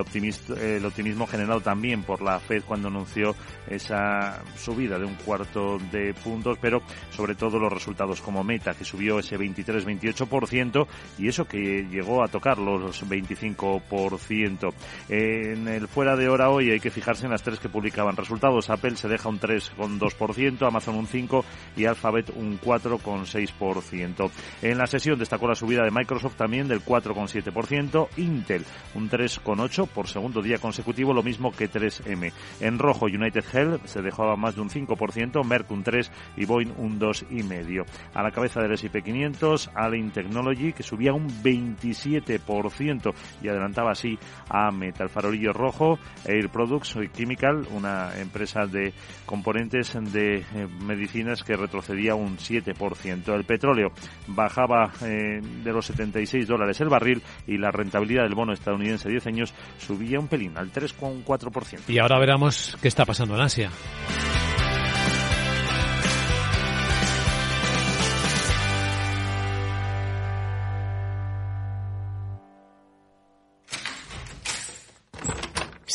el 0.60 0.86
optimismo 0.86 1.28
generado 1.28 1.62
también 1.62 2.04
por 2.04 2.22
la 2.22 2.40
Fed 2.40 2.64
cuando 2.68 2.90
anunció 2.90 3.36
esa 3.68 4.44
subida 4.56 5.00
de 5.00 5.06
un 5.06 5.16
cuarto 5.16 5.78
de 5.92 6.14
puntos, 6.14 6.58
pero 6.62 6.82
sobre 7.12 7.36
todo 7.36 7.60
los 7.60 7.72
resultados 7.72 8.22
como 8.22 8.44
Meta, 8.48 8.74
que 8.74 8.86
subió 8.86 9.20
ese 9.20 9.38
23-28%, 9.38 10.88
y 11.20 11.28
eso 11.28 11.46
que 11.46 11.86
llegó 11.90 12.24
a 12.24 12.28
tocar 12.28 12.58
los 12.58 13.08
25%. 13.08 14.74
En 15.10 15.68
el 15.68 15.88
fuera 15.88 16.16
de 16.16 16.30
hora 16.30 16.50
hoy 16.50 16.72
hay 16.72 16.80
que 16.80 16.90
fijarse 16.90 17.26
en 17.26 17.32
las 17.32 17.44
tres 17.44 17.60
que 17.60 17.70
publicaban 17.70 18.16
resultados. 18.16 18.70
Apple 18.70 18.96
se 18.96 19.08
deja 19.08 19.30
un 19.30 19.40
3,2%, 19.40 20.68
Amazon 20.68 20.96
un 20.96 21.08
5% 21.08 21.44
y 21.76 21.86
Alphabet 21.86 22.32
un 22.36 22.60
4,6%. 22.60 24.32
En 24.62 24.78
la 24.78 24.88
sesión 24.88 25.20
destacó 25.20 25.48
la 25.48 25.56
subida 25.56 25.84
de 25.84 25.92
Microsoft 25.92 26.36
también 26.36 26.68
del 26.68 26.84
4,7%, 26.84 28.08
Intel 28.18 28.66
un 28.96 29.10
3,8% 29.10 29.88
por 29.88 30.08
segundo 30.08 30.42
día 30.42 30.58
consecutivo, 30.58 31.14
lo 31.14 31.24
mismo 31.24 31.52
que 31.52 31.70
3M. 31.70 32.32
En 32.60 32.80
rojo 32.80 33.06
United 33.06 33.44
Health 33.54 33.86
se 33.86 34.02
dejaba 34.02 34.36
más 34.36 34.56
de 34.56 34.62
un 34.62 34.70
5%, 34.70 35.44
Merck 35.44 35.72
un 35.72 35.84
3% 35.84 36.10
y 36.38 36.46
Boeing 36.46 36.74
un 36.78 37.00
2,5%. 37.00 37.86
A 38.14 38.24
la 38.24 38.32
cabeza 38.38 38.62
del 38.62 38.74
S&P 38.74 39.02
500, 39.02 39.72
Allen 39.74 40.12
Technology, 40.12 40.72
que 40.72 40.84
subía 40.84 41.12
un 41.12 41.28
27% 41.28 43.12
y 43.42 43.48
adelantaba 43.48 43.94
así 43.94 44.16
a 44.48 44.70
Metal 44.70 45.10
Farolillo 45.10 45.54
Rojo, 45.54 45.98
Air 46.24 46.50
Products 46.50 46.96
Chemical, 47.14 47.68
una 47.72 48.12
empresa 48.20 48.68
de 48.68 48.94
componentes 49.26 49.98
de 50.14 50.36
eh, 50.36 50.68
medicinas 50.86 51.42
que 51.42 51.56
retrocedía 51.56 52.14
un 52.14 52.38
7%. 52.38 53.34
El 53.34 53.46
petróleo 53.46 53.88
bajaba 54.28 54.92
eh, 55.02 55.42
de 55.42 55.74
los 55.74 55.88
76 55.88 56.46
dólares 56.46 56.80
el 56.80 56.90
barril 56.90 57.24
y 57.48 57.58
la 57.58 57.72
rentabilidad 57.72 58.22
del 58.22 58.36
bono 58.36 58.54
estadounidense 58.54 59.08
de 59.08 59.14
10 59.14 59.28
años 59.28 59.54
subía 59.80 60.20
un 60.20 60.28
pelín, 60.28 60.56
al 60.60 60.72
3,4%. 60.72 61.86
Y 61.88 61.98
ahora 61.98 62.20
veremos 62.20 62.78
qué 62.80 62.88
está 62.88 63.04
pasando 63.04 63.34
en 63.34 63.42
Asia. 63.42 63.72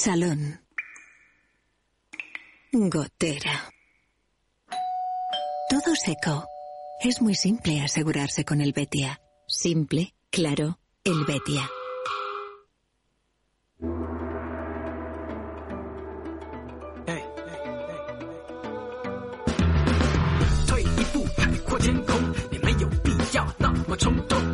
Salón. 0.04 0.60
Gotera. 2.72 3.70
Todo 5.70 5.94
seco. 5.94 6.44
Es 7.04 7.22
muy 7.22 7.36
simple 7.36 7.80
asegurarse 7.80 8.44
con 8.44 8.60
el 8.60 8.72
Betia. 8.72 9.20
Simple, 9.46 10.12
claro, 10.32 10.80
el 11.04 11.24
Betia. 11.24 11.70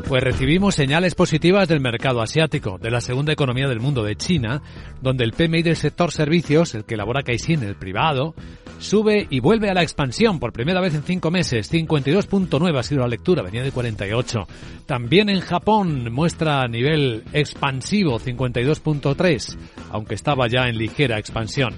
Pues 0.08 0.24
recibimos 0.24 0.74
señales 0.74 1.14
positivas 1.14 1.68
del 1.68 1.80
mercado 1.80 2.20
asiático, 2.20 2.78
de 2.78 2.90
la 2.90 3.00
segunda 3.00 3.32
economía 3.32 3.68
del 3.68 3.78
mundo, 3.78 4.02
de 4.02 4.16
China, 4.16 4.62
donde 5.00 5.22
el 5.22 5.32
PMI 5.32 5.62
del 5.62 5.76
sector 5.76 6.10
servicios, 6.10 6.74
el 6.74 6.84
que 6.84 6.94
elabora 6.94 7.22
Caixin, 7.22 7.62
el 7.62 7.76
privado, 7.76 8.34
sube 8.78 9.28
y 9.30 9.38
vuelve 9.38 9.70
a 9.70 9.74
la 9.74 9.82
expansión 9.82 10.40
por 10.40 10.52
primera 10.52 10.80
vez 10.80 10.94
en 10.94 11.02
cinco 11.02 11.30
meses. 11.30 11.72
52.9 11.72 12.78
ha 12.78 12.82
sido 12.82 13.02
la 13.02 13.08
lectura, 13.08 13.42
venía 13.42 13.62
de 13.62 13.70
48. 13.70 14.40
También 14.86 15.28
en 15.28 15.40
Japón 15.40 16.12
muestra 16.12 16.66
nivel 16.66 17.22
expansivo 17.32 18.18
52.3, 18.18 19.58
aunque 19.90 20.14
estaba 20.14 20.48
ya 20.48 20.68
en 20.68 20.78
ligera 20.78 21.18
expansión. 21.18 21.74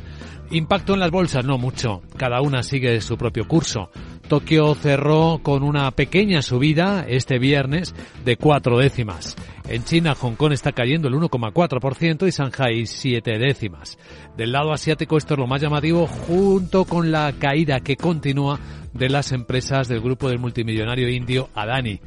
Impacto 0.52 0.94
en 0.94 1.00
las 1.00 1.12
bolsas, 1.12 1.44
no 1.44 1.58
mucho. 1.58 2.02
Cada 2.16 2.40
una 2.40 2.62
sigue 2.62 3.00
su 3.00 3.16
propio 3.16 3.46
curso. 3.46 3.90
Tokio 4.30 4.76
cerró 4.76 5.40
con 5.42 5.64
una 5.64 5.90
pequeña 5.90 6.40
subida 6.40 7.04
este 7.08 7.40
viernes 7.40 7.96
de 8.24 8.36
cuatro 8.36 8.78
décimas. 8.78 9.34
En 9.68 9.82
China, 9.82 10.14
Hong 10.14 10.36
Kong 10.36 10.52
está 10.52 10.70
cayendo 10.70 11.08
el 11.08 11.14
1,4% 11.14 12.28
y 12.28 12.30
Shanghai 12.30 12.86
siete 12.86 13.40
décimas. 13.40 13.98
Del 14.36 14.52
lado 14.52 14.72
asiático 14.72 15.16
esto 15.16 15.34
es 15.34 15.40
lo 15.40 15.48
más 15.48 15.60
llamativo 15.60 16.06
junto 16.06 16.84
con 16.84 17.10
la 17.10 17.32
caída 17.40 17.80
que 17.80 17.96
continúa 17.96 18.60
de 18.94 19.08
las 19.08 19.32
empresas 19.32 19.88
del 19.88 20.00
grupo 20.00 20.28
del 20.28 20.38
multimillonario 20.38 21.08
indio 21.08 21.48
Adani, 21.56 21.98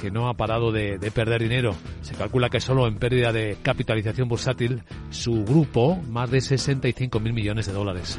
que 0.00 0.10
no 0.10 0.28
ha 0.28 0.34
parado 0.34 0.72
de, 0.72 0.98
de 0.98 1.10
perder 1.12 1.42
dinero. 1.42 1.76
Se 2.00 2.16
calcula 2.16 2.50
que 2.50 2.58
solo 2.58 2.88
en 2.88 2.96
pérdida 2.96 3.32
de 3.32 3.56
capitalización 3.62 4.28
bursátil 4.28 4.82
su 5.10 5.44
grupo 5.44 5.94
más 6.08 6.28
de 6.28 6.40
65 6.40 7.20
mil 7.20 7.34
millones 7.34 7.66
de 7.66 7.72
dólares. 7.72 8.18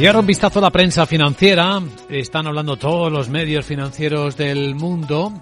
Y 0.00 0.06
ahora 0.06 0.20
un 0.20 0.26
vistazo 0.26 0.60
a 0.60 0.62
la 0.62 0.70
prensa 0.70 1.06
financiera. 1.06 1.82
Están 2.08 2.46
hablando 2.46 2.76
todos 2.76 3.10
los 3.10 3.28
medios 3.28 3.66
financieros 3.66 4.36
del 4.36 4.76
mundo 4.76 5.32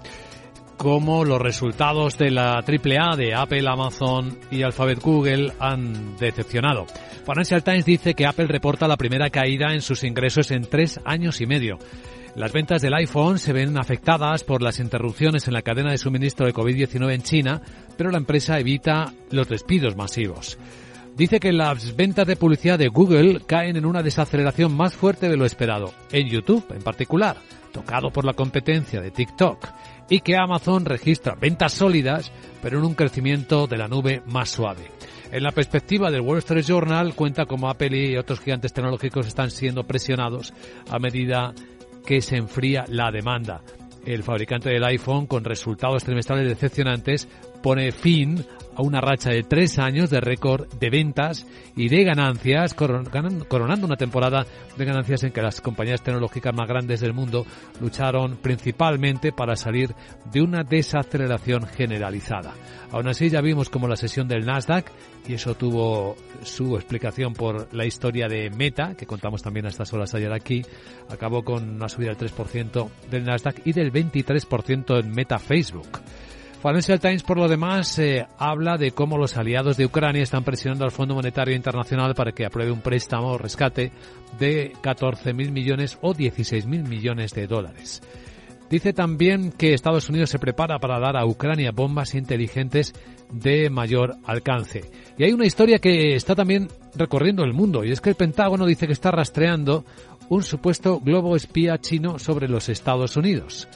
como 0.77 1.23
los 1.23 1.39
resultados 1.39 2.17
de 2.17 2.31
la 2.31 2.53
AAA 2.53 3.15
de 3.17 3.35
Apple, 3.35 3.67
Amazon 3.67 4.35
y 4.49 4.63
Alphabet 4.63 4.99
Google 4.99 5.53
han 5.59 6.17
decepcionado. 6.17 6.87
Financial 7.23 7.63
Times 7.63 7.85
dice 7.85 8.15
que 8.15 8.25
Apple 8.25 8.47
reporta 8.47 8.87
la 8.87 8.97
primera 8.97 9.29
caída 9.29 9.73
en 9.73 9.81
sus 9.81 10.03
ingresos 10.03 10.49
en 10.49 10.63
tres 10.63 10.99
años 11.05 11.39
y 11.39 11.45
medio. 11.45 11.77
Las 12.35 12.51
ventas 12.51 12.81
del 12.81 12.95
iPhone 12.95 13.37
se 13.37 13.53
ven 13.53 13.77
afectadas 13.77 14.43
por 14.43 14.63
las 14.63 14.79
interrupciones 14.79 15.47
en 15.47 15.53
la 15.53 15.61
cadena 15.61 15.91
de 15.91 15.99
suministro 15.99 16.47
de 16.47 16.53
COVID-19 16.53 17.13
en 17.13 17.21
China, 17.21 17.61
pero 17.95 18.09
la 18.09 18.17
empresa 18.17 18.59
evita 18.59 19.13
los 19.29 19.47
despidos 19.47 19.95
masivos. 19.95 20.57
Dice 21.17 21.39
que 21.39 21.51
las 21.51 21.95
ventas 21.95 22.27
de 22.27 22.35
publicidad 22.35 22.77
de 22.77 22.89
Google 22.89 23.41
caen 23.47 23.75
en 23.75 23.87
una 23.87 24.03
desaceleración 24.03 24.77
más 24.77 24.93
fuerte 24.93 25.27
de 25.27 25.35
lo 25.35 25.45
esperado, 25.45 25.91
en 26.11 26.27
YouTube 26.27 26.63
en 26.69 26.83
particular, 26.83 27.37
tocado 27.73 28.11
por 28.11 28.23
la 28.23 28.33
competencia 28.33 29.01
de 29.01 29.09
TikTok, 29.09 29.67
y 30.11 30.19
que 30.19 30.37
Amazon 30.37 30.85
registra 30.85 31.33
ventas 31.33 31.73
sólidas, 31.73 32.31
pero 32.61 32.77
en 32.77 32.85
un 32.85 32.93
crecimiento 32.93 33.65
de 33.65 33.77
la 33.77 33.87
nube 33.87 34.21
más 34.27 34.49
suave. 34.49 34.91
En 35.31 35.41
la 35.41 35.51
perspectiva 35.51 36.11
del 36.11 36.21
Wall 36.21 36.37
Street 36.37 36.63
Journal 36.63 37.15
cuenta 37.15 37.47
como 37.47 37.67
Apple 37.67 37.97
y 37.97 38.15
otros 38.15 38.39
gigantes 38.39 38.71
tecnológicos 38.71 39.25
están 39.25 39.49
siendo 39.49 39.85
presionados 39.85 40.53
a 40.87 40.99
medida 40.99 41.51
que 42.05 42.21
se 42.21 42.37
enfría 42.37 42.85
la 42.89 43.09
demanda. 43.09 43.63
El 44.05 44.21
fabricante 44.21 44.69
del 44.69 44.85
iPhone, 44.85 45.25
con 45.25 45.43
resultados 45.43 46.03
trimestrales 46.03 46.47
decepcionantes, 46.47 47.27
pone 47.63 47.91
fin 47.91 48.45
a 48.77 48.83
una 48.83 49.01
racha 49.01 49.31
de 49.31 49.41
tres 49.41 49.79
años 49.79 50.11
de 50.11 50.21
récord 50.21 50.71
de 50.75 50.91
ventas 50.91 51.47
y 51.75 51.89
de 51.89 52.03
ganancias, 52.03 52.75
coronando 52.75 53.87
una 53.87 53.95
temporada 53.95 54.45
de 54.77 54.85
ganancias 54.85 55.23
en 55.23 55.31
que 55.31 55.41
las 55.41 55.61
compañías 55.61 56.03
tecnológicas 56.03 56.53
más 56.53 56.67
grandes 56.67 56.99
del 56.99 57.13
mundo 57.13 57.43
lucharon 57.81 58.37
principalmente 58.37 59.31
para 59.31 59.55
salir 59.55 59.95
de 60.31 60.41
una 60.41 60.63
desaceleración 60.63 61.65
generalizada. 61.65 62.53
Aún 62.91 63.07
así 63.07 63.29
ya 63.29 63.41
vimos 63.41 63.69
como 63.69 63.87
la 63.87 63.95
sesión 63.95 64.27
del 64.27 64.45
Nasdaq, 64.45 64.91
y 65.27 65.33
eso 65.33 65.55
tuvo 65.55 66.15
su 66.43 66.75
explicación 66.75 67.33
por 67.33 67.73
la 67.73 67.85
historia 67.85 68.27
de 68.27 68.51
Meta, 68.51 68.93
que 68.95 69.07
contamos 69.07 69.41
también 69.41 69.65
a 69.65 69.69
estas 69.69 69.91
horas 69.91 70.13
ayer 70.13 70.31
aquí, 70.31 70.61
acabó 71.09 71.43
con 71.43 71.67
una 71.67 71.89
subida 71.89 72.13
del 72.13 72.31
3% 72.31 72.89
del 73.09 73.25
Nasdaq 73.25 73.65
y 73.65 73.73
del 73.73 73.91
23% 73.91 74.99
en 74.99 75.11
Meta 75.11 75.39
Facebook. 75.39 75.87
Financial 76.61 76.99
Times, 76.99 77.23
por 77.23 77.37
lo 77.37 77.47
demás, 77.47 77.99
eh, 77.99 78.25
habla 78.37 78.77
de 78.77 78.91
cómo 78.91 79.17
los 79.17 79.37
aliados 79.37 79.77
de 79.77 79.85
Ucrania 79.85 80.23
están 80.23 80.43
presionando 80.43 80.85
al 80.85 80.91
Fondo 80.91 81.13
Monetario 81.13 81.55
Internacional 81.55 82.15
para 82.15 82.31
que 82.31 82.45
apruebe 82.45 82.71
un 82.71 82.81
préstamo 82.81 83.27
o 83.27 83.37
rescate 83.37 83.91
de 84.39 84.73
14.000 84.81 85.51
millones 85.51 85.97
o 86.01 86.13
16.000 86.13 86.87
millones 86.87 87.33
de 87.33 87.45
dólares. 87.45 88.01
Dice 88.69 88.91
también 88.91 89.51
que 89.51 89.73
Estados 89.73 90.09
Unidos 90.09 90.29
se 90.29 90.39
prepara 90.39 90.79
para 90.79 90.99
dar 90.99 91.15
a 91.15 91.25
Ucrania 91.25 91.71
bombas 91.71 92.15
inteligentes 92.15 92.93
de 93.31 93.69
mayor 93.69 94.15
alcance. 94.25 94.83
Y 95.17 95.23
hay 95.23 95.33
una 95.33 95.45
historia 95.45 95.79
que 95.79 96.15
está 96.15 96.35
también 96.35 96.67
recorriendo 96.95 97.43
el 97.43 97.53
mundo, 97.53 97.85
y 97.85 97.91
es 97.91 98.01
que 98.01 98.09
el 98.09 98.15
Pentágono 98.15 98.65
dice 98.65 98.87
que 98.87 98.93
está 98.93 99.11
rastreando 99.11 99.85
un 100.29 100.43
supuesto 100.43 100.99
globo 100.99 101.35
espía 101.35 101.77
chino 101.77 102.19
sobre 102.19 102.49
los 102.49 102.67
Estados 102.67 103.15
Unidos. 103.15 103.69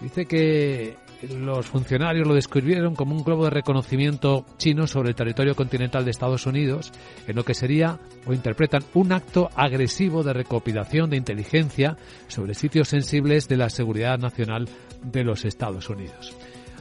Dice 0.00 0.26
que 0.26 0.96
los 1.22 1.66
funcionarios 1.66 2.26
lo 2.26 2.34
describieron 2.34 2.94
como 2.94 3.14
un 3.14 3.24
globo 3.24 3.44
de 3.44 3.50
reconocimiento 3.50 4.44
chino 4.56 4.86
sobre 4.86 5.10
el 5.10 5.14
territorio 5.14 5.54
continental 5.54 6.04
de 6.04 6.10
Estados 6.10 6.46
Unidos, 6.46 6.92
en 7.26 7.36
lo 7.36 7.44
que 7.44 7.54
sería, 7.54 7.98
o 8.26 8.32
interpretan, 8.32 8.84
un 8.94 9.12
acto 9.12 9.50
agresivo 9.56 10.22
de 10.22 10.32
recopilación 10.32 11.10
de 11.10 11.16
inteligencia 11.16 11.96
sobre 12.28 12.54
sitios 12.54 12.88
sensibles 12.88 13.48
de 13.48 13.56
la 13.56 13.70
seguridad 13.70 14.18
nacional 14.18 14.68
de 15.02 15.24
los 15.24 15.44
Estados 15.44 15.88
Unidos. 15.90 16.36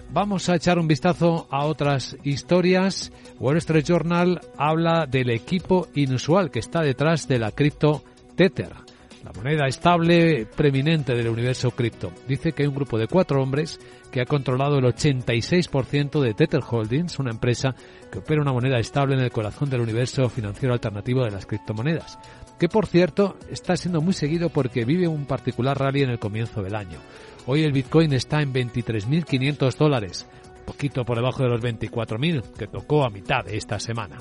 Vamos 0.09 0.47
a 0.47 0.55
echar 0.55 0.79
un 0.79 0.87
vistazo 0.87 1.47
a 1.51 1.65
otras 1.65 2.15
historias. 2.23 3.11
Wall 3.39 3.57
Street 3.57 3.83
Journal 3.85 4.39
habla 4.57 5.05
del 5.05 5.29
equipo 5.29 5.87
inusual 5.95 6.49
que 6.49 6.59
está 6.59 6.81
detrás 6.81 7.27
de 7.27 7.39
la 7.39 7.51
cripto 7.51 8.03
Tether 8.35 8.86
la 9.27 9.33
moneda 9.33 9.67
estable 9.67 10.45
preeminente 10.45 11.13
del 11.13 11.27
universo 11.27 11.71
cripto. 11.71 12.13
Dice 12.27 12.53
que 12.53 12.63
hay 12.63 12.69
un 12.69 12.75
grupo 12.75 12.97
de 12.97 13.07
cuatro 13.07 13.41
hombres 13.41 13.77
que 14.09 14.21
ha 14.21 14.25
controlado 14.25 14.77
el 14.77 14.85
86% 14.85 16.21
de 16.21 16.33
Tether 16.33 16.61
Holdings, 16.65 17.19
una 17.19 17.31
empresa 17.31 17.75
que 18.09 18.19
opera 18.19 18.41
una 18.41 18.53
moneda 18.53 18.79
estable 18.79 19.15
en 19.15 19.21
el 19.21 19.31
corazón 19.31 19.69
del 19.69 19.81
universo 19.81 20.29
financiero 20.29 20.73
alternativo 20.73 21.25
de 21.25 21.31
las 21.31 21.45
criptomonedas, 21.45 22.17
que 22.57 22.69
por 22.69 22.85
cierto 22.85 23.35
está 23.51 23.75
siendo 23.75 23.99
muy 23.99 24.13
seguido 24.13 24.49
porque 24.49 24.85
vive 24.85 25.09
un 25.09 25.25
particular 25.25 25.77
rally 25.77 26.03
en 26.03 26.11
el 26.11 26.19
comienzo 26.19 26.61
del 26.61 26.75
año. 26.75 26.99
Hoy 27.47 27.63
el 27.63 27.73
Bitcoin 27.73 28.13
está 28.13 28.41
en 28.41 28.53
23.500 28.53 29.75
dólares, 29.75 30.25
poquito 30.65 31.03
por 31.03 31.17
debajo 31.17 31.43
de 31.43 31.49
los 31.49 31.61
24.000 31.61 32.53
que 32.57 32.67
tocó 32.67 33.03
a 33.03 33.09
mitad 33.09 33.43
de 33.43 33.57
esta 33.57 33.77
semana. 33.77 34.19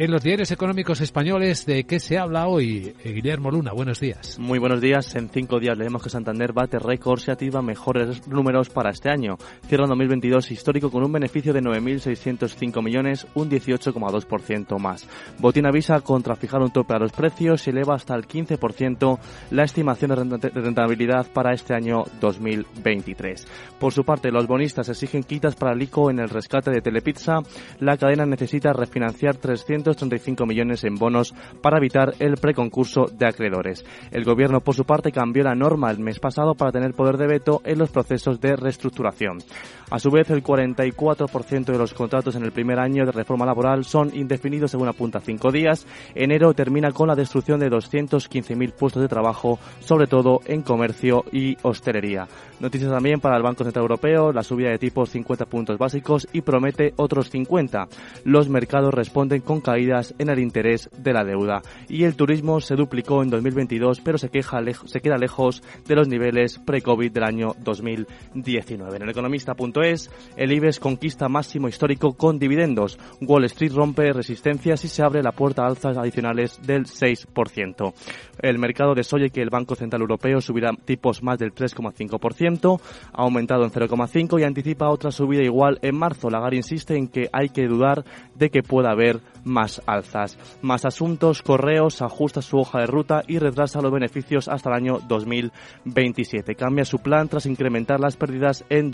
En 0.00 0.10
los 0.10 0.22
diarios 0.22 0.50
económicos 0.50 1.02
españoles, 1.02 1.66
¿de 1.66 1.84
qué 1.84 2.00
se 2.00 2.16
habla 2.16 2.46
hoy? 2.46 2.94
Guillermo 3.04 3.50
Luna, 3.50 3.74
buenos 3.74 4.00
días. 4.00 4.38
Muy 4.38 4.58
buenos 4.58 4.80
días. 4.80 5.14
En 5.14 5.28
cinco 5.28 5.60
días 5.60 5.76
leemos 5.76 6.02
que 6.02 6.08
Santander 6.08 6.54
bate 6.54 6.78
récords 6.78 7.28
y 7.28 7.32
activa 7.32 7.60
mejores 7.60 8.26
números 8.26 8.70
para 8.70 8.88
este 8.88 9.10
año. 9.10 9.36
Cierra 9.68 9.86
2022 9.86 10.52
histórico 10.52 10.90
con 10.90 11.04
un 11.04 11.12
beneficio 11.12 11.52
de 11.52 11.60
9.605 11.60 12.82
millones, 12.82 13.26
un 13.34 13.50
18,2% 13.50 14.78
más. 14.78 15.06
Botín 15.38 15.66
avisa 15.66 16.00
contra 16.00 16.34
fijar 16.34 16.62
un 16.62 16.72
tope 16.72 16.94
a 16.94 16.98
los 16.98 17.12
precios 17.12 17.66
y 17.66 17.70
eleva 17.70 17.94
hasta 17.94 18.14
el 18.14 18.26
15% 18.26 19.18
la 19.50 19.64
estimación 19.64 20.38
de 20.40 20.48
rentabilidad 20.48 21.26
para 21.30 21.52
este 21.52 21.74
año 21.74 22.04
2023. 22.22 23.46
Por 23.78 23.92
su 23.92 24.04
parte, 24.04 24.30
los 24.30 24.46
bonistas 24.46 24.88
exigen 24.88 25.24
quitas 25.24 25.56
para 25.56 25.74
el 25.74 25.82
ICO 25.82 26.10
en 26.10 26.20
el 26.20 26.30
rescate 26.30 26.70
de 26.70 26.80
Telepizza. 26.80 27.40
La 27.80 27.98
cadena 27.98 28.24
necesita 28.24 28.72
refinanciar 28.72 29.36
300 29.36 29.89
35 29.96 30.46
millones 30.46 30.84
en 30.84 30.94
bonos 30.94 31.34
para 31.62 31.78
evitar 31.78 32.14
el 32.18 32.36
preconcurso 32.36 33.06
de 33.06 33.26
acreedores. 33.26 33.84
El 34.10 34.24
gobierno, 34.24 34.60
por 34.60 34.74
su 34.74 34.84
parte, 34.84 35.12
cambió 35.12 35.44
la 35.44 35.54
norma 35.54 35.90
el 35.90 35.98
mes 35.98 36.18
pasado 36.18 36.54
para 36.54 36.72
tener 36.72 36.94
poder 36.94 37.16
de 37.16 37.26
veto 37.26 37.60
en 37.64 37.78
los 37.78 37.90
procesos 37.90 38.40
de 38.40 38.56
reestructuración. 38.56 39.38
A 39.90 39.98
su 39.98 40.08
vez, 40.08 40.30
el 40.30 40.44
44% 40.44 41.64
de 41.64 41.76
los 41.76 41.94
contratos 41.94 42.36
en 42.36 42.44
el 42.44 42.52
primer 42.52 42.78
año 42.78 43.04
de 43.04 43.10
reforma 43.10 43.44
laboral 43.44 43.84
son 43.84 44.14
indefinidos 44.14 44.70
según 44.70 44.86
apunta 44.86 45.18
cinco 45.18 45.50
días. 45.50 45.84
Enero 46.14 46.54
termina 46.54 46.92
con 46.92 47.08
la 47.08 47.16
destrucción 47.16 47.58
de 47.58 47.68
215.000 47.68 48.72
puestos 48.72 49.02
de 49.02 49.08
trabajo, 49.08 49.58
sobre 49.80 50.06
todo 50.06 50.42
en 50.46 50.62
comercio 50.62 51.24
y 51.32 51.56
hostelería. 51.62 52.28
Noticias 52.60 52.92
también 52.92 53.20
para 53.20 53.36
el 53.36 53.42
Banco 53.42 53.64
Central 53.64 53.82
Europeo, 53.82 54.32
la 54.32 54.44
subida 54.44 54.68
de 54.70 54.78
tipos 54.78 55.10
50 55.10 55.46
puntos 55.46 55.76
básicos 55.76 56.28
y 56.32 56.42
promete 56.42 56.94
otros 56.94 57.28
50. 57.30 57.88
Los 58.22 58.48
mercados 58.48 58.94
responden 58.94 59.40
con 59.40 59.60
caídas 59.60 60.14
en 60.18 60.28
el 60.28 60.38
interés 60.38 60.88
de 60.96 61.12
la 61.12 61.24
deuda. 61.24 61.62
Y 61.88 62.04
el 62.04 62.14
turismo 62.14 62.60
se 62.60 62.76
duplicó 62.76 63.24
en 63.24 63.30
2022, 63.30 64.02
pero 64.02 64.18
se, 64.18 64.28
queja, 64.28 64.60
se 64.84 65.00
queda 65.00 65.18
lejos 65.18 65.64
de 65.88 65.96
los 65.96 66.06
niveles 66.06 66.60
pre-COVID 66.60 67.10
del 67.10 67.24
año 67.24 67.56
2019. 67.64 68.96
En 68.96 69.02
el 69.02 69.10
economista.es 69.10 69.79
el 69.84 70.52
IBEX 70.52 70.78
conquista 70.78 71.28
máximo 71.28 71.68
histórico 71.68 72.12
con 72.14 72.38
dividendos. 72.38 72.98
Wall 73.20 73.44
Street 73.44 73.72
rompe 73.72 74.12
resistencias 74.12 74.84
y 74.84 74.88
se 74.88 75.02
abre 75.02 75.22
la 75.22 75.32
puerta 75.32 75.62
a 75.62 75.66
alzas 75.66 75.96
adicionales 75.96 76.60
del 76.62 76.84
6%. 76.84 77.92
El 78.40 78.58
mercado 78.58 78.94
desoye 78.94 79.30
que 79.30 79.42
el 79.42 79.50
Banco 79.50 79.74
Central 79.74 80.02
Europeo 80.02 80.40
subirá 80.40 80.70
tipos 80.84 81.22
más 81.22 81.38
del 81.38 81.54
3,5%, 81.54 82.80
ha 83.12 83.22
aumentado 83.22 83.64
en 83.64 83.70
0,5% 83.70 84.40
y 84.40 84.44
anticipa 84.44 84.88
otra 84.88 85.10
subida 85.10 85.42
igual 85.42 85.78
en 85.82 85.96
marzo. 85.96 86.30
Lagarde 86.30 86.56
insiste 86.56 86.96
en 86.96 87.08
que 87.08 87.28
hay 87.32 87.48
que 87.48 87.66
dudar 87.66 88.04
de 88.34 88.50
que 88.50 88.62
pueda 88.62 88.90
haber 88.90 89.20
más 89.44 89.82
alzas. 89.86 90.38
Más 90.62 90.84
asuntos, 90.84 91.42
Correos 91.42 92.02
ajusta 92.02 92.42
su 92.42 92.58
hoja 92.58 92.80
de 92.80 92.86
ruta 92.86 93.22
y 93.26 93.38
retrasa 93.38 93.80
los 93.80 93.92
beneficios 93.92 94.48
hasta 94.48 94.70
el 94.70 94.76
año 94.76 94.98
2027. 95.08 96.54
Cambia 96.54 96.84
su 96.84 96.98
plan 96.98 97.28
tras 97.28 97.46
incrementar 97.46 98.00
las 98.00 98.16
pérdidas 98.16 98.64
en 98.68 98.90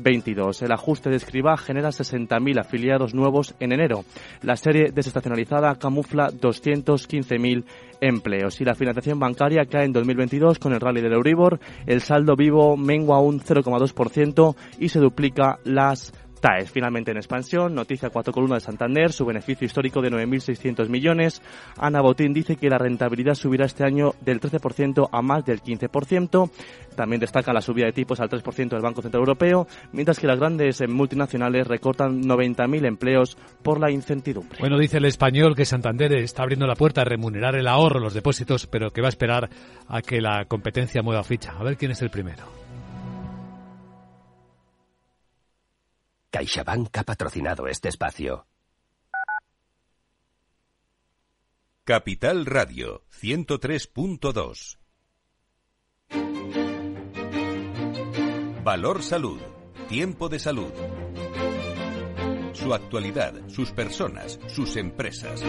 2022. 0.00 0.62
El 0.62 0.72
ajuste 0.72 1.10
de 1.10 1.16
Escriba 1.16 1.56
genera 1.56 1.90
60.000 1.90 2.60
afiliados 2.60 3.14
nuevos 3.14 3.54
en 3.60 3.72
enero. 3.72 4.04
La 4.42 4.56
serie 4.56 4.90
desestacionalizada 4.92 5.74
camufla 5.76 6.28
215.000 6.30 7.64
empleos. 8.00 8.60
Y 8.60 8.64
la 8.64 8.74
financiación 8.74 9.18
bancaria 9.18 9.66
cae 9.66 9.84
en 9.84 9.92
2022 9.92 10.58
con 10.58 10.72
el 10.72 10.80
rally 10.80 11.02
del 11.02 11.12
Euribor. 11.12 11.60
El 11.86 12.00
saldo 12.00 12.34
vivo 12.36 12.76
mengua 12.76 13.20
un 13.20 13.40
0,2% 13.40 14.56
y 14.78 14.88
se 14.88 14.98
duplica 14.98 15.58
las 15.64 16.12
TAES 16.40 16.70
finalmente 16.70 17.10
en 17.10 17.18
expansión, 17.18 17.74
noticia 17.74 18.10
4 18.10 18.32
columnas 18.32 18.62
de 18.62 18.66
Santander, 18.66 19.12
su 19.12 19.24
beneficio 19.24 19.66
histórico 19.66 20.00
de 20.00 20.10
9.600 20.10 20.88
millones. 20.88 21.42
Ana 21.78 22.00
Botín 22.00 22.32
dice 22.32 22.56
que 22.56 22.68
la 22.68 22.78
rentabilidad 22.78 23.34
subirá 23.34 23.66
este 23.66 23.84
año 23.84 24.14
del 24.20 24.40
13% 24.40 25.08
a 25.12 25.22
más 25.22 25.44
del 25.44 25.62
15%. 25.62 26.50
También 26.96 27.20
destaca 27.20 27.52
la 27.52 27.60
subida 27.60 27.86
de 27.86 27.92
tipos 27.92 28.20
al 28.20 28.28
3% 28.28 28.70
del 28.70 28.82
Banco 28.82 29.02
Central 29.02 29.20
Europeo, 29.20 29.66
mientras 29.92 30.18
que 30.18 30.26
las 30.26 30.38
grandes 30.38 30.82
multinacionales 30.88 31.66
recortan 31.66 32.22
90.000 32.22 32.86
empleos 32.86 33.36
por 33.62 33.80
la 33.80 33.90
incertidumbre. 33.90 34.58
Bueno, 34.60 34.78
dice 34.78 34.98
el 34.98 35.04
español 35.04 35.54
que 35.54 35.64
Santander 35.64 36.12
está 36.14 36.42
abriendo 36.42 36.66
la 36.66 36.74
puerta 36.74 37.02
a 37.02 37.04
remunerar 37.04 37.54
el 37.54 37.68
ahorro, 37.68 38.00
los 38.00 38.14
depósitos, 38.14 38.66
pero 38.66 38.90
que 38.90 39.00
va 39.00 39.08
a 39.08 39.10
esperar 39.10 39.48
a 39.88 40.02
que 40.02 40.20
la 40.20 40.44
competencia 40.46 41.02
mueva 41.02 41.22
ficha. 41.22 41.52
A 41.58 41.62
ver 41.62 41.76
quién 41.76 41.92
es 41.92 42.02
el 42.02 42.10
primero. 42.10 42.44
CaixaBank 46.30 46.96
ha 46.96 47.02
patrocinado 47.02 47.66
este 47.66 47.88
espacio. 47.88 48.46
Capital 51.82 52.46
Radio 52.46 53.02
103.2 53.20 54.78
Valor 58.62 59.02
Salud. 59.02 59.40
Tiempo 59.88 60.28
de 60.28 60.38
salud. 60.38 60.72
Su 62.52 62.74
actualidad, 62.74 63.34
sus 63.48 63.72
personas, 63.72 64.38
sus 64.46 64.76
empresas. 64.76 65.42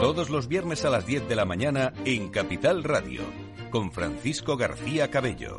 Todos 0.00 0.30
los 0.30 0.48
viernes 0.48 0.86
a 0.86 0.90
las 0.90 1.04
10 1.04 1.28
de 1.28 1.36
la 1.36 1.44
mañana 1.44 1.92
en 2.06 2.30
Capital 2.30 2.84
Radio, 2.84 3.20
con 3.70 3.92
Francisco 3.92 4.56
García 4.56 5.10
Cabello. 5.10 5.58